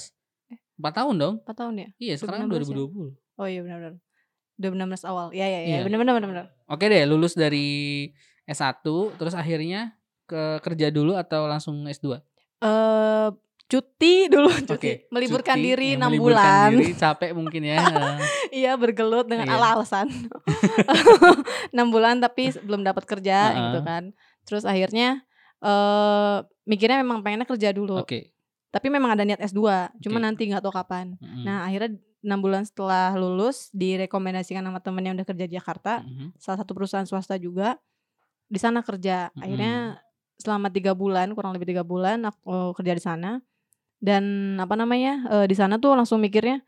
Eh. 0.50 0.58
4 0.74 0.92
tahun 0.98 1.14
dong? 1.14 1.34
4 1.46 1.54
tahun 1.54 1.74
ya? 1.78 1.88
Iya, 2.00 2.14
sekarang 2.18 2.40
2016 2.50 2.66
ya? 2.66 2.76
2020. 2.82 3.38
Oh 3.38 3.46
iya 3.46 3.60
benar 3.62 3.78
benar. 3.78 3.94
2016 4.60 5.08
awal. 5.08 5.32
Iya 5.32 5.46
iya 5.48 5.60
iya, 5.60 5.76
Iya. 5.80 5.88
benar 5.88 6.14
benar 6.14 6.28
benar. 6.28 6.46
Oke 6.66 6.86
deh, 6.86 7.02
lulus 7.04 7.32
dari 7.32 8.08
S1 8.44 8.84
terus 9.16 9.32
akhirnya 9.32 9.96
ke 10.24 10.60
kerja 10.60 10.92
dulu 10.92 11.16
atau 11.16 11.48
langsung 11.48 11.82
S2? 11.84 12.20
Eh 12.60 13.28
cuti 13.66 14.26
dulu 14.28 14.50
cuti. 14.68 14.74
Oke. 14.74 14.92
Meliburkan 15.08 15.56
cuti, 15.56 15.64
diri 15.64 15.88
ya, 15.94 16.02
6 16.02 16.06
meliburkan 16.06 16.20
bulan. 16.36 16.68
Diri, 16.76 16.92
capek 16.92 17.30
mungkin 17.32 17.62
ya. 17.64 17.78
iya 18.60 18.72
bergelut 18.76 19.24
dengan 19.24 19.46
Iya. 19.46 19.56
ala-alasan. 19.56 20.06
6 21.70 21.78
bulan 21.94 22.18
tapi 22.18 22.50
belum 22.60 22.82
dapat 22.82 23.04
kerja 23.06 23.38
Heeh. 23.50 23.58
gitu 23.64 23.78
kan. 23.82 24.02
Terus 24.44 24.64
akhirnya 24.64 25.22
eh 25.60 26.36
mikirnya 26.64 27.00
memang 27.00 27.20
pengennya 27.20 27.46
kerja 27.46 27.70
dulu. 27.70 28.00
Oke. 28.00 28.32
Tapi 28.70 28.86
memang 28.86 29.18
ada 29.18 29.26
niat 29.26 29.42
S2, 29.42 29.58
cuma 29.98 30.18
Oke. 30.18 30.24
nanti 30.24 30.42
nggak 30.46 30.62
tahu 30.62 30.70
kapan. 30.70 31.18
Mm-mm. 31.18 31.42
Nah, 31.42 31.66
akhirnya 31.66 31.98
6 32.20 32.38
bulan 32.40 32.62
setelah 32.68 33.16
lulus 33.16 33.72
direkomendasikan 33.72 34.60
sama 34.60 34.80
temen 34.80 35.00
yang 35.02 35.14
udah 35.16 35.24
kerja 35.24 35.44
di 35.48 35.54
Jakarta, 35.56 36.04
Mhm. 36.04 36.36
salah 36.36 36.60
satu 36.60 36.72
perusahaan 36.76 37.08
swasta 37.08 37.40
juga. 37.40 37.80
Di 38.50 38.58
sana 38.60 38.84
kerja. 38.84 39.32
Akhirnya 39.40 40.00
selama 40.36 40.68
tiga 40.68 40.92
bulan, 40.92 41.32
kurang 41.32 41.52
lebih 41.56 41.68
tiga 41.70 41.84
bulan 41.84 42.24
aku 42.24 42.76
kerja 42.76 42.92
di 42.96 43.02
sana. 43.02 43.30
Dan 44.00 44.56
apa 44.56 44.76
namanya? 44.76 45.28
eh, 45.28 45.46
di 45.48 45.56
sana 45.56 45.76
tuh 45.76 45.92
langsung 45.92 46.20
mikirnya 46.20 46.60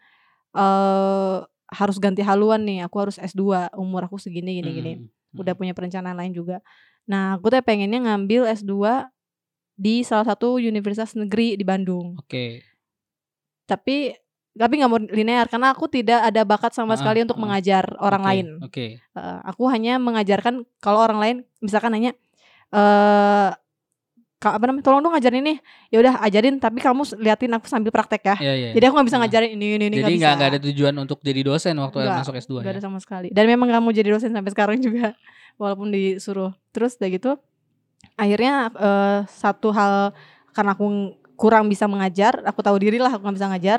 eh 0.52 1.38
harus 1.72 1.96
ganti 1.96 2.20
haluan 2.20 2.60
nih. 2.68 2.84
Aku 2.84 3.00
harus 3.00 3.16
S2, 3.16 3.72
umur 3.76 4.04
aku 4.04 4.20
segini 4.20 4.60
gini 4.60 4.70
gini. 4.72 4.92
Mm. 5.00 5.40
Udah 5.40 5.56
punya 5.56 5.72
perencanaan 5.72 6.16
lain 6.16 6.36
juga. 6.36 6.60
Nah, 7.08 7.40
aku 7.40 7.48
tuh 7.48 7.64
pengennya 7.64 8.04
ngambil 8.04 8.44
S2 8.52 9.08
di 9.74 10.04
salah 10.04 10.28
satu 10.28 10.60
universitas 10.60 11.16
negeri 11.16 11.56
di 11.56 11.64
Bandung. 11.64 12.20
Oke. 12.20 12.60
Tapi 13.64 14.12
tapi 14.52 14.76
nggak 14.76 14.88
mau 14.88 15.00
linear 15.00 15.46
karena 15.46 15.70
aku 15.70 15.86
tidak 15.86 16.20
ada 16.22 16.42
bakat 16.42 16.70
sama 16.70 16.92
Ah, 16.92 16.98
sekali 16.98 17.20
untuk 17.20 17.36
ah. 17.36 17.42
mengajar 17.42 17.84
orang 17.96 18.22
lain. 18.22 18.46
Oke. 18.60 18.98
Eh, 18.98 19.38
aku 19.42 19.64
hanya 19.66 19.96
mengajarkan 19.96 20.54
kalau 20.76 21.00
orang 21.00 21.18
lain 21.18 21.36
misalkan 21.58 21.90
nanya 21.90 22.12
eh 22.70 23.50
ka- 24.36 24.52
apa 24.52 24.64
namanya 24.64 24.82
tolong 24.82 25.00
dong 25.00 25.14
ngajarin 25.14 25.38
ini 25.40 25.54
ya 25.86 26.00
udah 26.00 26.14
ajarin 26.20 26.58
tapi 26.58 26.78
kamu 26.78 27.00
liatin 27.16 27.52
aku 27.52 27.64
sambil 27.64 27.88
praktek 27.88 28.22
ya 28.24 28.36
Iya, 28.40 28.52
iya. 28.52 28.68
jadi 28.74 28.84
aku 28.84 28.94
nggak 28.96 29.06
bisa 29.06 29.14
Nah. 29.14 29.22
ngajarin 29.22 29.50
ini 29.52 29.66
ini 29.70 29.84
ini 29.86 29.96
Jadi 29.96 30.14
nggak 30.18 30.34
ada 30.42 30.58
tujuan 30.60 30.94
untuk 30.96 31.18
jadi 31.20 31.40
dosen 31.42 31.78
waktu 31.78 31.96
Nggak, 32.00 32.18
masuk 32.18 32.34
S2 32.34 32.52
Nggak 32.58 32.66
ya. 32.66 32.74
ada 32.74 32.82
sama 32.82 32.98
sekali 32.98 33.28
dan 33.30 33.44
memang 33.46 33.70
nggak 33.70 33.80
mau 33.80 33.92
jadi 33.92 34.08
dosen 34.10 34.34
sampai 34.34 34.50
sekarang 34.50 34.76
juga 34.78 35.14
walaupun 35.62 35.88
disuruh 35.88 36.50
terus 36.68 36.98
udah 36.98 37.08
gitu 37.08 37.30
akhirnya 38.14 38.54
eh, 38.72 39.18
satu 39.30 39.70
hal 39.70 40.10
karena 40.50 40.74
aku 40.74 40.84
ng- 40.84 41.12
kurang 41.34 41.66
bisa 41.66 41.86
mengajar 41.86 42.42
aku 42.42 42.60
tahu 42.60 42.76
diri 42.76 42.98
lah 42.98 43.10
aku 43.10 43.22
nggak 43.22 43.36
bisa 43.36 43.48
ngajar 43.48 43.78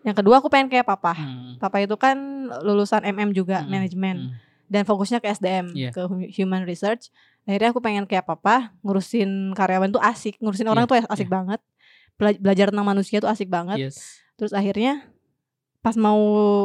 yang 0.00 0.14
kedua 0.14 0.38
aku 0.38 0.46
pengen 0.46 0.68
kayak 0.68 0.84
papa 0.84 1.12
Hmm. 1.12 1.58
papa 1.58 1.78
itu 1.78 1.94
kan 1.94 2.16
lulusan 2.60 3.02
MM 3.02 3.30
juga 3.32 3.60
Mm-mm. 3.60 3.70
manajemen 3.70 4.16
Hmm. 4.20 4.32
dan 4.66 4.82
fokusnya 4.82 5.18
ke 5.18 5.28
SDM 5.28 5.66
Iya. 5.70 5.90
ke 5.90 6.02
hu- 6.02 6.30
human 6.32 6.62
research 6.62 7.10
akhirnya 7.42 7.70
aku 7.70 7.80
pengen 7.80 8.04
kayak 8.04 8.24
papa 8.24 8.76
ngurusin 8.80 9.52
karyawan 9.52 9.88
tuh 9.88 10.00
asik 10.00 10.36
ngurusin 10.38 10.66
orang 10.66 10.84
Iya, 10.84 10.90
tuh 10.90 10.96
asik 11.08 11.26
iya. 11.26 11.34
banget 11.34 11.60
Bela- 12.14 12.34
belajar 12.36 12.66
tentang 12.68 12.84
manusia 12.84 13.18
tuh 13.18 13.26
asik 13.26 13.46
banget 13.46 13.78
Yes. 13.80 14.22
terus 14.34 14.50
akhirnya 14.50 15.06
pas 15.78 15.94
mau 15.94 16.18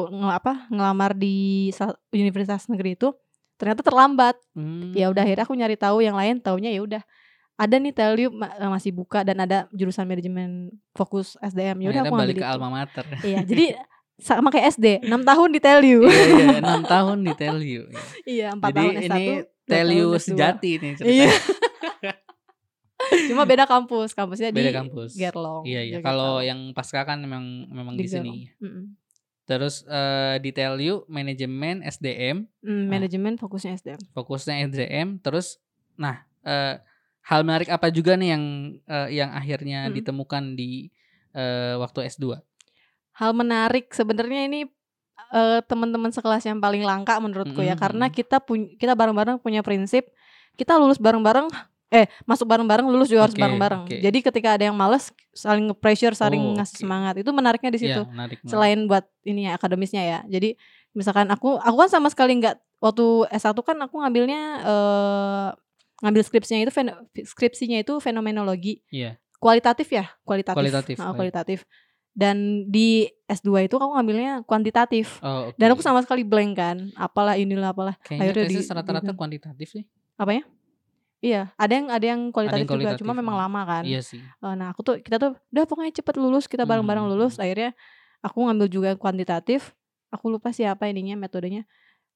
nge 0.07 0.29
apa 0.31 0.53
ngelamar 0.67 1.13
di 1.13 1.69
universitas 2.11 2.65
negeri 2.65 2.93
itu 2.93 3.13
ternyata 3.55 3.81
terlambat 3.81 4.35
Hmm. 4.51 4.91
ya 4.91 5.07
udah 5.07 5.21
akhirnya 5.21 5.43
aku 5.43 5.53
nyari 5.53 5.75
tahu 5.75 6.01
yang 6.01 6.13
lain 6.13 6.37
taunya 6.37 6.69
ya 6.69 6.81
udah 6.81 7.01
ada 7.55 7.75
nih 7.75 7.91
Teliu 7.91 8.29
ma- 8.29 8.49
eh, 8.51 8.65
masih 8.67 8.91
buka 8.91 9.21
dan 9.21 9.37
ada 9.37 9.69
jurusan 9.69 10.03
manajemen 10.03 10.67
fokus 10.91 11.37
SDM 11.39 11.77
ya 11.79 11.87
udah 11.87 12.01
Akhirnya 12.01 12.01
aku 12.07 12.15
balik 12.17 12.33
ke 12.33 12.39
itu 12.39 12.47
alma 12.47 12.69
mater. 12.71 13.05
iya 13.21 13.39
jadi 13.41 13.65
sama 14.15 14.47
kayak 14.47 14.67
SD 14.71 14.87
6 15.01 15.09
tahun 15.23 15.49
di 15.49 15.59
Teliu 15.59 16.01
iya, 16.03 16.25
iya, 16.55 16.59
6 16.59 16.85
tahun 16.87 17.17
di 17.19 17.33
tell 17.33 17.59
you. 17.59 17.83
Iya. 17.87 18.03
iya 18.25 18.47
4 18.51 18.61
Jadi 18.63 18.73
tahun 18.75 18.93
S1 18.95 19.13
ini 19.13 19.25
S2. 20.11 20.19
sejati 20.19 20.71
nih 20.75 20.81
Iya. 20.83 20.97
ceritanya. 20.97 21.29
Cuma 23.25 23.43
beda 23.43 23.65
kampus, 23.65 24.09
kampusnya 24.11 24.49
Beda 24.49 24.63
di 24.63 24.73
kampus. 24.73 25.13
Gerlong. 25.13 25.63
Iya, 25.63 25.81
iya. 25.83 25.97
Kalau 25.99 26.39
yang 26.39 26.71
pasca 26.71 27.03
kan 27.03 27.19
memang 27.19 27.43
memang 27.69 27.93
di, 27.93 28.05
Di 28.05 28.09
sini. 28.09 28.47
Mm-mm. 28.57 28.95
Terus 29.43 29.83
eh, 29.85 30.39
di 30.39 30.49
tell 30.49 30.79
you 30.79 31.03
manajemen 31.07 31.83
SDM, 31.83 32.47
Mm, 32.59 32.85
manajemen 32.87 33.33
fokusnya 33.35 33.75
SDM. 33.75 33.99
fokusnya 34.13 34.55
SDM. 34.65 35.19
Terus, 35.19 35.59
nah 35.93 36.23
eh, 36.41 36.79
hal 37.23 37.41
menarik 37.41 37.67
apa 37.67 37.87
juga 37.87 38.13
nih 38.13 38.29
yang 38.35 38.43
eh, 38.83 39.07
yang 39.15 39.29
akhirnya 39.31 39.87
Mm. 39.87 39.93
ditemukan 39.95 40.43
di 40.53 40.91
eh, 41.31 41.75
waktu 41.75 42.05
S2? 42.07 42.37
Hal 43.13 43.31
menarik 43.31 43.89
sebenarnya 43.89 44.45
ini 44.45 44.67
eh, 45.31 45.59
teman-teman 45.63 46.09
sekelas 46.09 46.43
yang 46.43 46.59
paling 46.59 46.83
langka 46.83 47.17
menurutku 47.17 47.59
ya, 47.59 47.73
Mm-mm, 47.73 47.81
karena 47.81 48.05
mm. 48.07 48.13
kita 48.13 48.37
punya 48.37 48.67
kita 48.75 48.93
bareng-bareng 48.93 49.37
punya 49.39 49.61
prinsip 49.61 50.09
kita 50.53 50.77
lulus 50.77 51.01
bareng-bareng, 51.01 51.49
eh 51.89 52.05
masuk 52.25 52.45
bareng-bareng, 52.45 52.85
lulus 52.85 53.09
juga 53.09 53.25
harus 53.25 53.33
Oke, 53.33 53.41
bareng-bareng. 53.41 53.89
oke. 53.89 53.97
Jadi 53.97 54.17
ketika 54.21 54.49
ada 54.53 54.69
yang 54.69 54.77
males, 54.77 55.09
saling 55.33 55.65
nge-pressure, 55.73 56.13
saling 56.13 56.37
Oh, 56.37 56.53
ngasih 56.53 56.85
semangat. 56.85 57.17
Itu 57.17 57.33
menariknya 57.33 57.73
di 57.73 57.81
situ. 57.81 58.05
Iya, 58.05 58.05
menarik. 58.05 58.37
menarik. 58.37 58.49
Selain 58.53 58.79
buat 58.85 59.05
ini 59.25 59.49
ya 59.49 59.57
akademisnya 59.57 60.03
ya. 60.05 60.19
Jadi 60.29 60.53
misalkan 60.93 61.25
aku 61.33 61.57
aku 61.57 61.73
kan 61.73 61.89
sama 61.89 62.13
sekali 62.13 62.37
nggak 62.37 62.53
waktu 62.77 63.05
S1 63.33 63.57
kan 63.65 63.77
aku 63.81 63.97
ngambilnya 63.97 64.41
eh 64.61 65.47
ngambil 66.03 66.21
skripsinya 66.21 66.61
itu 66.67 66.71
skripsinya 67.23 67.79
itu 67.79 67.93
fenomenologi. 68.03 68.83
Iya. 68.91 69.15
Kualitatif 69.39 69.87
ya, 69.89 70.11
kualitatif. 70.23 70.55
Kualitatif, 70.59 70.95
Ah, 70.99 71.11
baik. 71.11 71.15
kualitatif. 71.17 71.59
Dan 72.13 72.69
di 72.69 73.09
S2 73.25 73.65
itu 73.65 73.75
aku 73.79 73.97
ngambilnya 73.97 74.45
kuantitatif. 74.45 75.17
Oh, 75.25 75.49
oke. 75.49 75.57
Dan 75.57 75.73
aku 75.73 75.81
sama 75.81 76.03
sekali 76.05 76.21
blank 76.21 76.51
kan. 76.53 76.77
Apalah 76.93 77.39
inilah 77.39 77.73
apalah. 77.73 77.97
Kayaknya 78.05 78.21
akhirnya 78.29 78.43
tesis 78.45 78.67
di- 78.69 78.75
rata-rata 78.75 79.11
kuantitatif 79.17 79.67
sih. 79.73 79.83
Apa 80.19 80.37
ya? 80.37 80.43
Iya, 81.23 81.41
ada 81.55 81.73
yang 81.73 81.87
ada 81.87 82.05
yang 82.05 82.21
kualitatif, 82.35 82.67
juga, 82.67 82.71
kualitatif, 82.75 82.99
cuma 82.99 83.15
memang 83.15 83.39
oh. 83.39 83.41
lama 83.47 83.61
kan. 83.63 83.83
Iya 83.87 84.03
sih. 84.03 84.19
Eee, 84.19 84.53
nah 84.59 84.75
aku 84.75 84.83
tuh 84.83 84.95
kita 84.99 85.15
tuh 85.17 85.39
udah 85.55 85.63
pokoknya 85.63 85.95
cepet 86.03 86.15
lulus, 86.19 86.51
kita 86.51 86.67
bareng-bareng 86.67 87.07
Mhm, 87.07 87.11
lulus. 87.15 87.39
mhm. 87.39 87.43
Akhirnya 87.47 87.69
aku 88.19 88.37
ngambil 88.43 88.67
juga 88.67 88.87
yang 88.91 88.99
kuantitatif. 88.99 89.71
Aku 90.11 90.27
lupa 90.29 90.51
sih 90.51 90.67
apa 90.67 90.85
ininya 90.91 91.15
metodenya. 91.15 91.63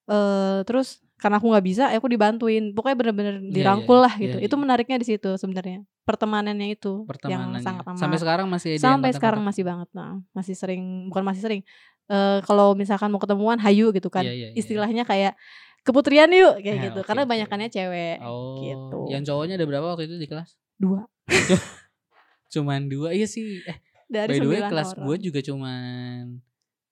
Eee, 0.08 0.64
terus 0.64 1.04
karena 1.20 1.42
aku 1.42 1.50
nggak 1.52 1.66
bisa, 1.66 1.84
ya 1.92 1.98
aku 2.00 2.08
dibantuin. 2.08 2.72
Pokoknya 2.72 2.96
bener-bener 2.96 3.36
Iya, 3.38 3.44
iya, 3.44 3.54
dirangkul 3.54 3.98
lah 4.00 4.14
iya, 4.16 4.24
gitu. 4.30 4.38
iya. 4.40 4.46
Itu 4.48 4.56
menariknya 4.56 4.98
di 5.02 5.08
situ 5.08 5.30
sebenarnya. 5.36 5.84
Pertemanannya 6.08 6.72
itu 6.72 7.04
yang 7.04 7.08
Pertemanannya. 7.12 7.60
sangat 7.66 7.84
amat. 7.92 8.00
Sampai 8.00 8.20
sekarang 8.24 8.48
masih 8.48 8.70
yang 8.72 8.82
Sampai 8.82 9.10
sekarang 9.12 9.42
masih 9.44 9.64
banget. 9.68 9.90
Nah, 9.92 10.24
masih 10.32 10.56
sering 10.56 11.12
bukan 11.12 11.24
masih 11.28 11.44
sering. 11.44 11.62
Eee, 12.08 12.40
kalau 12.48 12.72
misalkan 12.80 13.12
mau 13.12 13.20
ketemuan 13.20 13.60
hayu 13.60 13.92
gitu 13.92 14.08
kan. 14.08 14.24
Iya, 14.24 14.32
iya, 14.32 14.48
iya. 14.54 14.56
Istilahnya 14.56 15.04
kayak 15.04 15.36
keputrian 15.84 16.32
yuk 16.32 16.64
kayak 16.64 16.78
Ah, 16.80 16.84
gitu. 16.88 17.00
oke, 17.04 17.08
Karena 17.12 17.24
oke. 17.28 17.32
banyakannya 17.36 17.70
cewek 17.72 18.18
Oh, 18.24 18.60
gitu. 18.64 19.00
yang 19.12 19.24
cowoknya 19.28 19.56
ada 19.60 19.66
berapa 19.68 19.86
waktu 19.92 20.08
itu 20.08 20.16
di 20.16 20.28
kelas? 20.32 20.56
2 20.80 21.04
Cuman 22.54 22.88
2. 22.88 23.12
Iya 23.12 23.28
sih. 23.28 23.60
Eh, 23.68 23.78
dari 24.08 24.32
by 24.32 24.38
the 24.40 24.48
way 24.48 24.60
9 24.64 24.72
kelas 24.72 24.90
gue 24.96 25.16
juga 25.20 25.40
cuman 25.44 26.40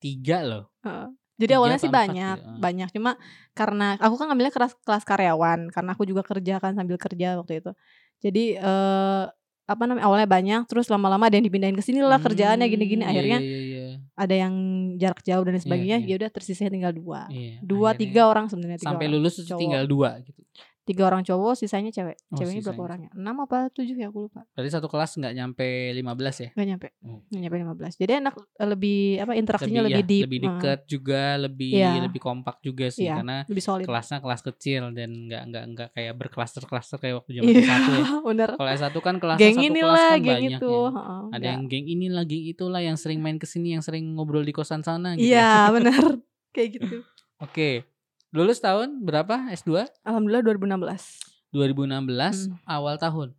3 0.04 0.38
loh. 0.44 0.66
Heeh. 0.84 1.08
Jadi 1.36 1.52
3 1.52 1.58
awalnya 1.60 1.80
sih 1.80 1.92
4 1.92 2.00
banyak, 2.00 2.38
heeh. 2.40 2.58
banyak 2.60 2.90
cuma 2.96 3.12
karena 3.52 4.00
aku 4.00 4.16
kan 4.16 4.26
ngambilnya 4.32 4.54
kelas 4.56 4.74
kelas 4.88 5.04
karyawan 5.04 5.68
karena 5.68 5.90
aku 5.92 6.04
juga 6.08 6.24
kerja 6.24 6.64
kan 6.64 6.72
sambil 6.74 6.96
kerja 6.96 7.36
waktu 7.36 7.60
itu. 7.60 7.72
Jadi 8.24 8.44
eh 8.56 9.24
apa 9.66 9.82
namanya 9.90 10.06
awalnya 10.06 10.30
banyak 10.30 10.62
terus 10.70 10.94
lama-lama 10.94 11.26
ada 11.26 11.42
yang 11.42 11.46
dipindahin 11.50 11.74
ke 11.74 11.82
sini 11.82 11.98
lah 11.98 12.22
kerjaannya 12.22 12.70
gini-gini 12.70 13.02
Hmm, 13.02 13.10
iya, 13.10 13.18
akhirnya 13.18 13.40
iya, 13.42 13.50
iya, 13.50 13.60
iya. 13.66 13.88
ada 14.14 14.36
yang 14.38 14.54
jarak 15.02 15.26
jauh 15.26 15.42
dan 15.42 15.58
lain 15.58 15.64
sebagainya 15.66 15.98
iya. 16.06 16.10
ya 16.14 16.16
udah 16.22 16.30
tersisa 16.30 16.70
tinggal 16.70 16.94
dua 16.94 17.26
Iya, 17.34 17.66
dua 17.66 17.90
akhirnya 17.90 18.02
tiga 18.06 18.22
orang 18.30 18.46
sebenarnya 18.46 18.78
Sampai 18.78 19.10
orang. 19.10 19.18
lulus 19.18 19.42
cowok. 19.42 19.58
tinggal 19.58 19.84
2 19.90 20.10
gitu. 20.22 20.42
Tiga 20.86 21.04
orang 21.04 21.22
cowok 21.22 21.54
sisanya 21.56 21.90
cewek 21.90 22.14
Oh, 22.28 22.38
ceweknya 22.38 22.62
berapa 22.62 22.72
sisanya 22.72 22.86
orangnya 22.86 23.10
enam 23.12 23.36
apa 23.40 23.58
tujuh 23.70 23.96
ya 23.96 24.08
aku 24.08 24.20
lupa 24.24 24.46
Berarti 24.48 24.70
satu 24.70 24.86
kelas 24.86 25.12
nggak 25.16 25.34
nyampe 25.34 25.66
15 25.92 26.06
ya? 26.38 26.50
nggak 26.52 26.68
nyampe 26.68 26.88
Oh. 27.02 27.20
nggak 27.26 27.42
nyampe 27.42 27.58
15 27.60 27.94
jadi 27.96 28.12
enak 28.20 28.34
eh, 28.38 28.68
lebih 28.68 28.98
apa 29.18 29.32
interaksinya 29.34 29.82
Lebih, 29.82 29.90
lebih, 29.92 29.98
ya, 29.98 30.10
deep 30.12 30.24
lebih 30.24 30.38
eh, 30.38 30.46
dekat 30.48 30.80
juga, 30.86 31.24
lebih 31.40 31.72
Iya. 31.74 31.92
lebih 32.00 32.22
kompak 32.22 32.56
juga 32.60 32.86
sih 32.88 33.04
Iya, 33.04 33.18
karena 33.18 33.38
lebih 33.44 33.64
solid 33.64 33.86
kelasnya 33.86 34.18
kelas 34.20 34.42
kecil 34.44 34.82
dan 34.92 35.10
nggak 35.26 35.42
nggak 35.44 35.64
nggak 35.68 35.90
kayak 35.92 36.14
berklaster-klaster 36.16 36.98
kayak 36.98 37.16
waktu 37.18 37.32
zaman 37.34 37.50
iya 37.50 37.62
S1 37.62 37.90
ya. 37.90 38.06
bener 38.30 38.50
Kalau 38.54 38.70
S1 38.72 38.96
kan 39.00 39.16
kelasnya 39.18 39.42
geng 39.44 39.56
satu 39.56 39.66
inilah 39.68 39.90
kelas 39.90 40.06
kan 40.06 40.20
geng 40.20 40.36
banyak 40.38 40.52
itu 40.56 40.70
ya. 40.70 40.90
heeh, 40.92 41.22
Ada 41.26 41.34
nggak- 41.36 41.50
yang 41.50 41.64
geng 41.66 41.86
inilah, 41.88 42.24
geng 42.24 42.44
itulah 42.46 42.80
yang 42.80 42.96
sering 42.96 43.20
main 43.20 43.36
ke 43.36 43.46
sini, 43.46 43.74
yang 43.74 43.82
sering 43.82 44.06
ngobrol 44.12 44.42
di 44.42 44.52
kosan 44.52 44.80
sana 44.80 45.14
gitu. 45.14 45.28
Iya 45.28 45.50
benar 45.76 46.04
kayak 46.52 46.70
gitu. 46.72 46.96
Oke. 47.44 47.84
Lulus 48.36 48.60
tahun 48.60 49.00
berapa? 49.00 49.48
S2? 49.50 49.88
Alhamdulillah 50.04 50.44
2016. 50.44 51.24
2016 51.50 52.52
Hmm. 52.52 52.60
awal 52.68 53.00
tahun. 53.00 53.32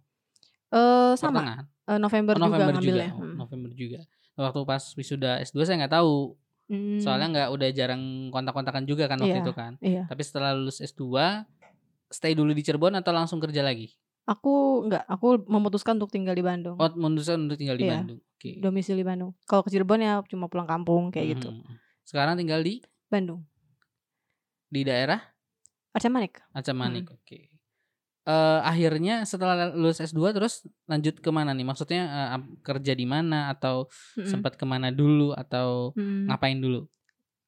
Eh 0.68 1.12
sama 1.14 1.44
Pertengahan. 1.44 1.64
eh, 1.86 1.98
November, 2.00 2.34
Oh, 2.34 2.42
November 2.42 2.74
juga 2.74 2.80
juga. 2.82 3.04
Oh, 3.06 3.20
Hmm. 3.20 3.36
November 3.36 3.70
juga. 3.72 4.00
Waktu 4.34 4.60
pas 4.64 4.82
wisuda 4.90 5.30
S2 5.38 5.62
saya 5.62 5.76
nggak 5.78 5.94
tahu. 5.94 6.36
Hmm, 6.66 6.98
Soalnya 6.98 7.28
nggak 7.30 7.48
udah 7.52 7.68
jarang 7.70 8.02
kontak-kontakan 8.28 8.82
juga 8.84 9.06
kan 9.06 9.16
waktu 9.16 9.38
Iya. 9.38 9.44
itu 9.44 9.52
kan. 9.54 9.72
iya. 9.78 10.02
Tapi 10.04 10.18
setelah 10.18 10.50
lulus 10.50 10.80
S2 10.80 11.44
stay 12.08 12.32
dulu 12.32 12.50
di 12.50 12.60
Cirebon 12.60 12.96
atau 12.96 13.12
langsung 13.12 13.38
kerja 13.38 13.62
lagi? 13.62 13.94
Aku 14.24 14.82
enggak, 14.82 15.06
aku 15.06 15.38
memutuskan 15.46 15.94
untuk 15.94 16.10
tinggal 16.10 16.34
di 16.34 16.42
Bandung. 16.42 16.74
Oh, 16.74 16.90
memutuskan 16.90 17.46
untuk 17.46 17.54
tinggal 17.54 17.76
di 17.76 17.86
Iya. 17.86 18.02
Bandung. 18.02 18.18
Oke. 18.18 18.58
Domisili 18.58 19.06
Bandung. 19.06 19.38
Kalau 19.44 19.62
ke 19.62 19.70
Cirebon 19.70 20.00
ya 20.00 20.18
cuma 20.24 20.48
pulang 20.48 20.66
kampung 20.66 21.14
kayak 21.14 21.38
gitu. 21.38 21.54
Mhm. 21.54 21.78
Sekarang 22.02 22.34
tinggal 22.34 22.58
di 22.58 22.82
Bandung. 23.06 23.46
Di 24.66 24.82
daerah 24.82 25.20
Arca 25.90 26.08
Manik. 26.08 26.44
Aceh 26.52 26.72
Manik. 26.72 27.08
Hmm. 27.08 27.16
Oke. 27.16 27.38
Eh, 28.26 28.60
akhirnya 28.60 29.22
setelah 29.22 29.70
lulus 29.70 29.96
S2 29.98 30.34
terus 30.34 30.60
lanjut 30.84 31.16
ke 31.16 31.30
mana 31.30 31.50
nih? 31.50 31.62
Maksudnya 31.62 32.02
ap- 32.32 32.58
kerja 32.60 32.92
di 32.92 33.06
mana 33.06 33.48
atau 33.48 33.86
Mm-mm. 34.12 34.26
sempat 34.26 34.54
ke 34.54 34.66
mana 34.66 34.90
dulu 34.90 35.30
atau 35.32 35.94
Mm. 35.94 36.26
ngapain 36.26 36.58
dulu? 36.58 36.90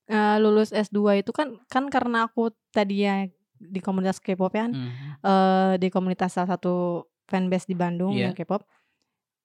Eh, 0.07 0.37
lulus 0.39 0.71
S2 0.71 1.19
itu 1.19 1.29
kan 1.31 1.59
kan 1.67 1.91
karena 1.91 2.25
aku 2.25 2.49
tadinya 2.71 3.27
di 3.59 3.83
komunitas 3.83 4.17
K-pop 4.17 4.49
ya 4.51 4.65
kan. 4.65 4.73
Mhm. 4.73 5.19
eh 5.21 5.73
di 5.77 5.89
komunitas 5.91 6.33
salah 6.33 6.55
satu 6.55 7.05
fanbase 7.27 7.67
di 7.67 7.75
Bandung 7.75 8.15
Iya. 8.15 8.31
yang 8.31 8.33
K-pop. 8.33 8.63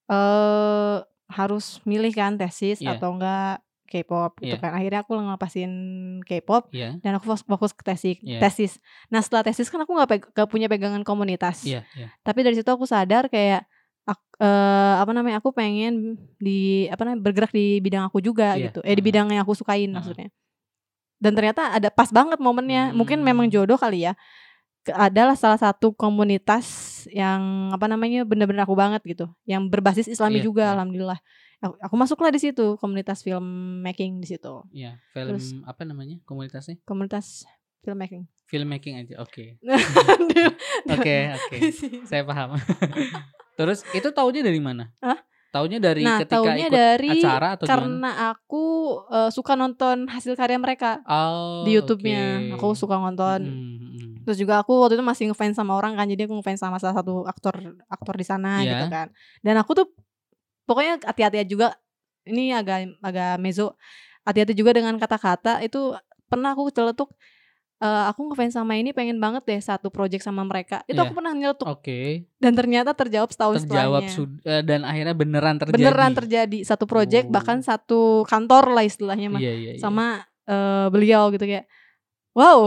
Eh 0.07 0.97
harus 1.27 1.81
milih 1.83 2.13
kan 2.13 2.37
tesis 2.37 2.77
Iya. 2.77 2.95
atau 2.95 3.09
enggak 3.11 3.57
K-pop 3.93 4.41
gitu 4.41 4.57
Iya. 4.57 4.57
kan. 4.57 4.71
Akhirnya 4.73 4.99
aku 5.01 5.13
ngelepasin 5.13 5.71
K-pop 6.25 6.73
Iya. 6.73 6.97
dan 6.97 7.11
aku 7.15 7.29
fokus 7.37 7.69
ke 7.71 7.85
tesis. 7.85 8.17
Iya. 8.19 8.41
Tesis. 8.41 8.81
Nah, 9.07 9.21
setelah 9.21 9.45
tesis 9.45 9.69
kan 9.69 9.77
aku 9.79 9.93
nggak 9.93 10.09
peg- 10.09 10.29
nggak 10.33 10.49
punya 10.49 10.65
pegangan 10.65 11.05
komunitas. 11.05 11.61
Iya, 11.61 11.85
iya. 11.93 12.09
Tapi 12.21 12.41
dari 12.41 12.57
situ 12.57 12.65
aku 12.65 12.83
sadar 12.83 13.29
kayak 13.29 13.69
ak- 14.03 14.35
eh, 14.35 14.95
apa 14.97 15.11
namanya? 15.13 15.37
Aku 15.37 15.53
pengen 15.53 16.17
di 16.35 16.89
apa 16.89 17.05
namanya? 17.05 17.21
bergerak 17.21 17.53
di 17.53 17.77
bidang 17.77 18.09
aku 18.09 18.17
juga 18.17 18.57
Iya, 18.57 18.73
gitu. 18.73 18.79
Eh 18.81 18.89
di 18.89 18.97
heeh. 18.97 19.05
bidang 19.05 19.27
yang 19.29 19.45
aku 19.45 19.53
sukain 19.53 19.85
Heeh. 19.85 19.93
maksudnya. 19.93 20.27
Dan 21.21 21.37
ternyata 21.37 21.71
ada 21.71 21.87
pas 21.87 22.09
banget 22.09 22.41
momennya. 22.41 22.91
Mungkin 22.91 23.21
memang 23.21 23.47
Hmm. 23.47 23.53
jodoh 23.53 23.77
kali 23.77 24.03
ya. 24.03 24.17
Adalah 24.83 25.39
salah 25.39 25.55
satu 25.55 25.95
komunitas 25.95 26.67
yang 27.07 27.71
apa 27.71 27.87
namanya 27.87 28.27
bener-bener 28.27 28.67
aku 28.67 28.75
banget 28.75 28.99
gitu, 29.07 29.31
yang 29.47 29.71
berbasis 29.71 30.11
Islami 30.11 30.43
Iya, 30.43 30.51
juga, 30.51 30.63
iya. 30.67 30.71
alhamdulillah. 30.75 31.19
Aku, 31.63 31.79
aku 31.79 31.95
masuklah 31.95 32.27
di 32.27 32.43
situ 32.43 32.75
komunitas 32.75 33.23
filmmaking 33.23 34.19
di 34.19 34.27
situ, 34.27 34.67
Iya, 34.69 34.99
film 35.15 35.39
Terus- 35.39 35.55
apa 35.63 35.87
namanya? 35.87 36.19
Komunitasnya? 36.27 36.75
komunitas 36.83 37.47
filmmaking. 37.81 38.27
Filmmaking 38.45 38.99
aja. 38.99 39.15
Oke. 39.19 39.55
Oke, 40.93 41.17
oke. 41.31 41.57
Saya 42.09 42.23
paham. 42.23 42.59
Terus 43.59 43.85
itu 43.91 44.09
taunya 44.11 44.43
dari 44.43 44.59
mana? 44.59 44.91
Hah? 44.99 45.19
Taunya 45.53 45.77
dari 45.77 46.01
nah, 46.01 46.17
ketika 46.17 46.41
taunya 46.41 46.65
ikut 46.65 46.73
dari 46.73 47.09
acara 47.21 47.47
atau 47.53 47.63
gimana? 47.63 47.71
karena 47.77 48.09
aku 48.33 48.63
eh, 49.05 49.29
suka 49.29 49.53
nonton 49.53 50.09
hasil 50.09 50.33
karya 50.33 50.57
mereka 50.57 51.05
Oh, 51.05 51.61
di 51.61 51.77
YouTube-nya. 51.77 52.57
oke. 52.57 52.57
Aku 52.57 52.67
suka 52.73 52.97
nonton. 52.97 53.45
Mm, 53.45 53.53
mm. 53.53 54.11
Terus 54.25 54.37
juga 54.41 54.59
aku 54.59 54.81
waktu 54.81 54.97
itu 54.97 55.05
masih 55.05 55.23
ngefans 55.29 55.53
sama 55.53 55.77
orang 55.77 55.93
kan, 55.93 56.09
jadi 56.09 56.25
aku 56.25 56.41
ngefans 56.41 56.57
sama 56.57 56.81
salah 56.81 56.97
satu 56.97 57.21
aktor 57.23 57.53
aktor 57.85 58.15
di 58.17 58.25
sana 58.25 58.65
Iya. 58.65 58.81
gitu 58.81 58.85
kan. 58.89 59.07
Dan 59.45 59.55
aku 59.61 59.71
tuh 59.77 59.87
pokoknya 60.63 60.99
hati-hati 61.01 61.45
juga. 61.45 61.75
Ini 62.23 62.55
agak 62.55 63.03
agak 63.03 63.35
mezo. 63.37 63.75
Hati-hati 64.23 64.53
juga 64.53 64.71
dengan 64.71 64.95
kata-kata 64.95 65.59
itu 65.59 65.91
pernah 66.25 66.51
aku 66.51 66.71
celetuk 66.71 67.11
eh, 67.77 68.03
aku 68.07 68.31
ngefans 68.31 68.55
sama 68.55 68.79
ini 68.79 68.95
pengen 68.95 69.19
banget 69.19 69.43
deh 69.43 69.59
satu 69.59 69.91
project 69.91 70.23
sama 70.23 70.39
mereka. 70.41 70.79
Itu 70.83 70.95
Iya. 70.95 71.03
aku 71.03 71.13
pernah 71.13 71.35
nyeletuk 71.35 71.67
Oke, 71.67 72.31
dan 72.39 72.55
ternyata 72.55 72.95
terjawab 72.95 73.27
setahun 73.27 73.59
terjawab 73.61 74.07
setelahnya. 74.07 74.39
eh, 74.47 74.63
dan 74.63 74.81
akhirnya 74.83 75.11
beneran 75.13 75.55
terjadi. 75.59 75.75
Beneran 75.83 76.11
terjadi 76.15 76.57
satu 76.63 76.87
project 76.87 77.27
Oh. 77.27 77.33
bahkan 77.35 77.59
satu 77.59 78.01
kantor 78.23 78.71
lah 78.71 78.87
istilahnya 78.87 79.27
mah 79.27 79.41
Iya, 79.43 79.51
iya, 79.51 79.71
iya. 79.75 79.81
sama 79.83 80.23
eh, 80.47 80.87
beliau 80.87 81.27
gitu 81.29 81.43
kayak 81.43 81.67
wow 82.31 82.59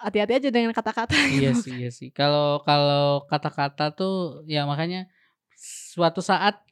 hati-hati 0.00 0.38
aja 0.38 0.48
dengan 0.48 0.70
kata-kata 0.70 1.18
Iya 1.28 1.50
sih, 1.52 1.74
iya 1.76 1.90
sih. 1.90 2.08
Kalau 2.10 2.62
kalau 2.62 3.26
kata-kata 3.26 3.90
tuh 3.90 4.46
ya 4.46 4.64
makanya 4.64 5.10
suatu 5.90 6.22
saat 6.22 6.62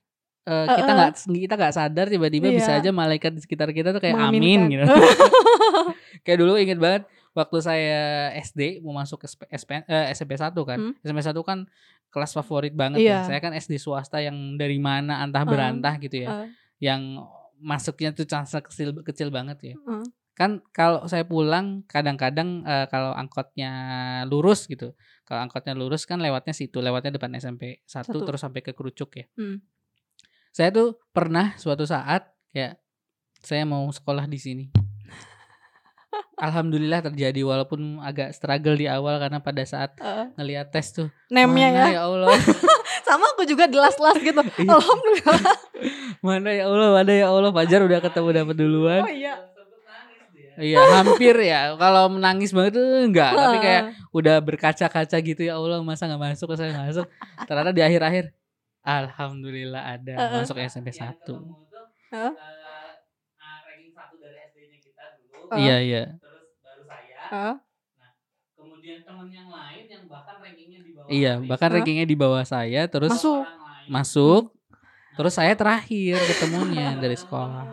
eh, 0.49 0.67
kita 0.67 0.91
nggak 0.91 1.11
kita 1.29 1.55
nggak 1.55 1.75
sadar 1.77 2.07
tiba-tiba 2.09 2.49
bisa 2.49 2.73
Iya. 2.73 2.81
aja 2.81 2.91
malaikat 2.91 3.37
di 3.37 3.41
sekitar 3.45 3.69
kita 3.71 3.93
tuh 3.93 4.01
kayak 4.01 4.17
Mengaminkan. 4.17 4.41
amin 4.41 4.61
gitu. 4.73 4.85
kayak 6.25 6.39
dulu 6.41 6.57
inget 6.57 6.79
banget 6.79 7.03
waktu 7.33 7.59
saya 7.61 8.03
SD 8.35 8.83
mau 8.83 8.97
masuk 8.97 9.23
SP, 9.23 9.47
SP, 9.53 9.71
eh, 9.87 10.11
SMP 10.11 10.35
1 10.35 10.51
kan. 10.65 10.79
Hmm. 10.81 10.93
SMP 11.01 11.21
1 11.23 11.37
kan 11.45 11.59
kelas 12.09 12.33
favorit 12.33 12.73
banget 12.73 13.05
ya. 13.05 13.05
Iya. 13.05 13.19
Saya 13.29 13.39
kan 13.39 13.53
SD 13.55 13.77
swasta 13.79 14.19
yang 14.19 14.57
dari 14.57 14.81
mana 14.81 15.21
antah 15.23 15.45
berantah 15.45 15.95
gitu 16.01 16.25
ya. 16.25 16.29
Heeh. 16.33 16.49
Yang 16.81 17.03
masuknya 17.59 18.11
tuh 18.15 18.25
chance 18.25 18.55
kecil 18.55 18.95
kecil 19.05 19.29
banget 19.29 19.59
ya. 19.63 19.77
Heeh. 19.77 20.05
Kan 20.35 20.63
kalau 20.71 21.03
saya 21.07 21.27
pulang 21.27 21.83
kadang-kadang 21.87 22.63
eh, 22.65 22.87
kalau 22.89 23.13
angkotnya 23.13 23.71
lurus 24.27 24.67
gitu. 24.67 24.95
Kalau 25.23 25.45
angkotnya 25.45 25.77
lurus 25.77 26.09
kan 26.09 26.25
lewatnya 26.25 26.57
situ, 26.57 26.81
lewatnya 26.81 27.13
depan 27.13 27.37
SMP 27.37 27.85
1 27.85 28.09
Satu. 28.09 28.25
terus 28.25 28.41
sampai 28.41 28.65
ke 28.65 28.73
Kerucuk 28.73 29.13
ya. 29.15 29.27
Hmm. 29.37 29.61
Saya 30.59 30.75
tuh 30.75 30.99
pernah 31.15 31.55
suatu 31.55 31.87
saat 31.87 32.35
kayak 32.51 32.83
saya 33.39 33.63
mau 33.63 33.87
sekolah 33.95 34.27
di 34.27 34.43
sini. 34.43 34.65
Alhamdulillah 36.35 36.99
terjadi 36.99 37.47
walaupun 37.47 38.03
agak 38.03 38.35
struggle 38.35 38.75
di 38.75 38.91
awal 38.91 39.23
karena 39.23 39.39
pada 39.39 39.63
saat 39.63 39.95
Heeh. 40.03 40.35
ngelihat 40.35 40.75
tes 40.75 40.91
tuh 40.91 41.15
Nemnya 41.31 41.71
ya. 41.71 41.87
ya 41.95 42.01
Allah 42.11 42.35
Sama 43.07 43.31
aku 43.39 43.47
juga 43.47 43.71
di 43.71 43.79
last-last 43.79 44.19
gitu. 44.19 44.43
Iya. 44.59 44.75
Alhamdulillah. 44.75 45.39
mana 46.27 46.51
ya 46.51 46.65
Allah 46.67 46.89
mana 46.91 47.13
ya 47.15 47.27
Allah 47.31 47.51
Fajar 47.55 47.81
udah 47.87 47.99
ketemu 48.03 48.29
dapat 48.35 48.55
duluan 48.59 49.03
Oh 49.07 49.15
iya. 49.15 49.35
iya 50.59 50.83
hampir 50.91 51.39
ya 51.39 51.79
kalau 51.79 52.11
menangis 52.11 52.51
banget 52.51 52.83
tuh 52.83 53.07
enggak 53.07 53.31
tapi 53.31 53.57
kayak 53.63 53.83
udah 54.11 54.43
berkaca-kaca 54.43 55.17
gitu 55.23 55.47
ya 55.47 55.55
Allah 55.55 55.79
masa 55.87 56.11
nggak 56.11 56.35
masuk 56.35 56.51
saya 56.59 56.75
masuk 56.75 57.07
ternyata 57.47 57.71
di 57.71 57.79
akhir-akhir 57.79 58.35
Alhamdulillah 58.87 59.83
ada 59.99 60.15
Heeh. 60.23 60.39
masuk 60.43 60.57
SMP 60.63 60.89
1 60.95 61.43
Heeh. 62.13 62.35
Heeh. 65.51 65.59
iya 65.61 65.77
iya 65.83 66.03
Heeh. 67.31 67.57
kemudian 68.59 69.01
temen 69.07 69.29
yang 69.31 69.51
lain 69.53 69.87
yang 69.89 70.05
bahkan 70.09 70.37
rankingnya 70.43 70.81
di 70.81 70.91
bawah 70.93 71.09
Iya, 71.09 71.33
bahkan 71.45 71.71
rankingnya 71.75 72.07
di 72.09 72.17
bawah 72.19 72.45
saya 72.45 72.81
terus 72.91 73.13
Masuk. 73.17 73.45
masuk 73.89 74.43
terus 75.17 75.35
saya 75.35 75.53
terakhir 75.59 76.17
ketemunya 76.29 76.95
dari 77.03 77.17
sekolah 77.19 77.67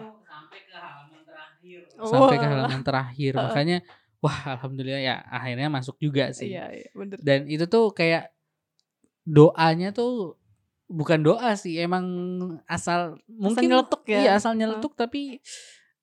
sampai 1.96 2.36
ke 2.38 2.46
Wah. 2.46 2.52
halaman 2.52 2.82
terakhir 2.84 3.32
makanya 3.40 3.78
wah 4.24 4.38
alhamdulillah 4.58 5.02
ya 5.04 5.16
akhirnya 5.28 5.68
masuk 5.72 5.96
juga 6.02 6.32
sih 6.36 6.52
Iya, 6.56 6.66
iya, 6.72 6.90
bener. 6.96 7.18
dan 7.24 7.40
itu 7.48 7.66
tuh 7.70 7.92
kayak 7.96 8.32
doanya 9.26 9.90
tuh 9.96 10.38
bukan 10.86 11.20
doa 11.20 11.54
sih 11.56 11.78
emang 11.78 12.06
asal 12.66 13.18
mungkin 13.26 13.66
nyeletuk 13.68 14.06
ya? 14.06 14.20
iya 14.22 14.32
asal 14.38 14.54
nyeletuk 14.54 14.94
tapi 14.94 15.42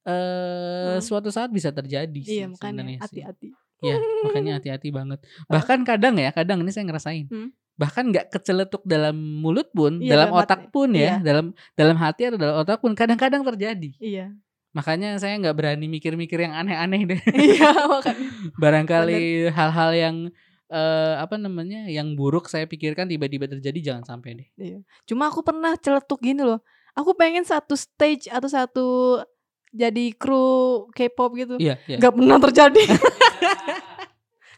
eh 0.02 0.98
Hmm. 0.98 0.98
suatu 0.98 1.30
saat 1.30 1.48
bisa 1.48 1.70
terjadi 1.70 2.20
sih 2.22 2.42
Iya, 2.42 2.46
makanya 2.50 2.98
hati-hati. 2.98 3.54
Iya, 3.82 3.98
makanya 4.26 4.52
hati-hati 4.58 4.88
banget. 4.90 5.18
Bahkan 5.54 5.82
kadang 5.82 6.14
ya, 6.18 6.30
kadang 6.30 6.62
ini 6.62 6.70
saya 6.70 6.86
ngerasain. 6.86 7.26
Hmm. 7.30 7.50
Bahkan 7.78 8.04
nggak 8.10 8.26
keceletuk 8.30 8.82
dalam 8.82 9.14
mulut 9.14 9.70
pun, 9.70 10.02
Iya, 10.02 10.18
dalam 10.18 10.28
dalam 10.30 10.42
otak 10.42 10.60
hati. 10.66 10.74
pun 10.74 10.88
ya, 10.94 11.02
Iya. 11.02 11.14
dalam 11.22 11.46
dalam 11.74 11.96
hati 11.98 12.22
atau 12.30 12.38
dalam 12.38 12.56
otak 12.62 12.78
pun 12.78 12.92
kadang-kadang 12.94 13.42
terjadi. 13.46 13.90
Iya. 13.98 14.26
Makanya 14.74 15.18
saya 15.18 15.38
nggak 15.38 15.54
berani 15.54 15.86
mikir-mikir 15.86 16.42
yang 16.42 16.54
aneh-aneh 16.54 17.02
deh. 17.06 17.20
Iya, 17.30 17.70
makanya. 17.94 18.26
Barangkali 18.58 19.22
hal-hal 19.50 19.90
yang 19.94 20.16
eh, 20.72 21.14
apa 21.20 21.36
namanya, 21.36 21.84
yang 21.92 22.16
buruk 22.16 22.48
saya 22.48 22.64
pikirkan 22.64 23.04
tiba-tiba 23.04 23.44
terjadi 23.44 23.92
jangan 23.92 24.04
sampai 24.08 24.40
deh. 24.40 24.48
Cuma 25.04 25.28
aku 25.28 25.44
pernah 25.44 25.76
celetuk 25.76 26.24
gini 26.24 26.40
loh. 26.40 26.64
Aku 26.96 27.12
pengen 27.12 27.44
satu 27.44 27.76
stage 27.76 28.28
atau 28.32 28.48
satu 28.48 28.86
jadi 29.72 30.12
kru 30.16 30.88
K-pop 30.92 31.30
gitu. 31.36 31.56
Iya, 31.60 31.80
iya. 31.88 31.96
Gak 32.00 32.12
pernah 32.16 32.36
terjadi. 32.40 32.82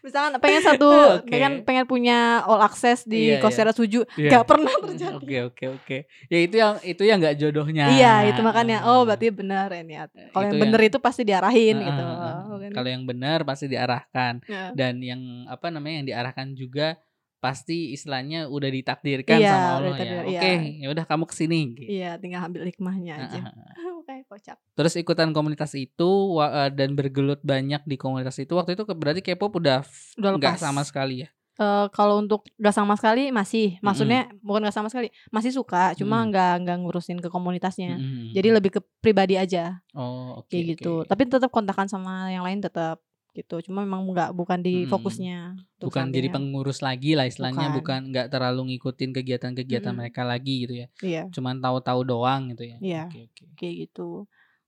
Misalkan 0.05 0.37
pengen 0.45 0.61
satu, 0.63 0.89
Oke. 1.19 1.33
pengen 1.33 1.65
pengen 1.65 1.89
punya 1.89 2.45
all 2.45 2.61
access 2.61 3.03
di 3.03 3.33
Iya, 3.33 3.35
iya. 3.35 3.41
Coursera 3.41 3.73
Suju, 3.73 4.05
Iya. 4.15 4.37
gak 4.37 4.45
pernah 4.45 4.69
terjadi. 4.85 5.17
Oke, 5.17 5.37
oke, 5.49 5.65
oke. 5.81 5.99
Ya 6.29 6.39
itu 6.39 6.57
yang 6.61 6.77
itu 6.85 7.03
yang 7.03 7.19
nggak 7.19 7.37
jodohnya. 7.41 7.89
Iya, 7.89 8.15
itu 8.29 8.41
makanya. 8.45 8.85
Oh, 8.85 9.03
berarti 9.03 9.33
benar 9.33 9.73
ini. 9.73 9.97
Kalau 9.97 10.45
Itu 10.45 10.61
yang 10.61 10.77
yang- 10.77 10.85
itu 10.85 10.99
pasti 11.01 11.23
diarahin 11.25 11.77
Ah, 11.81 11.87
gitu. 11.89 12.03
Oh, 12.05 12.57
kan. 12.61 12.71
Kalau 12.71 12.89
yang 12.93 13.05
benar 13.05 13.39
pasti 13.43 13.67
diarahkan. 13.67 14.45
Ya. 14.45 14.77
dan 14.77 15.01
yang 15.01 15.21
apa 15.49 15.73
namanya 15.73 16.05
yang 16.05 16.09
diarahkan 16.13 16.53
juga 16.53 17.01
pasti 17.45 17.93
istilahnya 17.93 18.49
udah 18.49 18.71
ditakdirkan 18.73 19.37
Iya, 19.37 19.53
sama 19.53 19.69
Allah 19.77 19.97
ya. 20.01 20.21
Oke, 20.25 20.33
iya. 20.33 20.53
ya 20.81 20.89
udah 20.89 21.05
kamu 21.05 21.25
ke 21.29 21.35
sini. 21.37 21.61
gitu. 21.77 21.91
Iya, 21.93 22.17
tinggal 22.17 22.41
ambil 22.49 22.65
hikmahnya 22.65 23.13
aja. 23.21 23.41
Kayak 24.09 24.25
kocak. 24.29 24.57
Terus 24.73 24.93
ikutan 24.97 25.37
komunitas 25.37 25.77
itu 25.77 26.11
eh, 26.41 26.71
dan 26.73 26.97
bergelut 26.97 27.45
banyak 27.45 27.85
di 27.85 27.97
komunitas 28.01 28.41
itu 28.41 28.53
waktu 28.57 28.73
itu 28.73 28.89
berarti 28.89 29.21
K-pop 29.21 29.61
udah 29.61 29.85
Udah 30.17 30.31
nggak 30.41 30.57
lepas. 30.57 30.65
sama 30.65 30.81
sekali 30.89 31.25
ya. 31.25 31.29
Eh, 31.55 31.87
kalau 31.95 32.19
untuk 32.19 32.43
gak 32.59 32.75
sama 32.75 32.99
sekali 32.99 33.31
masih, 33.31 33.79
maksudnya 33.79 34.27
bukan 34.43 34.67
gak 34.67 34.75
sama 34.75 34.91
sekali, 34.91 35.07
masih 35.31 35.55
suka, 35.55 35.95
cuma 35.95 36.27
nggak 36.27 36.67
nggak 36.67 36.77
ngurusin 36.83 37.23
ke 37.23 37.31
komunitasnya. 37.31 37.95
Mm-mm. 37.95 38.35
Jadi 38.35 38.49
lebih 38.51 38.71
ke 38.75 38.81
pribadi 38.99 39.39
aja 39.39 39.79
oh 39.95 40.43
oke 40.43 40.51
kayak 40.51 40.65
gitu. 40.75 41.07
oke. 41.07 41.09
Tapi 41.15 41.23
tetap 41.31 41.55
kontakan 41.55 41.87
sama 41.87 42.27
yang 42.29 42.43
lain 42.43 42.59
tetap 42.59 42.99
gitu. 43.35 43.59
Cuma 43.67 43.83
memang 43.83 44.07
nggak 44.07 44.31
bukan 44.33 44.63
di 44.63 44.87
Mm-mm. 44.87 44.91
fokusnya. 44.91 45.39
bukan 45.83 46.09
jadi 46.09 46.31
ya. 46.31 46.35
pengurus 46.39 46.81
lagi 46.81 47.13
lah 47.13 47.29
istilahnya 47.29 47.75
Bukan. 47.75 48.09
nggak 48.09 48.27
terlalu 48.33 48.73
ngikutin 48.73 49.11
kegiatan-kegiatan 49.13 49.91
Mm-mm. 49.91 50.01
mereka 50.07 50.23
lagi 50.25 50.55
gitu 50.65 50.75
ya. 50.81 50.87
Iya, 51.03 51.23
Cuman 51.35 51.61
tahu-tahu 51.61 52.01
doang 52.07 52.55
gitu 52.55 52.65
ya. 52.65 52.77
Iya. 52.81 53.03
Oke 53.11 53.29
oke. 53.29 53.45
kayak 53.59 53.75
gitu. 53.91 54.25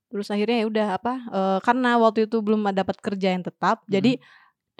Terus 0.07 0.29
akhirnya 0.29 0.57
ya 0.63 0.67
udah 0.67 0.87
apa? 0.99 1.15
eh, 1.31 1.59
karena 1.63 1.91
waktu 1.97 2.27
itu 2.29 2.37
belum 2.43 2.67
dapat 2.71 2.99
kerja 3.01 3.33
yang 3.33 3.43
tetap, 3.43 3.83
jadi 3.89 4.19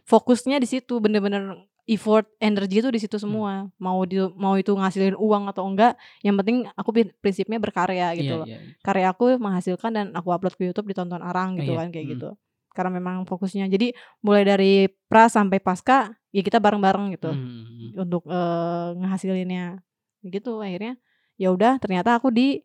fokusnya 0.07 0.63
di 0.63 0.69
situ 0.71 1.03
bener-bener 1.03 1.67
effort, 1.87 2.27
energi 2.43 2.83
itu 2.83 2.91
di 2.91 2.99
situ 2.99 3.15
semua. 3.17 3.71
Mau 3.79 4.03
di, 4.03 4.19
mau 4.35 4.59
itu 4.59 4.75
ngasilin 4.75 5.15
uang 5.15 5.47
atau 5.51 5.63
enggak, 5.71 5.95
yang 6.23 6.35
penting 6.35 6.67
aku 6.75 6.91
prinsipnya 7.23 7.63
berkarya 7.63 8.11
gitu 8.19 8.35
Iya, 8.35 8.41
loh. 8.43 8.47
iya, 8.51 8.59
iya. 8.59 8.75
Karya 8.83 9.07
aku 9.15 9.39
menghasilkan 9.39 9.91
dan 9.95 10.07
aku 10.11 10.35
upload 10.35 10.55
ke 10.59 10.67
YouTube 10.67 10.91
ditonton 10.91 11.23
orang 11.23 11.55
gitu 11.59 11.75
Iya, 11.75 11.87
kan 11.87 11.89
kayak 11.95 12.07
hmm. 12.07 12.15
gitu. 12.19 12.31
Karena 12.77 12.93
memang 12.93 13.25
fokusnya. 13.25 13.65
Jadi 13.67 13.97
mulai 14.21 14.45
dari 14.45 14.73
pra 15.09 15.27
sampai 15.27 15.57
pasca 15.59 16.13
ya 16.29 16.45
kita 16.45 16.61
bareng-bareng 16.61 17.17
gitu 17.17 17.33
Hmm, 17.33 17.41
hmm, 17.41 17.65
hmm. 17.65 17.91
untuk 17.97 18.23
eh, 18.29 18.89
ngehasilinnya. 19.01 19.81
Gitu 20.21 20.61
akhirnya 20.61 21.01
ya 21.37 21.49
udah 21.49 21.81
ternyata 21.81 22.21
aku 22.21 22.29
di 22.29 22.61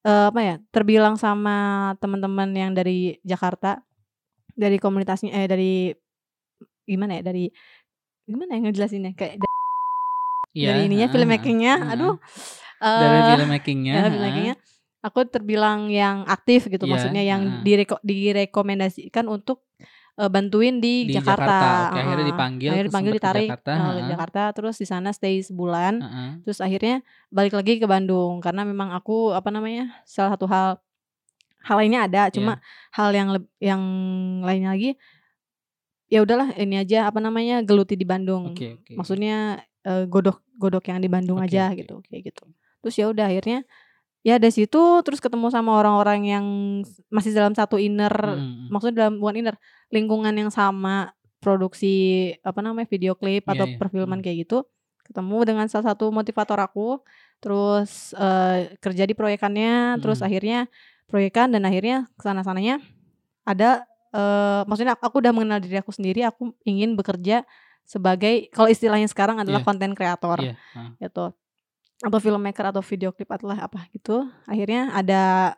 eh, 0.00 0.24
apa 0.32 0.40
ya 0.40 0.54
terbilang 0.72 1.14
sama 1.14 1.56
teman-teman 2.00 2.48
yang 2.52 2.72
dari 2.72 3.20
Jakarta 3.20 3.84
dari 4.52 4.76
komunitasnya 4.76 5.32
eh 5.34 5.44
dari 5.44 5.72
gimana 6.84 7.20
ya 7.20 7.22
dari 7.22 7.48
gimana 8.24 8.56
ya 8.56 8.60
ngejelasinnya 8.64 9.12
kayak 9.14 9.34
da- 9.38 9.48
Iya, 10.50 10.74
dari 10.74 10.80
ininya 10.90 11.06
ah, 11.06 11.12
filmmakingnya 11.14 11.74
ah. 11.78 11.92
aduh 11.94 12.14
dari 12.80 13.18
eh, 13.22 13.28
filmmakingnya. 13.38 13.92
ya, 13.92 14.00
ah. 14.00 14.10
filmmakingnya 14.10 14.54
aku 15.00 15.24
terbilang 15.26 15.88
yang 15.88 16.22
aktif 16.24 16.66
gitu 16.66 16.84
Iya, 16.84 16.92
maksudnya 16.92 17.22
yang 17.22 17.42
direko- 17.62 18.00
direkomendasikan 18.00 19.26
untuk 19.26 19.64
eh, 20.14 20.28
bantuin 20.28 20.78
di, 20.78 21.08
Di 21.08 21.16
Jakarta, 21.16 21.48
Jakarta. 21.48 21.68
Oke, 21.88 21.98
akhirnya 21.98 22.20
Ah, 22.20 22.28
dipanggil, 22.28 22.68
akhirnya 22.68 22.76
terus 22.76 22.92
dipanggil 22.92 23.12
sempet 23.12 23.20
ke 23.20 23.24
ditarik 23.24 23.48
Jakarta, 23.48 23.72
ke 23.72 23.80
ah. 23.80 24.08
Jakarta 24.12 24.42
terus 24.52 24.76
di 24.76 24.86
sana 24.86 25.08
stay 25.10 25.34
sebulan 25.40 25.94
Heeh. 25.98 26.30
terus 26.44 26.58
akhirnya 26.60 26.94
balik 27.28 27.54
lagi 27.54 27.72
ke 27.76 27.86
Bandung 27.86 28.32
karena 28.38 28.62
memang 28.62 28.92
aku 28.92 29.32
apa 29.32 29.48
namanya 29.48 29.96
salah 30.04 30.36
satu 30.36 30.44
hal 30.44 30.76
hal 31.60 31.76
lainnya 31.76 32.04
ada 32.04 32.28
Iya. 32.28 32.34
cuma 32.36 32.52
hal 32.90 33.10
yang 33.12 33.28
yang 33.58 33.82
lainnya 34.40 34.70
lagi 34.70 34.90
ya 36.06 36.20
udahlah 36.20 36.52
ini 36.58 36.76
aja 36.76 37.06
apa 37.06 37.22
namanya 37.22 37.62
geluti 37.62 37.94
di 37.94 38.04
Bandung 38.04 38.52
Oke, 38.52 38.76
oke. 38.76 38.92
maksudnya 38.98 39.36
eh, 39.80 40.04
godok 40.04 40.42
godok 40.58 40.84
yang 40.90 41.00
di 41.00 41.08
Bandung 41.08 41.38
Oke, 41.40 41.48
aja 41.48 41.70
oke. 41.70 41.80
gitu 41.80 41.94
kayak 42.04 42.22
gitu 42.28 42.44
terus 42.82 42.94
ya 42.96 43.06
udah 43.08 43.30
akhirnya 43.30 43.62
ya 44.20 44.36
dari 44.36 44.52
situ 44.52 44.78
terus 45.00 45.18
ketemu 45.18 45.48
sama 45.48 45.74
orang-orang 45.74 46.20
yang 46.24 46.44
masih 47.08 47.32
dalam 47.32 47.52
satu 47.52 47.76
inner 47.76 48.12
Hmm, 48.12 48.36
hmm. 48.36 48.66
maksudnya 48.68 48.96
dalam 49.04 49.16
bukan 49.16 49.36
inner 49.38 49.56
lingkungan 49.88 50.32
yang 50.32 50.50
sama 50.50 51.12
produksi 51.40 51.94
apa 52.40 52.60
namanya 52.60 52.84
video 52.86 53.16
klip 53.16 53.44
Iya, 53.44 53.52
atau 53.56 53.66
iya. 53.66 53.76
perfilman 53.76 54.20
Hmm. 54.20 54.24
kayak 54.24 54.36
gitu 54.44 54.58
ketemu 55.02 55.38
dengan 55.42 55.66
salah 55.66 55.90
satu 55.90 56.08
motivator 56.10 56.60
aku 56.60 57.00
terus 57.40 58.12
eh, 58.14 58.76
kerja 58.78 59.04
di 59.04 59.16
proyekannya 59.16 59.98
terus 59.98 60.20
Hmm. 60.20 60.28
akhirnya 60.28 60.58
proyekan 61.08 61.50
dan 61.50 61.64
akhirnya 61.64 62.06
ke 62.14 62.22
sana 62.22 62.44
sananya 62.44 62.78
ada 63.42 63.82
eh, 64.10 64.62
maksudnya 64.64 64.94
aku 64.94 65.18
udah 65.18 65.32
mengenal 65.32 65.58
diri 65.58 65.78
aku 65.78 65.90
sendiri 65.90 66.22
aku 66.22 66.52
ingin 66.62 66.92
bekerja 66.92 67.42
sebagai 67.82 68.46
kalau 68.50 68.68
istilahnya 68.68 69.06
sekarang 69.06 69.38
adalah 69.38 69.62
Iya. 69.62 69.66
konten 69.66 69.90
kreator 69.94 70.38
Iya, 70.40 70.54
ah. 70.76 70.92
gitu 70.98 71.24
atau 72.00 72.18
filmmaker 72.18 72.64
atau 72.66 72.80
video 72.80 73.10
klip 73.10 73.28
atau 73.28 73.48
apa 73.48 73.84
gitu 73.90 74.24
akhirnya 74.44 74.88
ada 74.90 75.54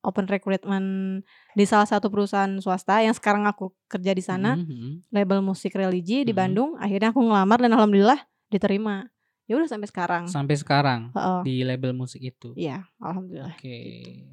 open 0.00 0.26
recruitment 0.26 1.20
di 1.52 1.62
salah 1.62 1.84
satu 1.84 2.08
perusahaan 2.08 2.50
swasta 2.58 2.98
yang 2.98 3.12
sekarang 3.12 3.44
aku 3.44 3.70
kerja 3.86 4.10
di 4.10 4.20
sana 4.20 4.56
Mhm, 4.56 4.64
mhm. 4.64 4.90
label 5.10 5.40
musik 5.40 5.72
religi 5.72 6.24
di 6.24 6.30
Mhm. 6.30 6.38
Bandung 6.38 6.70
akhirnya 6.76 7.10
aku 7.10 7.20
ngelamar 7.20 7.60
dan 7.60 7.72
alhamdulillah 7.72 8.18
diterima 8.48 9.06
ya 9.44 9.54
udah 9.54 9.68
sampai 9.68 9.86
sekarang 9.86 10.22
Sampai 10.26 10.56
sekarang 10.56 11.12
Heeh. 11.12 11.40
di 11.42 11.54
label 11.60 11.92
musik 11.92 12.18
itu. 12.20 12.50
iya 12.54 12.82
alhamdulillah 12.98 13.52
Oke. 13.52 13.78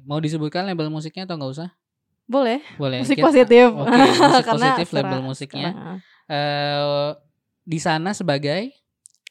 Mau 0.02 0.18
disebutkan 0.18 0.64
label 0.64 0.88
musiknya 0.88 1.22
atau 1.22 1.36
nggak 1.36 1.52
usah? 1.52 1.70
boleh 2.24 2.62
Boleh. 2.74 3.02
musik 3.02 3.18
Kita- 3.18 3.26
positif 3.26 3.66
Oke, 3.68 3.90
musik 3.90 3.90
Karena 4.46 4.66
positif 4.70 4.88
label 4.92 5.18
musiknya. 5.20 5.70
Eh 6.26 7.10
di 7.60 7.78
sana 7.78 8.10
sebagai 8.10 8.70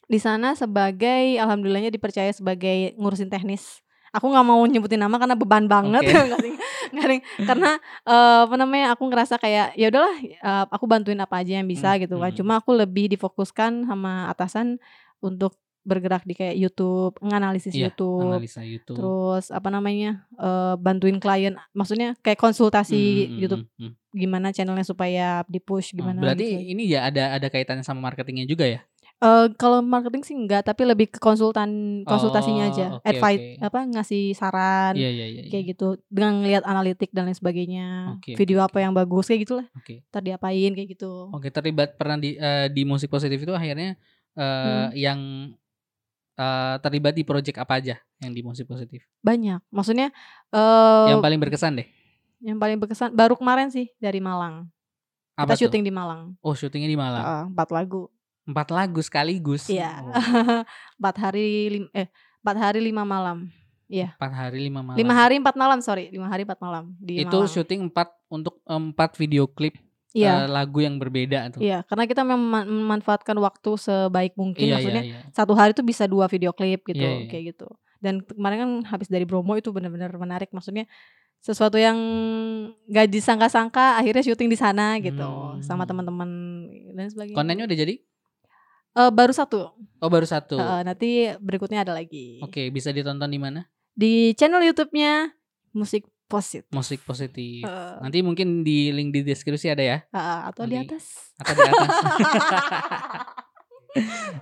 di 0.10 0.18
sana 0.18 0.57
sebagai 0.57 1.38
alhamdulillahnya 1.38 1.93
dipercaya 1.93 2.34
sebagai 2.34 2.97
ngurusin 2.97 3.30
teknis 3.30 3.80
aku 4.10 4.26
nggak 4.26 4.41
mau 4.41 4.57
nyebutin 4.66 4.97
nama 4.97 5.22
karena 5.22 5.38
beban 5.38 5.70
banget? 5.70 6.01
Nggak 6.89 7.05
ding. 7.05 7.22
karena 7.45 7.78
eh, 8.01 8.39
apa 8.49 8.55
namanya 8.57 8.97
aku 8.97 9.05
ngerasa 9.05 9.38
kayak 9.38 9.78
ya 9.78 9.93
udahlah 9.93 10.10
eh, 10.18 10.66
aku 10.66 10.89
bantuin 10.89 11.22
apa 11.22 11.45
aja 11.45 11.62
yang 11.62 11.70
bisa 11.70 11.93
Hmm, 11.93 12.01
gitu 12.01 12.18
kan 12.18 12.34
hmm. 12.34 12.39
cuma 12.41 12.53
aku 12.57 12.74
lebih 12.74 13.05
difokuskan 13.14 13.86
sama 13.86 14.26
atasan 14.26 14.82
untuk 15.22 15.53
bergerak 15.86 16.26
di 16.26 16.34
kayak 16.34 16.57
YouTube 16.57 17.14
nganalisis 17.22 17.72
Iya, 17.72 17.93
YouTube 17.93 18.34
analisa 18.36 18.62
YouTube. 18.66 18.97
terus 18.97 19.53
apa 19.53 19.70
namanya 19.70 20.26
eh, 20.34 20.74
bantuin 20.82 21.22
klien 21.22 21.53
maksudnya 21.72 22.18
kayak 22.20 22.41
konsultasi 22.41 22.97
Hmm, 22.97 23.30
hmm, 23.30 23.38
YouTube 23.38 23.64
hmm, 23.70 23.86
hmm. 23.86 23.93
gimana 24.10 24.47
channelnya 24.49 24.86
supaya 24.86 25.45
di 25.45 25.62
push 25.62 25.93
gimana 25.93 26.18
Berarti 26.18 26.49
gitu. 26.49 26.74
ini 26.74 26.89
ya 26.89 27.05
ada 27.05 27.38
ada 27.38 27.47
kaitannya 27.47 27.86
sama 27.86 28.01
marketingnya 28.01 28.49
juga 28.49 28.66
ya? 28.66 28.82
Eh, 29.20 29.47
kalau 29.59 29.84
marketing 29.84 30.24
sih 30.24 30.32
enggak, 30.32 30.63
tapi 30.63 30.88
lebih 30.88 31.11
ke 31.11 31.20
konsultan 31.20 31.67
konsultasinya 32.07 32.63
Oh, 32.63 32.72
aja, 32.72 32.86
oke, 32.95 33.03
advice 33.03 33.43
oke. 33.53 33.67
apa 33.67 33.80
ngasih 33.91 34.24
saran 34.32 34.95
iya 34.95 35.11
iya. 35.11 35.28
iya. 35.28 35.41
kayak 35.45 35.76
gitu 35.76 35.88
dengan 36.07 36.39
ngelihat 36.39 36.63
analitik 36.63 37.11
dan 37.11 37.28
lain 37.28 37.36
sebagainya, 37.36 38.15
Oke, 38.15 38.39
video 38.39 38.63
oke, 38.63 38.72
apa 38.72 38.78
yang 38.80 38.95
bagus 38.95 39.28
kayak 39.28 39.43
gitulah, 39.43 39.67
Oke. 39.76 40.07
ntar 40.07 40.24
diapain 40.24 40.72
kayak 40.72 40.95
gitu. 40.95 41.28
Oke, 41.30 41.51
terlibat 41.51 41.99
pernah 41.99 42.15
di 42.15 42.39
eh, 42.39 42.72
di 42.72 42.88
musik 42.88 43.11
positif 43.11 43.36
itu 43.38 43.51
akhirnya 43.51 43.99
eh, 44.32 44.39
Hmm. 44.39 44.89
yang 44.95 45.20
eh, 46.34 46.76
terlibat 46.80 47.11
di 47.11 47.24
project 47.24 47.59
apa 47.59 47.76
aja 47.76 47.99
yang 48.17 48.32
di 48.32 48.39
musik 48.39 48.65
positif? 48.65 49.03
Banyak, 49.20 49.59
maksudnya 49.67 50.15
eh 50.49 51.07
yang 51.11 51.20
paling 51.20 51.36
berkesan 51.38 51.76
deh. 51.76 51.88
yang 52.39 52.55
paling 52.55 52.80
berkesan 52.80 53.11
baru 53.11 53.36
kemarin 53.36 53.67
sih 53.67 53.91
dari 53.99 54.24
Malang, 54.24 54.72
Apa 55.36 55.51
kita 55.51 55.59
tuh? 55.59 55.59
syuting 55.67 55.84
di 55.84 55.91
Malang, 55.91 56.39
Oh, 56.39 56.55
syutingnya 56.55 56.88
di 56.88 56.95
Malang. 56.95 57.20
Heeh, 57.20 57.43
empat 57.51 57.67
lagu, 57.70 58.07
Empat 58.50 58.68
lagu 58.70 59.00
sekaligus. 59.00 59.70
Iya. 59.70 60.02
Oh, 60.02 60.10
Empat 60.97 61.16
hari 61.22 61.45
lim- 61.70 61.91
eh 61.93 62.10
empat 62.41 62.58
hari 62.58 62.80
lima 62.82 63.04
malam. 63.04 63.45
Iya. 63.86 64.14
empat 64.18 64.34
hari 64.34 64.58
lima 64.66 64.82
malam. 64.82 64.97
Lima 64.97 65.14
hari 65.14 65.36
empat 65.38 65.56
malam 65.56 65.80
sorry. 65.80 66.10
Lima 66.10 66.26
hari 66.26 66.45
empat 66.45 66.58
malam 66.58 66.93
di 66.97 67.22
Itu 67.22 67.41
Malang. 67.41 67.50
syuting 67.50 67.80
empat 67.88 68.10
untuk 68.28 68.58
empat 68.64 69.14
video 69.16 69.45
klip 69.45 69.78
Iya. 70.10 70.45
eh, 70.45 70.50
lagu 70.50 70.82
yang 70.82 70.97
berbeda 70.97 71.54
tuh. 71.54 71.62
Iya, 71.62 71.86
karena 71.86 72.06
kita 72.06 72.22
memang 72.22 72.66
memanfaatkan 72.66 73.38
waktu 73.38 73.70
sebaik 73.78 74.34
mungkin. 74.34 74.66
Iya, 74.66 74.76
Maksudnya 74.78 75.04
iya, 75.06 75.22
iya. 75.22 75.30
satu 75.30 75.54
hari 75.54 75.74
tuh 75.74 75.86
bisa 75.86 76.06
dua 76.06 76.26
video 76.26 76.50
klip 76.50 76.82
gitu, 76.84 76.97
Iya, 76.97 77.26
iya. 77.26 77.30
kayak 77.30 77.43
gitu. 77.54 77.70
Dan 78.02 78.22
kemarin 78.22 78.58
kan 78.58 78.72
habis 78.89 79.06
dari 79.06 79.26
Bromo 79.26 79.54
itu 79.54 79.70
benar-benar 79.70 80.10
menarik. 80.12 80.50
Maksudnya 80.50 80.89
sesuatu 81.38 81.78
yang 81.78 81.93
gak 82.86 83.06
disangka-sangka 83.08 83.95
akhirnya 83.95 84.26
syuting 84.26 84.50
di 84.50 84.58
sana 84.58 84.97
gitu, 84.97 85.30
sama 85.62 85.86
Hmm. 85.86 85.89
teman-teman 85.93 86.30
dan 86.91 87.06
sebagainya. 87.08 87.38
Kontennya 87.38 87.66
udah 87.66 87.78
jadi? 87.78 87.95
Eh, 88.91 89.09
baru 89.09 89.31
satu. 89.31 89.71
Oh 89.99 90.09
baru 90.09 90.23
satu. 90.23 90.55
Eh, 90.57 90.81
nanti 90.81 91.29
berikutnya 91.37 91.81
ada 91.81 91.93
lagi 91.93 92.37
Oke 92.41 92.69
bisa 92.69 92.89
ditonton 92.89 93.27
di 93.27 93.37
mana? 93.37 93.65
di 93.93 94.31
channel 94.33 94.63
YouTube-nya 94.63 95.29
Musik 95.75 96.07
Posit. 96.25 96.63
Musik 96.71 97.01
positif. 97.03 97.65
Eh, 97.65 97.93
Nanti 97.99 98.21
mungkin 98.21 98.61
di 98.61 98.89
link 98.89 99.09
di 99.11 99.21
deskripsi 99.21 99.67
ada 99.69 99.83
ya 99.83 99.97
eh, 100.05 100.39
atau 100.47 100.63
di 100.63 100.73
Nanti- 100.77 100.95
atas. 100.95 101.05
atau 101.37 101.53
di 101.53 101.61
atas. 101.65 101.89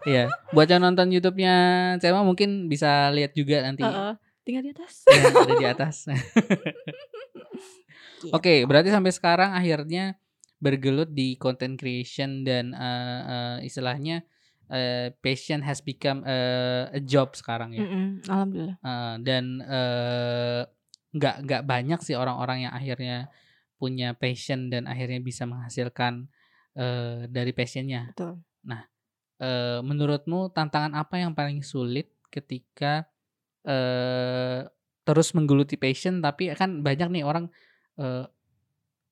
Iya, 0.03 0.27
buat 0.51 0.67
yang 0.67 0.83
nonton 0.83 1.07
YouTube-nya 1.07 1.55
Cema 2.03 2.19
mungkin 2.19 2.67
bisa 2.67 3.07
lihat 3.15 3.31
juga 3.31 3.63
nanti. 3.63 3.79
Eh, 3.79 4.13
tinggal 4.43 4.61
di 4.61 4.69
atas. 4.75 5.07
Ya, 5.07 5.23
ada 5.31 5.55
di 5.55 5.65
atas. 5.65 5.95
Oke, 8.35 8.67
berarti 8.67 8.91
sampai 8.91 9.11
sekarang 9.15 9.55
akhirnya 9.55 10.19
bergelut 10.59 11.07
di 11.13 11.37
content 11.39 11.79
creation 11.79 12.43
dan 12.43 12.75
eh, 12.75 13.19
eh, 13.23 13.57
istilahnya 13.63 14.27
eh, 14.71 15.13
passion 15.19 15.63
has 15.63 15.79
become 15.83 16.23
eh, 16.27 16.91
a 16.91 17.01
job 17.03 17.33
sekarang 17.33 17.75
ya. 17.75 17.83
Mm-mm, 17.83 18.07
Alhamdulillah. 18.27 18.77
Eh, 18.81 19.15
dan 19.23 19.43
eh, 19.63 20.61
nggak 21.15 21.35
nggak 21.47 21.63
banyak 21.63 21.99
sih 22.03 22.15
orang-orang 22.15 22.67
yang 22.67 22.73
akhirnya 22.75 23.31
punya 23.77 24.17
passion 24.17 24.73
dan 24.73 24.89
akhirnya 24.89 25.21
bisa 25.21 25.45
menghasilkan 25.45 26.27
eh, 26.75 27.25
dari 27.29 27.51
passionnya. 27.53 28.11
Betul. 28.11 28.43
Eh, 29.37 29.79
menurutmu 29.85 30.49
tantangan 30.49 30.97
apa 30.97 31.21
yang 31.21 31.37
paling 31.37 31.61
sulit 31.61 32.09
ketika 32.33 33.05
eh, 33.61 34.65
terus 35.05 35.29
menggeluti 35.37 35.77
passion 35.77 36.25
tapi 36.25 36.49
kan 36.57 36.81
banyak 36.81 37.13
nih 37.13 37.21
orang 37.21 37.45
eh, 38.01 38.25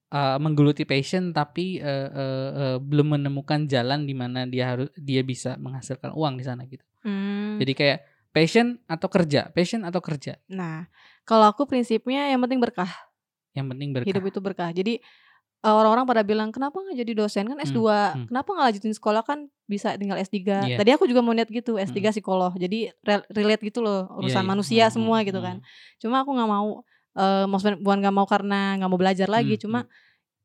eh, 0.09 0.37
menggeluti 0.37 0.83
passion 0.83 1.31
tapi 1.31 1.79
eh, 1.79 2.09
eh, 2.09 2.49
eh, 2.53 2.77
belum 2.77 3.17
menemukan 3.17 3.65
jalan 3.65 4.05
di 4.05 4.13
mana 4.13 4.45
dia 4.45 4.75
harus 4.75 4.89
dia 4.95 5.21
bisa 5.21 5.55
menghasilkan 5.57 6.13
uang 6.13 6.37
di 6.37 6.43
sana 6.45 6.65
gitu. 6.65 6.83
Hmm. 7.01 7.57
Jadi 7.61 7.73
kayak 7.73 7.99
passion 8.29 8.81
atau 8.85 9.07
kerja, 9.07 9.47
passion 9.55 9.87
atau 9.87 10.01
kerja. 10.03 10.35
Nah, 10.51 10.89
kalau 11.23 11.47
aku 11.47 11.63
prinsipnya 11.63 12.27
yang 12.29 12.41
penting 12.43 12.59
berkah. 12.59 12.91
Yang 13.55 13.65
penting 13.71 13.89
berkah. 13.95 14.09
Hidup 14.11 14.23
itu 14.27 14.39
berkah. 14.43 14.69
Jadi 14.75 14.99
orang-orang 15.65 16.05
pada 16.05 16.21
bilang 16.21 16.53
kenapa 16.53 16.77
nggak 16.77 16.97
jadi 17.01 17.11
dosen 17.17 17.49
kan 17.49 17.57
S2, 17.57 17.79
hmm. 17.81 18.25
kenapa 18.29 18.49
nggak 18.53 18.65
lanjutin 18.69 18.93
sekolah 18.93 19.25
kan 19.25 19.49
bisa 19.65 19.97
tinggal 19.97 20.19
S3. 20.21 20.37
Iya. 20.61 20.77
Tadi 20.77 20.89
aku 20.93 21.09
juga 21.09 21.25
mau 21.25 21.33
niat 21.33 21.49
gitu 21.49 21.81
S3 21.81 21.97
Hmm. 22.05 22.13
psikolog. 22.13 22.53
Jadi 22.53 22.93
rel- 23.01 23.25
relate 23.33 23.65
gitu 23.65 23.81
loh 23.81 24.05
urusan 24.21 24.41
Iya, 24.41 24.45
iya. 24.45 24.51
manusia 24.51 24.83
Hmm, 24.85 24.93
semua 24.93 25.17
hmm, 25.21 25.25
gitu 25.25 25.39
hmm. 25.41 25.47
kan. 25.47 25.57
Cuma 25.97 26.15
aku 26.21 26.29
nggak 26.37 26.49
mau 26.51 26.85
eh 27.15 27.45
maksudnya 27.47 27.79
bukan 27.79 27.97
nggak 28.03 28.15
mau 28.15 28.27
karena 28.27 28.75
nggak 28.79 28.89
mau 28.91 28.99
belajar 28.99 29.27
lagi, 29.31 29.55
Hmm, 29.55 29.63
cuma 29.63 29.79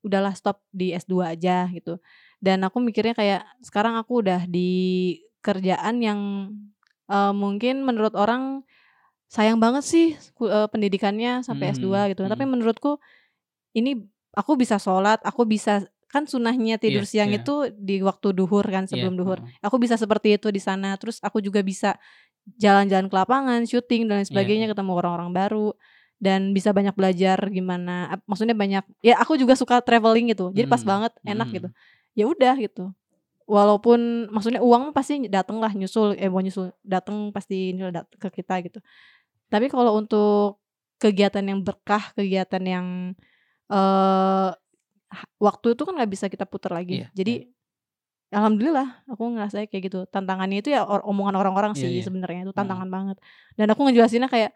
udahlah 0.01 0.33
stop 0.33 0.63
di 0.73 0.95
S2 0.97 1.35
aja 1.37 1.69
gitu. 1.75 1.99
Dan 2.41 2.65
aku 2.65 2.81
mikirnya 2.81 3.13
kayak 3.13 3.43
sekarang 3.61 3.99
aku 4.01 4.25
udah 4.25 4.49
di 4.49 5.19
kerjaan 5.45 6.01
yang 6.01 6.21
eh, 7.11 7.33
mungkin 7.35 7.83
menurut 7.85 8.15
orang 8.17 8.63
sayang 9.31 9.59
banget 9.63 9.85
sih 9.87 10.07
eh, 10.47 10.69
pendidikannya 10.73 11.43
sampai 11.47 11.71
Hmm, 11.71 11.77
S2 11.79 11.89
gitu. 12.15 12.23
Tapi 12.27 12.45
hmm. 12.47 12.53
menurutku 12.57 12.99
ini 13.75 13.99
aku 14.35 14.55
bisa 14.59 14.79
sholat, 14.79 15.19
aku 15.27 15.43
bisa 15.47 15.87
kan 16.11 16.27
sunahnya 16.27 16.75
tidur 16.83 17.07
Iya, 17.07 17.11
siang 17.11 17.31
iya. 17.31 17.39
itu 17.39 17.71
di 17.79 18.03
waktu 18.03 18.35
duhur 18.35 18.67
kan 18.67 18.87
sebelum 18.91 19.15
Iya, 19.15 19.21
duhur. 19.23 19.39
heeh. 19.47 19.63
Aku 19.63 19.79
bisa 19.79 19.95
seperti 19.95 20.35
itu 20.39 20.51
di 20.51 20.59
sana. 20.59 20.99
Terus 20.99 21.23
aku 21.23 21.39
juga 21.39 21.63
bisa 21.63 21.95
jalan-jalan 22.59 23.07
ke 23.07 23.15
lapangan, 23.15 23.61
syuting 23.63 24.11
dan 24.11 24.23
lain 24.23 24.27
sebagainya, 24.27 24.67
iya. 24.67 24.73
ketemu 24.75 24.93
orang-orang 24.99 25.31
baru 25.31 25.71
dan 26.21 26.53
bisa 26.53 26.71
banyak 26.71 26.93
belajar 26.93 27.41
gimana. 27.49 28.21
Maksudnya 28.29 28.53
banyak. 28.53 28.85
Ya 29.01 29.17
aku 29.17 29.41
juga 29.41 29.57
suka 29.57 29.81
traveling 29.81 30.31
gitu. 30.31 30.53
Jadi 30.53 30.69
pas 30.69 30.85
Hmm, 30.85 30.91
banget, 30.93 31.13
enak 31.25 31.49
hmm. 31.49 31.57
gitu. 31.57 31.69
Ya 32.13 32.25
udah 32.29 32.55
gitu. 32.61 32.93
Walaupun 33.49 34.31
maksudnya 34.31 34.61
uang 34.63 34.93
pasti 34.93 35.27
dateng 35.27 35.59
lah 35.59 35.73
nyusul, 35.73 36.15
eh 36.15 36.29
mau 36.29 36.39
nyusul 36.39 36.71
dateng 36.85 37.33
pasti 37.33 37.75
ini 37.75 37.89
lah 37.89 38.05
dat- 38.05 38.13
ke 38.21 38.29
kita 38.31 38.61
gitu. 38.63 38.79
Tapi 39.49 39.67
kalau 39.67 39.97
untuk 39.99 40.61
kegiatan 41.01 41.43
yang 41.43 41.65
berkah, 41.65 42.13
kegiatan 42.15 42.63
yang 42.63 42.87
eh 43.73 44.51
waktu 45.43 45.75
itu 45.75 45.83
kan 45.83 45.97
nggak 45.99 46.11
bisa 46.13 46.27
kita 46.31 46.47
putar 46.47 46.71
lagi. 46.77 47.03
Iya, 47.03 47.09
Jadi 47.17 47.51
alhamdulillah 48.31 49.03
aku 49.11 49.35
ngerasa 49.35 49.67
kayak 49.67 49.83
gitu. 49.91 49.99
Tantangannya 50.07 50.63
itu 50.63 50.71
ya 50.71 50.87
or- 50.87 51.03
omongan 51.03 51.35
orang-orang 51.41 51.73
Iya, 51.75 51.81
sih 51.81 51.91
iya. 51.99 52.05
sebenarnya 52.07 52.47
itu 52.47 52.53
Hmm. 52.55 52.61
tantangan 52.63 52.89
banget. 52.93 53.17
Dan 53.59 53.67
aku 53.73 53.81
ngejelasinnya 53.89 54.31
kayak 54.31 54.53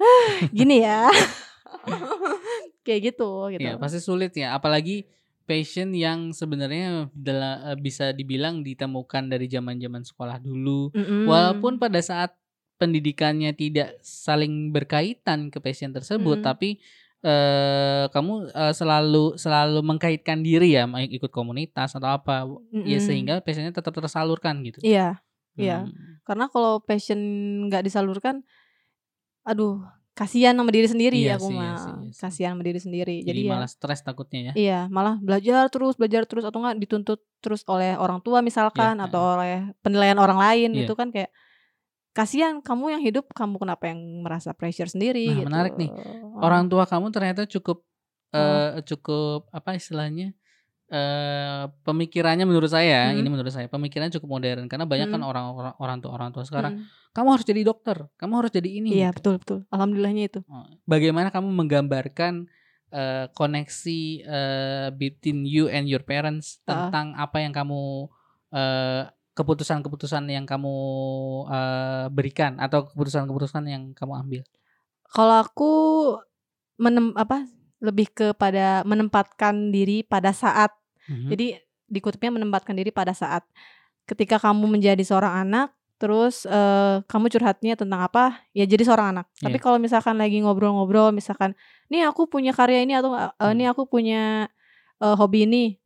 gini 0.56 0.82
ya. 0.82 1.08
kayak 2.84 3.00
gitu 3.14 3.52
gitu. 3.54 3.62
Iya, 3.62 3.76
pasti 3.78 4.00
sulit 4.02 4.32
ya, 4.34 4.56
apalagi 4.56 5.06
passion 5.44 5.90
yang 5.90 6.30
sebenarnya 6.30 7.10
eh, 7.10 7.76
bisa 7.78 8.14
dibilang 8.14 8.62
ditemukan 8.62 9.26
dari 9.30 9.50
zaman-zaman 9.50 10.06
sekolah 10.06 10.38
dulu. 10.38 10.94
Mm-mm. 10.94 11.26
Walaupun 11.26 11.82
pada 11.82 11.98
saat 11.98 12.34
pendidikannya 12.78 13.52
tidak 13.52 14.00
saling 14.00 14.72
berkaitan 14.72 15.52
ke 15.52 15.60
passion 15.60 15.92
tersebut, 15.92 16.40
Mm. 16.40 16.46
tapi 16.46 16.70
eh 17.20 18.08
kamu 18.08 18.48
eh, 18.48 18.72
selalu 18.72 19.36
selalu 19.36 19.84
mengkaitkan 19.84 20.40
diri 20.40 20.72
ya, 20.72 20.88
ikut 20.88 21.28
komunitas 21.28 21.92
atau 21.92 22.08
apa, 22.16 22.48
ya 22.72 22.96
Mm-mm. 22.96 23.04
sehingga 23.04 23.34
passionnya 23.44 23.76
tetap 23.76 23.92
tersalurkan 23.92 24.64
gitu. 24.64 24.80
Iya, 24.80 25.20
iya. 25.60 25.84
Hmm. 25.84 26.24
Karena 26.24 26.48
kalau 26.48 26.80
passion 26.80 27.20
nggak 27.68 27.84
disalurkan, 27.84 28.40
aduh, 29.42 29.80
kasihan 30.12 30.52
sama 30.52 30.68
diri 30.68 30.84
sendiri 30.84 31.16
Iya 31.16 31.40
aku 31.40 31.48
sih, 31.48 31.56
iya 31.56 31.60
mah. 31.60 31.66
iya 31.66 31.76
sih. 31.80 31.92
Kasihan 32.14 32.52
sama 32.56 32.62
diri 32.66 32.80
sendiri. 32.80 33.16
Jadi, 33.24 33.28
Jadi, 33.28 33.40
ya 33.46 33.52
malah 33.56 33.70
stres 33.70 34.00
takutnya 34.04 34.40
ya. 34.40 34.52
Iya, 34.54 34.80
malah 34.92 35.16
belajar 35.16 35.68
terus, 35.72 35.96
belajar 35.96 36.22
terus 36.28 36.44
atau 36.44 36.60
enggak 36.60 36.76
dituntut 36.78 37.20
terus 37.40 37.64
oleh 37.66 37.96
orang 37.96 38.20
tua 38.20 38.44
misalkan 38.44 39.00
Iya, 39.00 39.06
atau 39.08 39.22
oleh 39.38 39.72
penilaian 39.80 40.18
orang 40.18 40.36
lain 40.36 40.70
Iya. 40.76 40.84
itu 40.84 40.92
kan 40.92 41.08
kayak 41.08 41.32
kasihan 42.10 42.58
kamu 42.60 42.98
yang 42.98 43.02
hidup 43.06 43.30
kamu 43.32 43.56
kenapa 43.56 43.86
yang 43.88 44.00
merasa 44.20 44.50
pressure 44.52 44.90
sendiri 44.90 45.24
Nah, 45.24 45.36
gitu. 45.40 45.46
menarik 45.48 45.74
nih. 45.78 45.90
Orang 46.36 46.66
tua 46.68 46.84
kamu 46.84 47.08
ternyata 47.10 47.46
cukup 47.46 47.86
Oh. 48.30 48.38
eh 48.38 48.86
cukup 48.86 49.50
apa 49.50 49.74
istilahnya? 49.74 50.30
Pemikirannya 51.86 52.42
menurut 52.42 52.66
saya, 52.66 53.10
Hmm. 53.10 53.18
ini 53.22 53.28
menurut 53.30 53.54
saya 53.54 53.70
pemikirannya 53.70 54.10
cukup 54.18 54.38
modern 54.38 54.66
karena 54.66 54.84
banyak 54.84 55.06
kan 55.06 55.22
Hmm. 55.22 55.30
orang-orang 55.30 55.74
orang 55.78 55.98
tua 56.02 56.10
orang 56.10 56.30
tua 56.34 56.42
sekarang, 56.42 56.82
Mm. 56.82 56.84
kamu 57.14 57.28
harus 57.30 57.46
jadi 57.46 57.62
dokter, 57.62 57.96
kamu 58.18 58.32
harus 58.42 58.50
jadi 58.50 58.70
ini. 58.74 58.88
Iya, 58.98 59.14
gitu. 59.14 59.16
betul 59.16 59.34
betul. 59.38 59.58
Alhamdulillahnya 59.70 60.24
itu. 60.26 60.40
Oh, 60.50 60.66
Bagaimana 60.84 61.30
kamu 61.30 61.48
menggambarkan 61.54 62.50
eh, 62.90 63.30
koneksi 63.38 64.00
eh, 64.26 64.88
between 64.90 65.46
you 65.46 65.70
and 65.70 65.86
your 65.86 66.02
parents 66.02 66.58
tentang 66.66 67.14
apa 67.14 67.38
yang 67.38 67.54
kamu 67.54 68.10
eh, 68.50 69.06
keputusan-keputusan 69.30 70.26
yang 70.26 70.42
kamu 70.42 70.74
eh, 71.46 72.06
berikan 72.10 72.58
atau 72.58 72.90
keputusan-keputusan 72.90 73.62
yang 73.70 73.82
kamu 73.94 74.12
ambil? 74.18 74.42
Kalau 75.06 75.36
aku 75.38 75.72
menem 76.82 77.14
apa 77.14 77.46
lebih 77.78 78.10
kepada 78.10 78.82
menempatkan 78.82 79.70
diri 79.70 80.02
pada 80.02 80.34
saat 80.34 80.74
Mhm. 81.08 81.28
Jadi 81.30 81.46
dikutipnya 81.86 82.30
menempatkan 82.34 82.74
diri 82.74 82.90
pada 82.90 83.10
saat 83.12 83.42
ketika 84.04 84.38
kamu 84.38 84.66
menjadi 84.66 85.00
seorang 85.02 85.46
anak, 85.46 85.68
terus 86.00 86.44
eh, 86.44 87.00
kamu 87.06 87.30
curhatnya 87.30 87.74
tentang 87.78 88.00
apa? 88.02 88.40
Ya 88.52 88.64
jadi 88.66 88.82
seorang 88.82 89.14
anak. 89.14 89.26
Tapi 89.38 89.56
Iya. 89.56 89.62
kalau 89.62 89.78
misalkan 89.78 90.16
lagi 90.16 90.40
ngobrol-ngobrol, 90.40 91.12
misalkan, 91.12 91.52
nih 91.88 92.08
aku 92.08 92.26
punya 92.26 92.50
karya 92.50 92.82
ini 92.82 92.96
atau 92.96 93.14
nih 93.54 93.66
Hmm. 93.68 93.72
aku 93.72 93.86
punya 93.86 94.48
eh, 95.00 95.16
hobi 95.16 95.48
ini, 95.48 95.80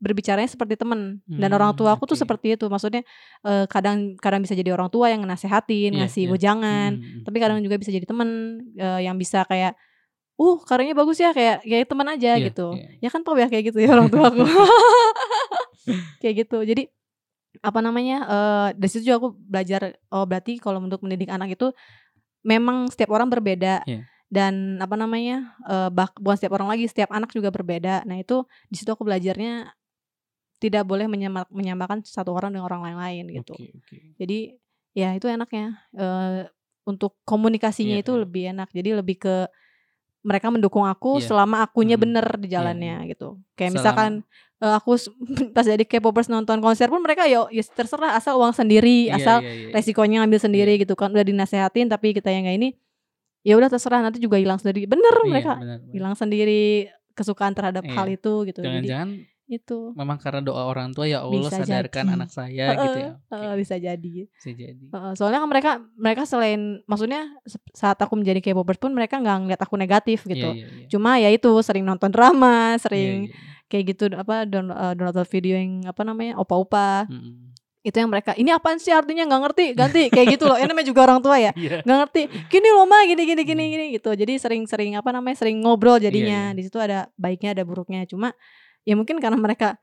berbicaranya 0.00 0.48
seperti 0.48 0.76
teman. 0.76 1.20
Dan 1.24 1.48
orang 1.52 1.72
Hmm, 1.72 1.80
tua 1.80 1.92
aku 1.96 2.04
tuh 2.04 2.16
oke. 2.16 2.22
seperti 2.24 2.56
itu. 2.56 2.64
Maksudnya 2.68 3.04
eh, 3.44 3.64
kadang 3.68 4.16
kadang 4.20 4.40
bisa 4.44 4.52
jadi 4.52 4.72
orang 4.72 4.88
tua 4.88 5.08
yang 5.12 5.24
nasehatin, 5.24 5.92
Iya, 5.92 6.04
ngasih 6.04 6.24
wejangan. 6.32 6.92
Hmm, 6.96 7.04
hmm, 7.04 7.22
Tapi 7.24 7.36
kadang 7.40 7.60
juga 7.64 7.76
bisa 7.76 7.88
jadi 7.92 8.04
teman 8.04 8.28
eh, 8.76 9.00
yang 9.04 9.16
bisa 9.16 9.44
kayak, 9.44 9.76
uh 10.34 10.56
karyanya 10.66 10.96
bagus 10.98 11.22
ya 11.22 11.30
kayak 11.30 11.62
kayak 11.62 11.86
teman 11.86 12.08
aja 12.10 12.34
Iya, 12.34 12.50
gitu. 12.50 12.74
iya. 12.74 13.06
Ya 13.06 13.08
kan 13.08 13.22
tau 13.22 13.38
ya 13.38 13.46
kayak 13.46 13.70
gitu 13.70 13.78
ya 13.78 13.94
orang 13.94 14.10
tua 14.10 14.28
aku. 14.34 14.42
kayak 16.22 16.34
gitu. 16.46 16.58
Jadi 16.64 16.88
apa 17.62 17.78
namanya? 17.78 18.16
eh 18.26 18.68
dari 18.74 18.90
situ 18.90 19.06
juga 19.06 19.16
aku 19.22 19.28
belajar 19.38 19.94
oh 20.10 20.26
berarti 20.26 20.58
kalau 20.58 20.82
untuk 20.82 21.00
mendidik 21.06 21.30
anak 21.30 21.54
itu 21.54 21.70
memang 22.42 22.90
setiap 22.90 23.14
orang 23.14 23.30
berbeda. 23.30 23.84
Iya. 23.86 24.04
Dan 24.26 24.82
apa 24.82 24.98
namanya? 24.98 25.54
eh 25.70 25.88
bah, 25.94 26.10
bukan 26.18 26.34
setiap 26.34 26.58
orang 26.58 26.66
lagi, 26.74 26.90
setiap 26.90 27.14
anak 27.14 27.30
juga 27.30 27.54
berbeda. 27.54 28.02
Nah, 28.02 28.18
itu 28.18 28.42
di 28.66 28.76
situ 28.76 28.90
aku 28.90 29.06
belajarnya 29.06 29.70
tidak 30.58 30.82
boleh 30.88 31.04
menyama 31.06 31.44
menyamakan 31.52 32.00
satu 32.02 32.32
orang 32.32 32.50
dengan 32.56 32.64
orang 32.66 32.82
lain 32.88 32.98
lain 32.98 33.24
gitu. 33.42 33.54
Oke 33.54 33.70
oke. 33.76 33.96
Jadi 34.18 34.38
ya 34.96 35.12
itu 35.12 35.26
enaknya, 35.28 35.78
eee, 35.92 36.48
untuk 36.88 37.18
komunikasinya 37.22 38.00
Iya 38.00 38.02
itu 38.02 38.12
iya. 38.16 38.20
lebih 38.24 38.42
enak. 38.56 38.68
Jadi 38.72 38.90
lebih 38.96 39.16
ke 39.20 39.36
mereka 40.24 40.48
mendukung 40.48 40.82
aku 40.82 41.20
Iya. 41.20 41.28
selama 41.28 41.60
akunya 41.60 41.94
Mhm. 41.94 42.02
bener 42.08 42.26
di 42.40 42.48
Iya 42.48 42.52
jalannya 42.58 42.96
iya. 43.04 43.10
gitu. 43.12 43.38
Kayak 43.54 43.70
Selama 43.70 43.76
misalkan, 43.76 44.10
eee, 44.58 44.74
aku 44.74 44.90
pas 45.56 45.66
jadi 45.68 45.84
K-popers 45.84 46.26
nonton 46.26 46.58
konser 46.58 46.88
pun 46.88 47.04
mereka 47.04 47.28
yo 47.28 47.46
ya 47.52 47.60
terserah 47.62 48.16
asal 48.16 48.40
uang 48.40 48.50
sendiri, 48.50 49.12
Iya 49.12 49.14
asal 49.14 49.36
iya 49.40 49.52
iya 49.52 49.60
iya. 49.68 49.72
resikonya 49.72 50.16
ngambil 50.24 50.40
Iya. 50.40 50.44
sendiri 50.48 50.72
gitu 50.80 50.94
kan. 50.96 51.12
Udah 51.12 51.22
dinasehatin 51.22 51.86
tapi 51.86 52.16
kita 52.16 52.32
yang 52.32 52.48
nggak 52.48 52.56
ini, 52.56 52.68
ya 53.44 53.54
udah 53.54 53.68
terserah 53.68 54.00
nanti 54.00 54.16
juga 54.18 54.40
hilang 54.40 54.56
sendiri. 54.56 54.88
Bener 54.88 55.12
Iya 55.14 55.28
mereka, 55.28 55.52
hilang 55.92 56.14
sendiri 56.16 56.88
kesukaan 57.12 57.52
terhadap 57.52 57.84
hal 57.86 58.08
Iya. 58.08 58.16
itu 58.16 58.32
gitu. 58.48 58.60
Jangan-jangan 58.64 59.08
itu. 59.46 59.92
memang 59.92 60.16
karena 60.16 60.40
doa 60.40 60.64
orang 60.64 60.90
tua, 60.90 61.04
"Ya 61.04 61.20
Allah 61.20 61.36
Bisa 61.44 61.60
sadarkan 61.60 62.04
jadi. 62.04 62.14
anak 62.16 62.30
saya," 62.30 62.66
gitu 62.74 62.98
ya. 62.98 63.10
Bisa 63.54 63.74
jadi. 63.76 64.14
Bisa 64.26 64.50
jadi. 64.50 64.84
Soalnya 65.14 65.38
kan 65.38 65.48
mereka 65.48 65.70
mereka 65.94 66.22
selain 66.24 66.80
maksudnya 66.84 67.28
saat 67.70 67.96
aku 67.98 68.16
menjadi 68.16 68.40
K-popers 68.40 68.78
pun 68.78 68.90
mereka 68.90 69.20
nggak 69.20 69.36
ngeliat 69.44 69.60
aku 69.60 69.76
negatif 69.76 70.24
Iya 70.24 70.30
gitu. 70.30 70.48
iya 70.52 70.66
iya. 70.66 70.86
Cuma 70.88 71.16
ya 71.16 71.28
itu 71.28 71.50
sering 71.60 71.84
nonton 71.84 72.08
drama, 72.08 72.74
sering 72.78 73.28
iya 73.28 73.32
iya. 73.32 73.66
kayak 73.68 73.84
gitu 73.92 74.04
apa 74.12 74.44
down 74.44 74.70
eee, 74.70 74.92
download 74.94 75.28
video 75.28 75.54
yang 75.56 75.84
apa 75.84 76.02
namanya, 76.02 76.36
opa-opa. 76.36 77.04
Mhm. 77.06 77.52
Itu 77.84 78.00
yang 78.00 78.08
mereka, 78.08 78.32
"Ini 78.32 78.48
apaan 78.56 78.80
sih 78.80 78.96
artinya? 78.96 79.28
Nggak 79.28 79.40
ngerti, 79.44 79.64
ganti." 79.76 80.02
Kayak 80.08 80.40
gitu 80.40 80.48
loh. 80.48 80.56
Ini 80.56 80.72
namanya 80.72 80.88
juga 80.88 81.04
orang 81.04 81.20
tua 81.20 81.36
ya, 81.36 81.52
Iya. 81.60 81.84
nggak 81.84 81.98
ngerti, 82.00 82.22
"Gini 82.48 82.68
loh 82.72 82.88
Ma, 82.88 83.04
gini 83.04 83.22
gini 83.28 83.42
gini 83.44 83.60
Hmm. 83.60 83.72
gini," 83.76 83.84
gitu. 84.00 84.10
Jadi 84.16 84.40
sering-sering 84.40 84.96
apa 84.96 85.12
namanya, 85.12 85.36
sering 85.36 85.60
ngobrol 85.60 86.00
jadinya. 86.00 86.48
iya. 86.48 86.56
Di 86.56 86.64
situ 86.64 86.80
ada 86.80 87.12
baiknya, 87.20 87.52
ada 87.52 87.60
buruknya. 87.60 88.08
Cuma 88.08 88.32
ya 88.84 88.94
mungkin 88.96 89.20
karena 89.20 89.36
mereka, 89.40 89.76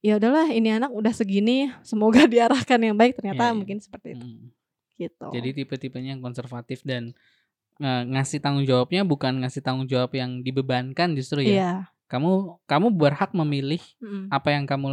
ya 0.00 0.18
udahlah 0.18 0.50
ini 0.50 0.78
anak 0.78 0.90
udah 0.90 1.12
segini, 1.14 1.70
semoga 1.86 2.24
diarahkan 2.32 2.80
yang 2.80 2.96
baik, 2.96 3.18
ternyata 3.18 3.50
iya. 3.50 3.54
mungkin 3.54 3.78
seperti 3.82 4.18
itu. 4.18 4.26
Mhm. 4.26 4.50
Gitu. 4.94 5.26
Jadi 5.26 5.48
tipe-tipenya 5.62 6.14
yang 6.14 6.22
konservatif 6.22 6.86
dan, 6.86 7.10
eee, 7.82 8.02
ngasih 8.14 8.38
tanggung 8.38 8.62
jawabnya 8.62 9.02
bukan 9.02 9.42
ngasih 9.42 9.62
tanggung 9.62 9.90
jawab 9.90 10.14
yang 10.14 10.40
dibebankan 10.46 11.18
justru 11.18 11.42
ya. 11.42 11.50
Iya. 11.50 11.72
Kamu 12.04 12.60
kamu 12.68 12.86
berhak 12.92 13.32
memilih 13.32 13.80
Mhm. 13.98 14.28
apa 14.28 14.48
yang 14.52 14.68
kamu 14.68 14.88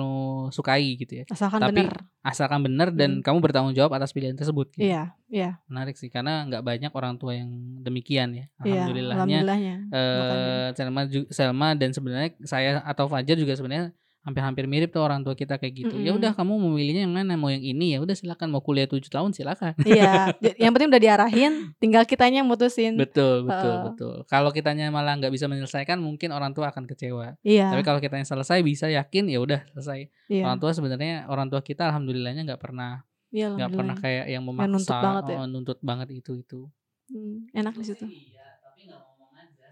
sukai 0.56 0.96
gitu 0.96 1.22
ya. 1.22 1.26
Asalkan 1.28 1.60
Tapi 1.60 1.84
bener. 1.84 2.08
asalkan 2.24 2.60
benar 2.64 2.88
dan 2.96 3.20
Mhm. 3.20 3.24
kamu 3.28 3.38
bertanggung 3.44 3.76
jawab 3.76 3.92
atas 4.00 4.16
pilihan 4.16 4.34
tersebut 4.40 4.72
gitu. 4.72 4.88
Iya 4.88 5.12
iya. 5.28 5.60
Menarik 5.68 6.00
sih 6.00 6.08
karena 6.08 6.48
nggak 6.48 6.64
banyak 6.64 6.92
orang 6.96 7.20
tua 7.20 7.36
yang 7.36 7.52
demikian 7.84 8.32
ya. 8.32 8.46
Iya, 8.64 8.88
Alhamdulillahnya, 8.88 9.20
alhamdulillahnya. 9.44 9.76
Makanya. 9.92 10.48
eee, 10.48 10.68
Selma 10.80 11.02
Selma 11.36 11.68
dan 11.76 11.90
sebenarnya 11.92 12.32
saya 12.48 12.80
atau 12.88 13.06
Fajar 13.12 13.36
juga 13.36 13.54
sebenarnya 13.60 13.92
hampir-hampir 14.22 14.70
mirip 14.70 14.94
tuh 14.94 15.02
orang 15.02 15.26
tua 15.26 15.34
kita 15.34 15.58
kayak 15.58 15.74
gitu. 15.74 15.96
Ya 15.98 16.14
udah 16.14 16.38
kamu 16.38 16.54
mau 16.54 16.70
milihnya 16.70 17.10
yang 17.10 17.14
mana? 17.14 17.34
Mau 17.34 17.50
yang 17.50 17.62
ini? 17.62 17.98
Ya 17.98 18.00
udah 18.00 18.14
silakan. 18.14 18.54
Mau 18.54 18.62
kuliah 18.62 18.86
7 18.86 19.10
tahun 19.10 19.34
silakan. 19.34 19.74
Iya, 19.82 20.30
yang 20.62 20.72
penting 20.72 20.94
udah 20.94 21.02
diarahin, 21.02 21.74
tinggal 21.82 22.06
kitanya 22.06 22.46
yang 22.46 22.50
mutusin. 22.50 22.94
Betul 22.96 23.50
betul 23.50 23.74
Heeh. 23.74 23.86
betul. 23.90 24.16
Kalau 24.30 24.54
kitanya 24.54 24.94
malah 24.94 25.18
nggak 25.18 25.34
bisa 25.34 25.50
menyelesaikan 25.50 25.98
mungkin 25.98 26.30
orang 26.30 26.54
tua 26.54 26.70
akan 26.70 26.86
kecewa. 26.86 27.34
Tapi 27.34 27.50
Iya. 27.50 27.82
kalau 27.82 27.98
kitanya 27.98 28.24
selesai 28.24 28.62
bisa 28.62 28.86
yakin 28.88 29.26
ya 29.26 29.42
udah 29.42 29.66
selesai. 29.74 30.08
Orang 30.42 30.58
Iya. 30.58 30.62
tua 30.62 30.72
sebenarnya 30.72 31.14
orang 31.26 31.50
tua 31.50 31.62
kita 31.62 31.90
alhamdulillahnya 31.90 32.46
nggak 32.46 32.62
pernah 32.62 33.02
Iya, 33.32 33.56
nggak 33.56 33.70
pernah 33.72 33.96
kayak 33.96 34.26
yang 34.28 34.44
Nggak 34.44 34.70
nuntut 34.70 34.92
memaksa, 34.92 35.02
banget 35.02 35.24
ya. 35.24 35.38
heeh, 35.40 35.48
nuntut 35.50 35.80
banget 35.82 36.08
itu 36.12 36.32
itu. 36.36 36.62
Mmm, 37.10 37.48
enak 37.56 37.74
di 37.74 37.86
situ. 37.88 38.06
Iya, 38.06 38.41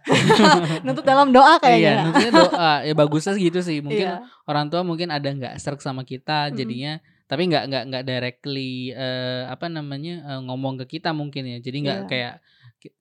Nuntut 0.86 1.06
dalam 1.06 1.30
doa 1.30 1.58
Iya, 1.58 1.62
kayaknya. 1.64 1.94
nuntutnya 2.04 2.32
doa. 2.34 2.72
Ya 2.88 2.94
bagusnya 2.98 3.34
gitu 3.38 3.60
sih. 3.62 3.78
Mungkin 3.84 4.08
Iya. 4.10 4.26
orang 4.50 4.66
tua 4.74 4.82
mungkin 4.82 5.10
ada 5.14 5.30
nggak 5.30 5.56
sreg 5.62 5.80
sama 5.84 6.02
kita 6.04 6.50
jadinya 6.54 6.98
tapi 7.30 7.46
nggak 7.46 7.64
nggak 7.70 7.84
nggak 7.94 8.04
directly, 8.10 8.90
eee, 8.90 9.46
apa 9.46 9.70
namanya, 9.70 10.26
eee, 10.26 10.40
ngomong 10.50 10.82
ke 10.82 10.98
kita 10.98 11.14
mungkin 11.14 11.46
ya. 11.46 11.58
Jadi 11.62 11.78
nggak 11.86 12.00
Iya. 12.02 12.10
kayak 12.10 12.34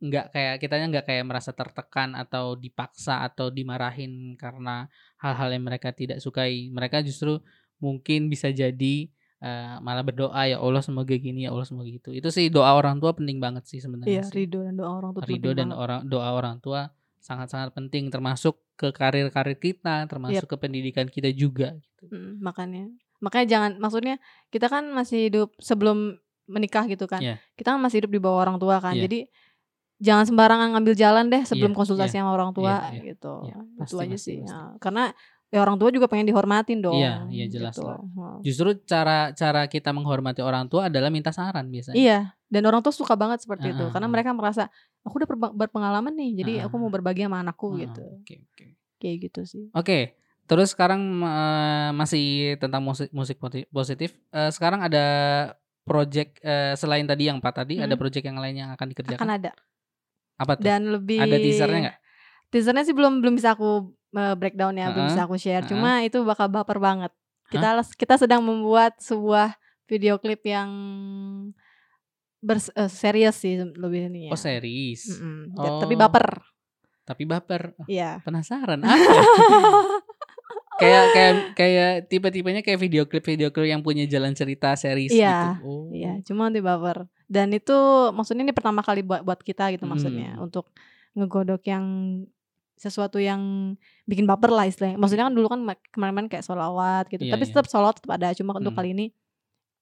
nggak 0.05 0.27
kayak 0.35 0.55
kitanya 0.61 0.87
nggak 0.93 1.07
kayak 1.09 1.25
merasa 1.25 1.51
tertekan 1.57 2.13
atau 2.13 2.53
dipaksa 2.59 3.25
atau 3.25 3.49
dimarahin 3.49 4.37
karena 4.37 4.85
hal-hal 5.17 5.49
yang 5.55 5.65
mereka 5.65 5.97
tidak 5.97 6.21
sukai. 6.21 6.69
Mereka 6.69 7.01
justru 7.09 7.41
mungkin 7.81 8.29
bisa 8.29 8.53
jadi, 8.53 9.09
eee, 9.41 9.75
malah 9.81 10.05
berdoa, 10.05 10.45
"Ya 10.45 10.61
Allah 10.61 10.85
semoga 10.85 11.15
gini, 11.17 11.49
ya 11.49 11.55
Allah 11.57 11.65
semoga 11.65 11.89
gitu." 11.89 12.13
Itu 12.13 12.29
sih 12.29 12.53
doa 12.53 12.77
orang 12.77 13.01
tua 13.01 13.17
penting 13.17 13.41
banget 13.41 13.65
sih 13.65 13.81
sebenarnya 13.81 14.29
Iya, 14.29 14.35
ridho 14.35 14.61
dan 14.61 14.75
doa 14.77 14.91
orang 14.93 15.11
tua 15.17 15.23
Ridho 15.25 15.51
dan 15.57 15.69
banget. 15.73 15.81
orang 15.81 16.01
doa 16.05 16.29
orang 16.37 16.57
tua 16.61 16.81
sangat-sangat 17.21 17.75
penting 17.75 18.09
termasuk 18.09 18.59
ke 18.79 18.95
karir-karir 18.95 19.59
kita, 19.59 20.07
termasuk 20.07 20.47
Yap. 20.47 20.51
ke 20.51 20.57
pendidikan 20.57 21.07
kita 21.11 21.29
juga 21.35 21.75
gitu. 21.79 22.07
Mhm, 22.11 22.39
makanya. 22.41 22.85
Makanya 23.19 23.47
jangan 23.51 23.71
maksudnya 23.83 24.17
kita 24.49 24.71
kan 24.71 24.87
masih 24.95 25.27
hidup 25.31 25.51
sebelum 25.59 26.15
menikah 26.47 26.87
gitu 26.87 27.05
kan. 27.11 27.19
Iya. 27.21 27.37
Kita 27.59 27.75
kan 27.75 27.81
masih 27.83 28.01
hidup 28.07 28.13
di 28.15 28.21
bawah 28.23 28.47
orang 28.47 28.57
tua 28.63 28.79
kan. 28.79 28.95
Iya. 28.95 29.11
Jadi 29.11 29.19
jangan 29.99 30.25
sembarangan 30.31 30.69
ngambil 30.79 30.95
jalan 30.95 31.27
deh 31.27 31.43
Iya 31.43 31.49
sebelum 31.51 31.73
iya. 31.75 31.79
konsultasi 31.83 32.15
sama 32.23 32.31
orang 32.31 32.55
Iya 32.55 32.57
tua 32.57 32.75
iya. 32.95 33.01
gitu. 33.13 33.35
Iya, 33.51 33.57
Itu 33.59 33.77
pasti 33.83 33.95
aja 33.99 34.09
pasti 34.15 34.23
sih. 34.23 34.37
pasti. 34.41 34.55
Heeh, 34.55 34.71
karena 34.79 35.05
ya 35.49 35.59
orang 35.65 35.77
tua 35.81 35.89
juga 35.91 36.07
pengen 36.13 36.29
dihormatin 36.29 36.79
dong 36.85 37.01
Iya 37.01 37.25
iya 37.33 37.47
jelas 37.51 37.75
gitu. 37.75 37.89
lah. 37.89 37.99
Justru 38.47 38.69
cara 38.87 39.33
cara 39.35 39.67
kita 39.67 39.91
menghormati 39.91 40.39
orang 40.45 40.71
tua 40.71 40.87
adalah 40.87 41.11
minta 41.11 41.35
saran 41.35 41.67
biasanya. 41.73 41.99
Iya, 41.99 42.19
dan 42.53 42.63
orang 42.69 42.81
tua 42.85 42.93
suka 42.95 43.15
banget 43.19 43.45
seperti 43.45 43.73
itu 43.77 43.89
Heeh 43.89 43.95
karena 43.95 44.09
mereka 44.11 44.33
merasa, 44.37 44.69
"Aku 45.07 45.21
udah 45.21 45.29
berpengalaman 45.55 46.13
nih, 46.17 46.31
jadi 46.45 46.53
Heeh 46.53 46.69
aku 46.69 46.77
mau 46.81 46.91
berbagi 46.93 47.25
sama 47.29 47.41
anakku," 47.45 47.69
Heeh, 47.71 47.85
gitu. 47.85 48.05
oke 48.15 48.35
oke. 48.47 48.67
Kayak 49.01 49.17
gitu 49.31 49.41
sih. 49.47 49.67
Oke, 49.77 50.17
terus 50.49 50.73
sekarang, 50.73 51.01
eee, 51.21 51.91
masih 51.93 52.25
tentang 52.57 52.81
musik 52.81 53.13
musik 53.13 53.37
positif, 53.69 54.17
eee, 54.33 54.49
sekarang 54.55 54.81
ada 54.81 55.05
project, 55.85 56.41
eee, 56.41 56.73
selain 56.81 57.05
tadi 57.05 57.29
yang 57.29 57.37
4 57.41 57.65
tadi, 57.65 57.77
ada 57.85 57.93
Mhm. 57.93 58.01
project 58.01 58.25
yang 58.25 58.41
lain 58.41 58.57
yang 58.65 58.71
akan 58.73 58.89
Akan 59.07 59.29
dikerjakan? 59.29 59.31
ada. 59.31 59.53
Apa 60.41 60.55
tuh? 60.59 60.73
Dan 60.75 60.91
lebih 60.91 61.23
Ada 61.23 61.37
teaser-nya 61.43 61.79
nggak? 61.91 61.99
teaser-nya 62.53 62.85
sih 62.87 62.97
belum 62.97 63.21
belum 63.23 63.35
bisa 63.39 63.55
aku, 63.57 63.93
eee, 64.17 64.35
breakdown 64.39 64.75
ya, 64.79 64.89
belum 64.95 65.07
Heeh 65.07 65.13
bisa 65.13 65.27
aku 65.29 65.37
share. 65.41 65.63
heeh. 65.63 65.69
Cuma 65.69 66.03
itu 66.07 66.23
bakal 66.27 66.49
baper 66.53 66.79
banget. 66.83 67.13
Kita 67.53 67.77
les 67.79 67.91
kita 67.97 68.17
sedang 68.21 68.43
membuat 68.45 68.99
sebuah 69.01 69.57
video 69.89 70.19
klip 70.21 70.43
yang 70.47 70.71
bers 72.39 72.71
eee, 72.75 72.91
serius 72.91 73.37
sih 73.43 73.59
lebih 73.59 74.07
Oh 74.07 74.11
ininya. 74.15 74.39
series. 74.39 75.03
Mhm, 75.19 75.59
ja 75.59 75.71
tapi 75.83 75.95
Oh. 75.95 76.01
baper. 76.01 76.27
Tapi 77.09 77.23
baper. 77.27 77.63
Oh, 77.81 77.87
Iya. 77.89 78.21
penasaran 78.23 78.81
apa? 78.85 78.89
Kayak 80.79 81.05
kayak 81.11 81.35
kayak 81.59 81.91
tipe-tipenya 82.07 82.63
kayak 82.63 82.79
video 82.79 83.03
klip 83.11 83.25
video 83.27 83.51
klip 83.51 83.67
yang 83.67 83.83
punya 83.83 84.07
jalan 84.07 84.31
cerita 84.37 84.73
series 84.79 85.11
gitu. 85.11 85.27
Iya, 85.27 85.59
Oh. 85.59 85.91
iya, 85.91 86.13
cuma 86.23 86.47
nanti 86.49 86.63
baper. 86.63 87.09
Dan 87.27 87.51
itu 87.51 87.75
maksudnya 88.15 88.47
ini 88.47 88.55
pertama 88.55 88.81
kali 88.87 89.03
buat 89.03 89.27
buat 89.27 89.43
kita 89.43 89.75
gitu 89.75 89.91
maksudnya, 89.91 90.39
Mmm. 90.39 90.45
untuk 90.47 90.71
ngegodok 91.19 91.67
yang 91.67 91.85
sesuatu 92.79 93.19
yang 93.19 93.75
bikin 94.07 94.23
baper 94.31 94.55
lah 94.55 94.71
istilahnya. 94.71 95.03
Maksudnya 95.03 95.27
kan 95.27 95.35
dulu 95.35 95.49
kan 95.51 95.61
kemarin-kemarin 95.91 96.29
kayak 96.31 96.45
sholawat 96.47 97.11
gitu, 97.11 97.27
Iya 97.27 97.33
tapi 97.35 97.43
iya. 97.43 97.51
tetap 97.51 97.67
sholawat 97.67 97.95
tetap 97.99 98.13
ada, 98.15 98.29
cuma 98.39 98.55
untuk 98.55 98.71
Mmm. 98.71 98.79
kali 98.79 98.89
ini 98.95 99.07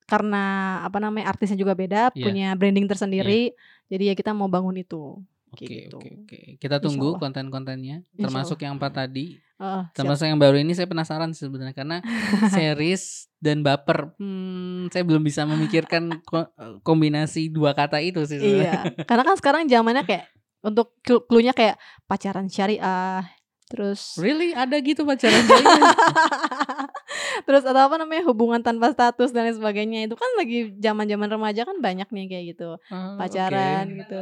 karena 0.07 0.43
apa 0.87 1.03
namanya, 1.03 1.29
artisnya 1.29 1.59
juga 1.59 1.75
beda, 1.75 2.15
Iya. 2.15 2.23
punya 2.23 2.49
branding 2.55 2.87
tersendiri, 2.87 3.53
jadi 3.91 4.11
ya 4.11 4.15
kita 4.15 4.31
mau 4.31 4.47
bangun 4.47 4.79
itu, 4.79 5.19
Oke 5.51 5.67
gitu. 5.91 5.99
oke 5.99 6.11
oke. 6.27 6.39
Kita 6.59 6.79
tunggu 6.79 7.19
konten-kontennya, 7.19 8.03
termasuk 8.15 8.63
yang 8.63 8.79
4 8.79 8.93
tadi. 9.07 9.39
Heeh, 9.57 9.83
siap. 9.89 9.97
Termasuk 9.97 10.27
yang 10.29 10.37
baru 10.37 10.61
ini 10.61 10.77
saya 10.77 10.85
penasaran 10.85 11.33
sih 11.33 11.49
sebenarnya 11.49 11.73
karena 11.73 11.99
series 12.55 13.31
dan 13.41 13.63
baper, 13.65 14.13
hmm, 14.19 14.93
saya 14.93 15.03
belum 15.07 15.23
bisa 15.23 15.49
memikirkan 15.49 16.23
ko 16.23 16.45
kombinasi 16.83 17.49
2 17.49 17.73
kata 17.73 17.99
itu 18.05 18.21
sih 18.29 18.37
sebenarnya. 18.43 18.95
Iya, 18.95 19.07
karena 19.09 19.23
kan 19.25 19.37
sekarang 19.39 19.63
zamannya 19.71 20.05
kayak 20.05 20.29
untuk 20.61 20.99
clu 21.07 21.23
clue-nya 21.25 21.55
kayak 21.55 21.79
pacaran 22.05 22.51
syariah, 22.51 23.23
terus 23.67 24.15
Really? 24.17 24.55
Ada 24.55 24.77
gitu 24.81 25.03
pacaran 25.03 25.43
syariah? 25.43 25.93
Terus 27.47 27.63
atau 27.63 27.83
apa 27.87 27.97
namanya, 28.01 28.23
hubungan 28.27 28.59
tanpa 28.65 28.91
status 28.91 29.31
dan 29.31 29.47
lain 29.47 29.57
sebagainya. 29.59 29.99
Itu 30.11 30.17
kan 30.19 30.27
lagi 30.35 30.75
zaman-zaman 30.79 31.29
remaja 31.31 31.63
kan 31.63 31.79
banyak 31.79 32.09
nih 32.11 32.25
kayak 32.27 32.45
gitu, 32.57 32.69
Oh, 32.81 33.15
pacaran 33.19 33.87
oke. 33.93 33.99
gitu. 34.03 34.21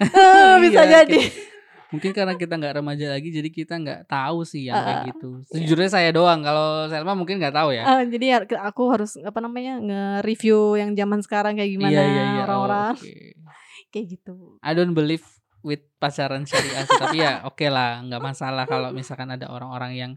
Bisa 0.64 0.82
Iya, 0.84 1.02
jadi. 1.02 1.20
kit 1.22 1.44
mungkin 1.86 2.10
karena 2.12 2.34
kita 2.34 2.58
nggak 2.58 2.82
remaja 2.82 3.14
lagi 3.14 3.30
jadi 3.30 3.46
kita 3.46 3.78
nggak 3.78 4.00
tahu 4.10 4.42
sih 4.42 4.66
yang 4.66 4.74
kayak 4.74 4.90
Heeh. 4.90 5.06
gitu. 5.14 5.28
Sejujurnya 5.48 5.88
saya 5.88 6.10
doang, 6.10 6.42
kalau 6.42 6.90
Selma 6.90 7.14
mungkin 7.14 7.38
nggak 7.38 7.54
tahu 7.54 7.70
ya? 7.72 7.84
Eee, 7.86 8.02
jadi 8.10 8.26
ya 8.26 8.38
aku 8.66 8.82
harus 8.90 9.14
apa 9.22 9.38
namanya, 9.38 9.78
nge-review 9.78 10.74
yang 10.76 10.90
zaman 10.98 11.22
sekarang 11.22 11.54
kayak 11.56 11.70
gimana 11.78 11.94
Iya 11.94 12.02
iya 12.02 12.22
iya, 12.26 12.42
orang-orang. 12.44 12.94
oke. 12.98 13.14
Kayak 13.94 14.06
gitu. 14.18 14.58
I 14.66 14.74
don't 14.74 14.92
believe 14.98 15.22
with 15.66 15.82
pacaran 15.98 16.46
syariah 16.46 16.86
tapi 16.86 17.18
ya 17.26 17.42
okelah, 17.42 18.06
nggak 18.06 18.22
masalah 18.22 18.64
kalau 18.70 18.94
misalkan 18.94 19.26
ada 19.34 19.50
orang-orang 19.50 19.92
yang 19.98 20.12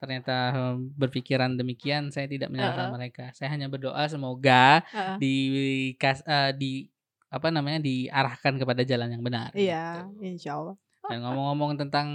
ternyata, 0.00 0.52
mmm, 0.52 0.96
berpikiran 0.96 1.56
demikian, 1.56 2.08
saya 2.08 2.24
tidak 2.28 2.48
menyalahkan 2.52 2.88
Heeh. 2.88 2.96
mereka. 2.96 3.24
Saya 3.36 3.52
hanya 3.52 3.68
berdoa 3.68 4.04
semoga 4.08 4.80
Heeh. 4.88 5.16
dikas 5.20 6.24
eee, 6.24 6.50
di 6.56 6.72
apa 7.28 7.48
namanya, 7.52 7.80
diarahkan 7.80 8.56
kepada 8.56 8.82
jalan 8.84 9.12
yang 9.12 9.22
benar 9.24 9.52
Iya, 9.52 10.08
gitu. 10.08 10.24
insyaallah. 10.24 10.76
Dan 11.04 11.20
ngomong-ngomong 11.20 11.76
tentang 11.76 12.08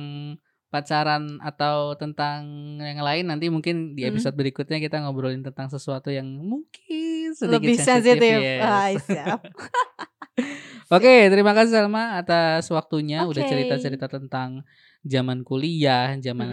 pacaran 0.70 1.42
atau 1.42 1.98
tentang 1.98 2.46
yang 2.78 3.02
lain 3.02 3.26
nanti 3.26 3.50
mungkin 3.50 3.98
di 3.98 4.06
Hmm. 4.06 4.14
episode 4.14 4.38
berikutnya 4.38 4.78
kita 4.78 5.02
ngobrolin 5.02 5.42
tentang 5.42 5.66
sesuatu 5.66 6.14
yang 6.14 6.30
mungkin 6.30 7.34
sedikit 7.34 7.58
Lebih 7.58 7.76
sensitif. 7.82 8.22
sensitif. 8.22 8.38
yes. 8.38 8.62
Ah, 8.62 9.38
Oke, 10.90 11.30
terima 11.30 11.54
kasih 11.54 11.72
Salma 11.86 12.18
atas 12.18 12.66
waktunya 12.74 13.22
udah 13.30 13.46
Oke. 13.46 13.50
cerita-cerita 13.54 14.10
tentang 14.10 14.66
zaman 15.06 15.46
kuliah, 15.46 16.18
zaman 16.18 16.50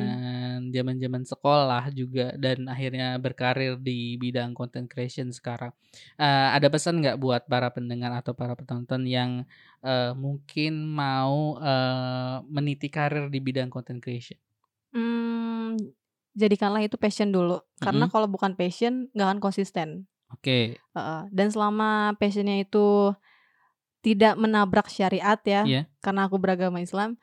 zaman-zaman 0.76 1.24
sekolah 1.24 1.88
juga 1.96 2.36
dan 2.36 2.68
akhirnya 2.68 3.16
berkarir 3.16 3.80
di 3.80 4.20
bidang 4.20 4.52
content 4.52 4.92
creation 4.92 5.32
sekarang. 5.32 5.72
Eh, 6.20 6.48
ada 6.52 6.68
pesan 6.68 7.00
nggak 7.00 7.16
buat 7.16 7.42
para 7.48 7.72
pendengar 7.72 8.12
atau 8.20 8.36
para 8.36 8.52
penonton 8.52 9.08
yang 9.08 9.30
eh, 9.80 10.12
mungkin 10.12 10.84
mau 10.84 11.56
eh, 11.56 12.36
meniti 12.52 12.92
karir 12.92 13.32
di 13.32 13.40
bidang 13.40 13.72
content 13.72 14.04
creation? 14.04 14.36
Hmm, 14.94 15.76
jadikanlah 16.36 16.82
itu 16.86 16.96
passion 16.96 17.30
dulu. 17.34 17.60
Karena 17.82 18.08
kalau 18.08 18.26
bukan 18.30 18.56
passion 18.56 19.08
nggak 19.12 19.26
akan 19.28 19.40
konsisten. 19.42 19.88
Oke, 20.30 20.78
Heeh, 20.96 21.22
dan 21.32 21.48
selama 21.52 22.16
passionnya 22.16 22.64
itu 22.64 23.12
tidak 24.00 24.34
menabrak 24.36 24.86
syariat 24.86 25.38
ya, 25.42 25.62
Iya. 25.62 25.82
karena 25.98 26.26
aku 26.26 26.36
beragama 26.36 26.78
Islam, 26.78 27.16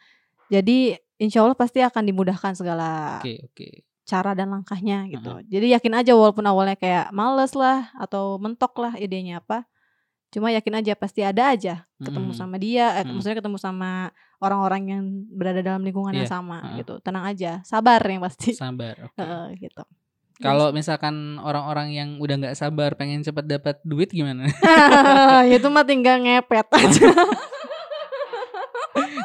jadi 0.48 0.96
insya 1.16 1.42
Allah 1.42 1.56
pasti 1.56 1.80
akan 1.80 2.04
dimudahkan 2.04 2.54
segala 2.54 3.20
oke, 3.20 3.48
oke. 3.48 3.68
cara 4.04 4.36
dan 4.36 4.52
langkahnya 4.52 5.08
gitu. 5.08 5.40
Jadi 5.48 5.72
yakin 5.72 5.94
aja 5.96 6.12
walaupun 6.12 6.44
awalnya 6.44 6.76
kayak 6.76 7.10
males 7.10 7.56
lah 7.56 7.88
atau 7.96 8.36
mentok 8.36 8.76
lah 8.84 8.94
idenya 8.96 9.40
apa, 9.40 9.64
cuma 10.28 10.52
yakin 10.52 10.84
aja 10.84 10.92
pasti 10.94 11.24
ada 11.24 11.56
aja 11.56 11.88
ketemu 11.98 12.34
Mm-mm. 12.34 12.38
sama 12.38 12.60
dia, 12.60 13.00
eh, 13.00 13.08
Mm. 13.08 13.16
maksudnya 13.16 13.38
ketemu 13.40 13.58
sama 13.58 14.12
orang-orang 14.44 14.82
yang 14.92 15.04
berada 15.32 15.64
dalam 15.64 15.80
lingkungan 15.82 16.12
yang 16.12 16.28
Iya, 16.28 16.36
sama 16.36 16.60
heeh. 16.60 16.84
gitu. 16.84 17.00
Tenang 17.00 17.24
aja, 17.24 17.64
sabar 17.64 18.04
yang 18.04 18.20
pasti. 18.20 18.52
Sabar. 18.52 19.08
Oke. 19.08 19.16
Heeh, 19.24 19.46
gitu. 19.62 19.84
Kalau 20.36 20.70
misalkan 20.70 21.14
orang-orang 21.38 21.92
yang 21.92 22.10
udah 22.18 22.36
nggak 22.36 22.56
sabar 22.56 22.94
pengen 22.94 23.22
cepat 23.22 23.46
dapat 23.46 23.76
duit 23.82 24.10
gimana? 24.10 24.50
itu 25.48 25.68
mah 25.68 25.84
tinggal 25.84 26.18
ngepet 26.18 26.68
aja. 26.70 27.08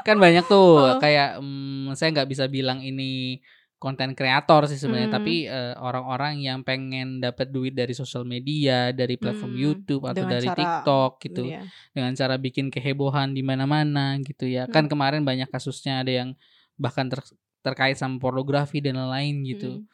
kan 0.04 0.16
banyak 0.16 0.44
tuh 0.44 0.68
Heeh. 0.78 0.98
kayak 0.98 1.30
mm, 1.38 1.92
saya 1.92 2.08
nggak 2.10 2.28
bisa 2.28 2.44
bilang 2.46 2.80
ini 2.80 3.40
konten 3.76 4.10
kreator 4.12 4.66
sih 4.66 4.74
sebenarnya 4.74 5.06
Hmm. 5.06 5.18
tapi 5.18 5.34
eh, 5.44 5.74
orang-orang 5.76 6.40
yang 6.40 6.58
pengen 6.62 7.20
dapat 7.20 7.46
duit 7.46 7.72
dari 7.72 7.92
sosial 7.92 8.24
media 8.24 8.90
dari 8.90 9.14
platform 9.14 9.52
Hmm, 9.52 9.62
YouTube 9.62 10.02
atau 10.02 10.18
dengan 10.18 10.32
dari 10.34 10.48
cara- 10.48 10.58
TikTok 10.58 11.12
gitu 11.20 11.42
Iya. 11.46 11.62
dengan 11.92 12.12
cara 12.12 12.34
bikin 12.36 12.66
kehebohan 12.68 13.30
di 13.30 13.40
mana-mana 13.40 14.18
gitu 14.18 14.44
ya 14.44 14.66
kan 14.66 14.84
Hmm. 14.84 14.90
kemarin 14.90 15.22
banyak 15.22 15.46
kasusnya 15.46 16.00
ada 16.00 16.10
yang 16.14 16.28
bahkan 16.74 17.06
ter- 17.06 17.22
terkait 17.60 17.94
sama 17.94 18.18
pornografi 18.18 18.80
dan 18.80 18.96
lain-lain 18.96 19.36
gitu 19.44 19.70
Mm. 19.78 19.84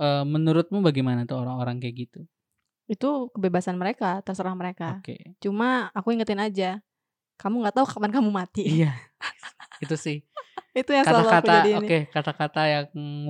Eh, 0.00 0.24
menurutmu 0.24 0.80
bagaimana 0.80 1.28
tuh 1.28 1.44
orang-orang 1.44 1.76
kayak 1.76 1.96
gitu 2.08 2.20
Itu 2.88 3.28
kebebasan 3.36 3.76
mereka, 3.76 4.24
terserah 4.24 4.56
mereka. 4.56 4.98
oke 5.04 5.36
Cuma 5.38 5.92
aku 5.92 6.16
ingetin 6.16 6.40
aja, 6.40 6.80
kamu 7.36 7.62
nggak 7.66 7.76
tahu 7.76 7.86
kapan 7.88 8.10
kamu 8.20 8.30
mati. 8.32 8.64
iya 8.66 8.96
itu 9.84 9.96
sih 9.98 10.18
itu 10.72 10.90
yang 10.96 11.04
kata-kata 11.04 11.76
oke 11.76 11.98
ini. 11.98 12.08
kata-kata 12.08 12.60
yang 12.64 12.86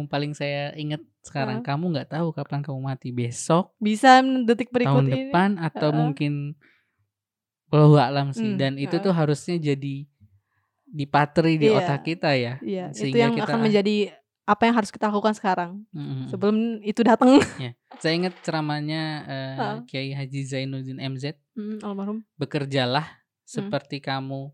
paling 0.06 0.32
saya 0.38 0.70
ingat 0.78 1.02
sekarang 1.26 1.58
Heeh. 1.58 1.66
kamu 1.66 1.84
nggak 1.98 2.08
tahu 2.14 2.28
kapan 2.30 2.60
kamu 2.62 2.80
mati 2.82 3.08
besok 3.10 3.74
Bisa 3.82 4.22
detik 4.22 4.70
berikut 4.70 4.94
tahun 4.94 5.06
ini. 5.10 5.14
depan 5.18 5.50
atau 5.58 5.90
Heeh. 5.90 5.98
mungkin 5.98 6.32
wallahu 7.72 7.98
alam 7.98 8.30
sih 8.30 8.46
Hmm, 8.52 8.60
dan 8.60 8.72
itu 8.78 8.94
heeh. 8.94 9.02
tuh 9.02 9.14
harusnya 9.16 9.56
jadi 9.58 9.94
dipatri 10.92 11.56
di 11.56 11.66
Iya. 11.72 11.76
otak 11.82 12.00
kita 12.04 12.30
ya 12.36 12.54
Iya, 12.62 12.84
itu 12.92 12.96
sehingga 13.00 13.18
yang 13.26 13.32
kita 13.34 13.44
akan 13.48 13.60
menjadi 13.64 13.96
apa 14.52 14.62
yang 14.62 14.76
harus 14.76 14.92
kita 14.92 15.08
lakukan 15.08 15.32
sekarang 15.32 15.80
Mm-mm. 15.90 16.28
sebelum 16.28 16.56
itu 16.82 17.00
datang. 17.00 17.40
saya 18.02 18.12
ingat 18.12 18.36
ceramahnya 18.40 19.02
eh, 19.24 19.54
Heeh. 19.54 19.78
Kiai 19.86 20.10
Haji 20.12 20.40
Zainuddin 20.44 20.98
MZ 20.98 21.32
Hmm, 21.52 21.80
almarhum. 21.80 22.20
bekerjalah 22.34 23.04
Hmm. 23.42 23.68
seperti 23.68 23.98
kamu 23.98 24.48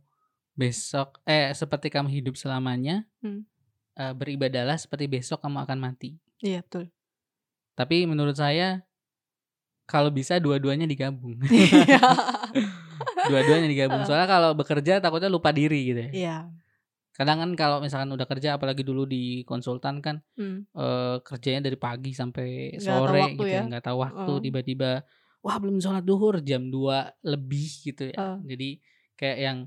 besok 0.53 1.23
eh 1.25 1.51
seperti 1.53 1.87
kamu 1.87 2.11
hidup 2.13 2.35
selamanya 2.35 3.07
Hmm. 3.19 3.43
eh, 3.95 4.11
beribadahlah 4.13 4.75
seperti 4.75 5.07
besok 5.07 5.39
kamu 5.41 5.63
akan 5.63 5.79
mati 5.81 6.15
Iya 6.39 6.63
betul. 6.63 6.91
Tapi 7.75 8.03
menurut 8.05 8.35
saya 8.35 8.83
kalau 9.85 10.11
bisa 10.11 10.37
dua-duanya 10.37 10.85
digabung. 10.85 11.39
Iya. 11.49 11.99
dua-duanya 13.31 13.67
digabung. 13.67 14.03
Soalnya 14.03 14.27
kalau 14.27 14.51
bekerja 14.53 14.99
takutnya 14.99 15.27
lupa 15.27 15.51
diri 15.51 15.81
gitu 15.87 16.01
ya. 16.01 16.11
Iya. 16.11 16.37
Kadang 17.19 17.43
kan 17.43 17.51
kalau 17.59 17.83
misalkan 17.83 18.15
udah 18.15 18.31
kerja 18.31 18.55
apalagi 18.55 18.87
dulu 18.87 19.03
di 19.03 19.43
konsultan 19.43 19.99
kan 19.99 20.23
Hmm. 20.39 20.63
eh, 20.71 21.19
kerjanya 21.27 21.67
dari 21.67 21.75
pagi 21.75 22.15
sampai 22.15 22.79
sore 22.79 23.35
gitu 23.35 23.43
ya, 23.43 23.67
ya. 23.67 23.69
nggak 23.75 23.85
tahu 23.91 23.99
waktu 24.07 24.31
Heeh. 24.31 24.43
tiba-tiba 24.47 24.91
wah 25.43 25.57
belum 25.59 25.83
sholat 25.83 26.07
duhur 26.07 26.39
jam 26.47 26.71
2 26.71 27.11
lebih 27.27 27.67
gitu 27.83 28.15
ya. 28.15 28.17
Heeh. 28.17 28.37
Jadi 28.47 28.69
kayak 29.19 29.39
yang 29.43 29.59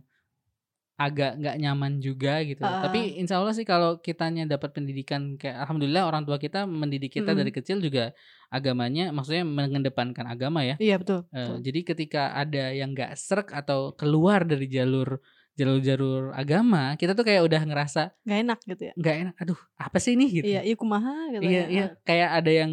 agak 1.02 1.42
nggak 1.42 1.56
nyaman 1.58 1.98
juga 1.98 2.46
gitu. 2.46 2.62
Heeh. 2.62 2.82
Tapi 2.86 3.00
insya 3.18 3.42
Allah 3.42 3.58
sih 3.58 3.66
kalau 3.66 3.98
kitanya 4.00 4.46
dapat 4.46 4.70
pendidikan 4.72 5.34
kayak 5.34 5.66
alhamdulillah 5.66 6.06
orang 6.06 6.24
tua 6.30 6.38
kita 6.38 6.70
mendidik 6.70 7.10
kita 7.18 7.34
Mm-mm. 7.34 7.42
dari 7.42 7.52
kecil 7.52 7.82
juga 7.82 8.14
agamanya 8.54 9.10
maksudnya 9.10 9.42
mengedepankan 9.42 10.30
agama 10.30 10.62
ya. 10.62 10.78
Iya 10.78 11.02
betul. 11.02 11.26
Eh, 11.34 11.42
betul. 11.42 11.58
jadi 11.66 11.80
ketika 11.84 12.24
ada 12.38 12.70
yang 12.70 12.94
nggak 12.94 13.18
serk 13.18 13.50
atau 13.50 13.98
keluar 13.98 14.46
dari 14.46 14.70
jalur 14.70 15.18
jalur-jalur 15.56 16.32
agama, 16.32 16.96
kita 16.96 17.12
tuh 17.12 17.28
kayak 17.28 17.44
udah 17.44 17.62
ngerasa 17.68 18.16
Gak 18.24 18.40
enak 18.48 18.60
gitu 18.66 18.84
ya. 18.90 18.94
nggak 18.96 19.16
enak. 19.28 19.36
Aduh, 19.44 19.60
apa 19.76 19.98
sih 20.00 20.16
ini 20.16 20.26
gitu? 20.32 20.48
Iya, 20.48 20.62
iya 20.64 20.76
kumaha 20.80 21.30
gitu 21.36 21.44
iya, 21.44 21.62
ya. 21.62 21.66
iya. 21.70 21.86
Kayak 22.08 22.30
ada 22.40 22.52
yang 22.52 22.72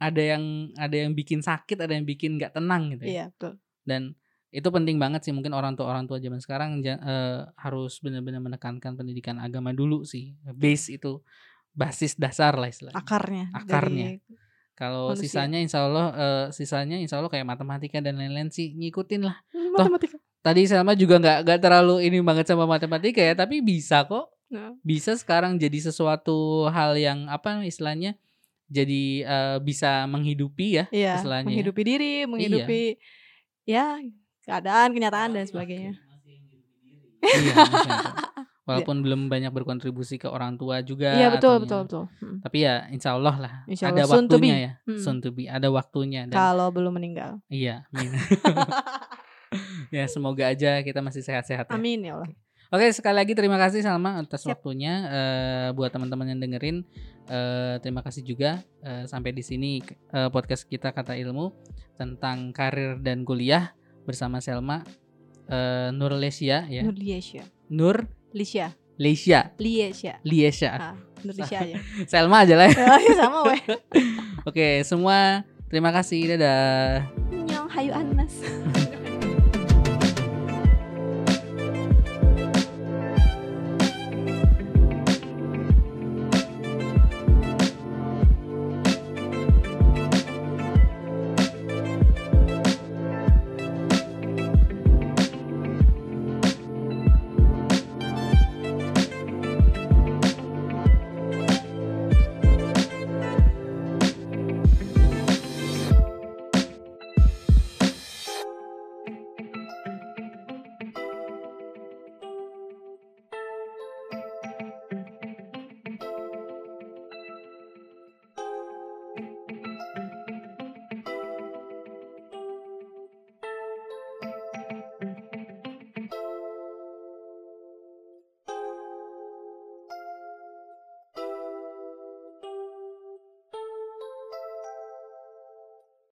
ada 0.00 0.22
yang 0.22 0.42
ada 0.76 0.96
yang 0.96 1.12
bikin 1.12 1.40
sakit, 1.40 1.76
ada 1.80 1.92
yang 1.92 2.04
bikin 2.04 2.36
nggak 2.36 2.56
tenang 2.56 2.92
gitu. 2.96 3.04
ya. 3.04 3.10
Iya, 3.10 3.24
betul. 3.32 3.52
Dan 3.84 4.02
itu 4.50 4.68
penting 4.68 4.96
banget 4.98 5.22
sih 5.24 5.32
mungkin 5.32 5.54
orang 5.54 5.78
tua 5.78 5.86
orang 5.88 6.10
tua 6.10 6.18
zaman 6.18 6.42
sekarang 6.42 6.82
ja- 6.82 6.98
eh, 7.00 7.40
harus 7.56 8.02
benar-benar 8.02 8.42
menekankan 8.42 8.98
pendidikan 8.98 9.38
agama 9.38 9.70
dulu 9.72 10.02
sih. 10.04 10.36
Base 10.44 10.96
itu 10.96 11.22
basis 11.70 12.18
dasar 12.18 12.58
lah 12.58 12.68
istilahnya. 12.68 12.98
Akarnya. 12.98 13.44
Akarnya. 13.54 14.06
Kalau 14.74 15.12
sisanya 15.12 15.60
insya 15.60 15.84
Allah 15.84 16.06
eh, 16.16 16.46
sisanya 16.56 16.96
insya 16.96 17.20
Allah 17.20 17.28
kayak 17.28 17.44
matematika 17.44 18.00
dan 18.00 18.16
lain-lain 18.16 18.48
sih 18.48 18.72
ngikutin 18.76 19.22
lah. 19.22 19.36
Hmm, 19.52 19.76
matematika. 19.76 20.16
Tadi 20.40 20.64
Selma 20.64 20.92
juga 20.94 21.16
nggak 21.16 21.38
nggak 21.44 21.60
terlalu 21.60 22.00
ini 22.02 22.18
banget 22.20 22.48
sama 22.48 22.64
matematika 22.64 23.20
ya, 23.20 23.34
tapi 23.34 23.60
bisa 23.60 24.02
kok. 24.02 24.32
Nah, 24.48 24.74
Bisa 24.80 25.14
sekarang 25.14 25.56
jadi 25.56 25.78
sesuatu 25.80 26.66
hal 26.66 26.96
yang 26.96 27.28
apa 27.28 27.62
istilahnya 27.62 28.18
jadi 28.66 29.02
eh, 29.22 29.56
bisa 29.60 30.06
menghidupi 30.06 30.74
ya 30.74 30.84
Iya, 30.90 31.18
istilahnya. 31.18 31.44
ya. 31.44 31.50
menghidupi 31.50 31.82
diri, 31.84 32.14
menghidupi 32.24 32.82
ya 33.62 34.00
keadaan, 34.42 34.90
kenyataan 34.90 35.30
dan 35.32 35.44
sebagainya. 35.44 35.94
Iya, 37.20 37.54
itu. 37.54 37.90
Walaupun 38.66 39.02
belum 39.02 39.26
banyak 39.26 39.50
berkontribusi 39.50 40.14
ke 40.16 40.26
orang 40.26 40.54
tua 40.54 40.78
juga. 40.80 41.10
Iya, 41.12 41.30
betul, 41.30 41.58
atau 41.58 41.62
betul, 41.62 41.80
betul. 41.84 42.04
Hmm. 42.18 42.38
Tapi 42.40 42.58
ya 42.60 42.86
insya 42.88 43.10
Allah 43.12 43.34
lah 43.36 43.52
Insya 43.66 43.90
ada 43.90 43.98
Allah, 44.00 44.06
be. 44.08 44.14
waktunya 44.30 44.56
ya, 44.56 44.72
Hmm. 44.82 44.98
soon 44.98 45.16
to 45.18 45.30
be, 45.30 45.44
ada 45.44 45.68
waktunya 45.68 46.20
dan 46.24 46.32
Kalau 46.32 46.70
belum 46.70 46.94
meninggal. 46.94 47.38
iya. 47.46 47.86
ya 49.94 50.04
semoga 50.06 50.46
aja 50.46 50.80
kita 50.80 51.00
masih 51.00 51.20
sehat-sehat 51.20 51.66
ya. 51.66 51.74
Amin 51.74 52.02
ya 52.02 52.18
Allah. 52.18 52.30
Oke 52.70 52.86
sekali 52.94 53.18
lagi 53.18 53.34
terima 53.34 53.58
kasih 53.58 53.82
Salma 53.82 54.22
atas 54.22 54.46
Siap. 54.46 54.54
waktunya 54.62 54.94
Eh, 55.10 55.68
buat 55.74 55.90
teman-teman 55.90 56.30
yang 56.30 56.38
dengerin 56.38 56.86
eh, 57.26 57.82
terima 57.82 57.98
kasih 58.00 58.22
juga 58.22 58.62
Eh, 58.80 59.04
sampai 59.04 59.34
di 59.34 59.42
sini 59.42 59.82
eh, 59.82 60.30
podcast 60.30 60.64
kita 60.64 60.94
kata 60.94 61.18
ilmu 61.18 61.50
tentang 61.98 62.54
karir 62.54 63.02
dan 63.02 63.26
kuliah 63.26 63.74
bersama 64.06 64.38
Selma 64.38 64.86
eh, 65.50 65.90
Nur 65.90 66.14
Lesia 66.14 66.62
ya 66.64 66.86
Nur 66.86 66.94
Liesya. 66.94 67.42
Nur 67.68 68.06
Lisya. 68.30 68.70
Lesia 69.02 69.50
Liesya. 69.58 70.22
Liesya 70.22 70.70
Ah, 70.70 70.94
Nur 71.26 71.34
Lisya 71.34 71.58
aja. 71.66 71.76
Selma 72.14 72.46
aja 72.46 72.54
lah 72.54 72.70
ya. 72.70 72.76
Ah, 72.86 73.00
ya 73.10 73.12
sama 73.18 73.38
weh. 73.50 73.60
Oke 74.46 74.86
semua 74.86 75.42
terima 75.66 75.90
kasih 75.90 76.38
dadah 76.38 77.02
Nyong 77.34 77.66
Hayu 77.66 77.90
Anas. 77.90 78.46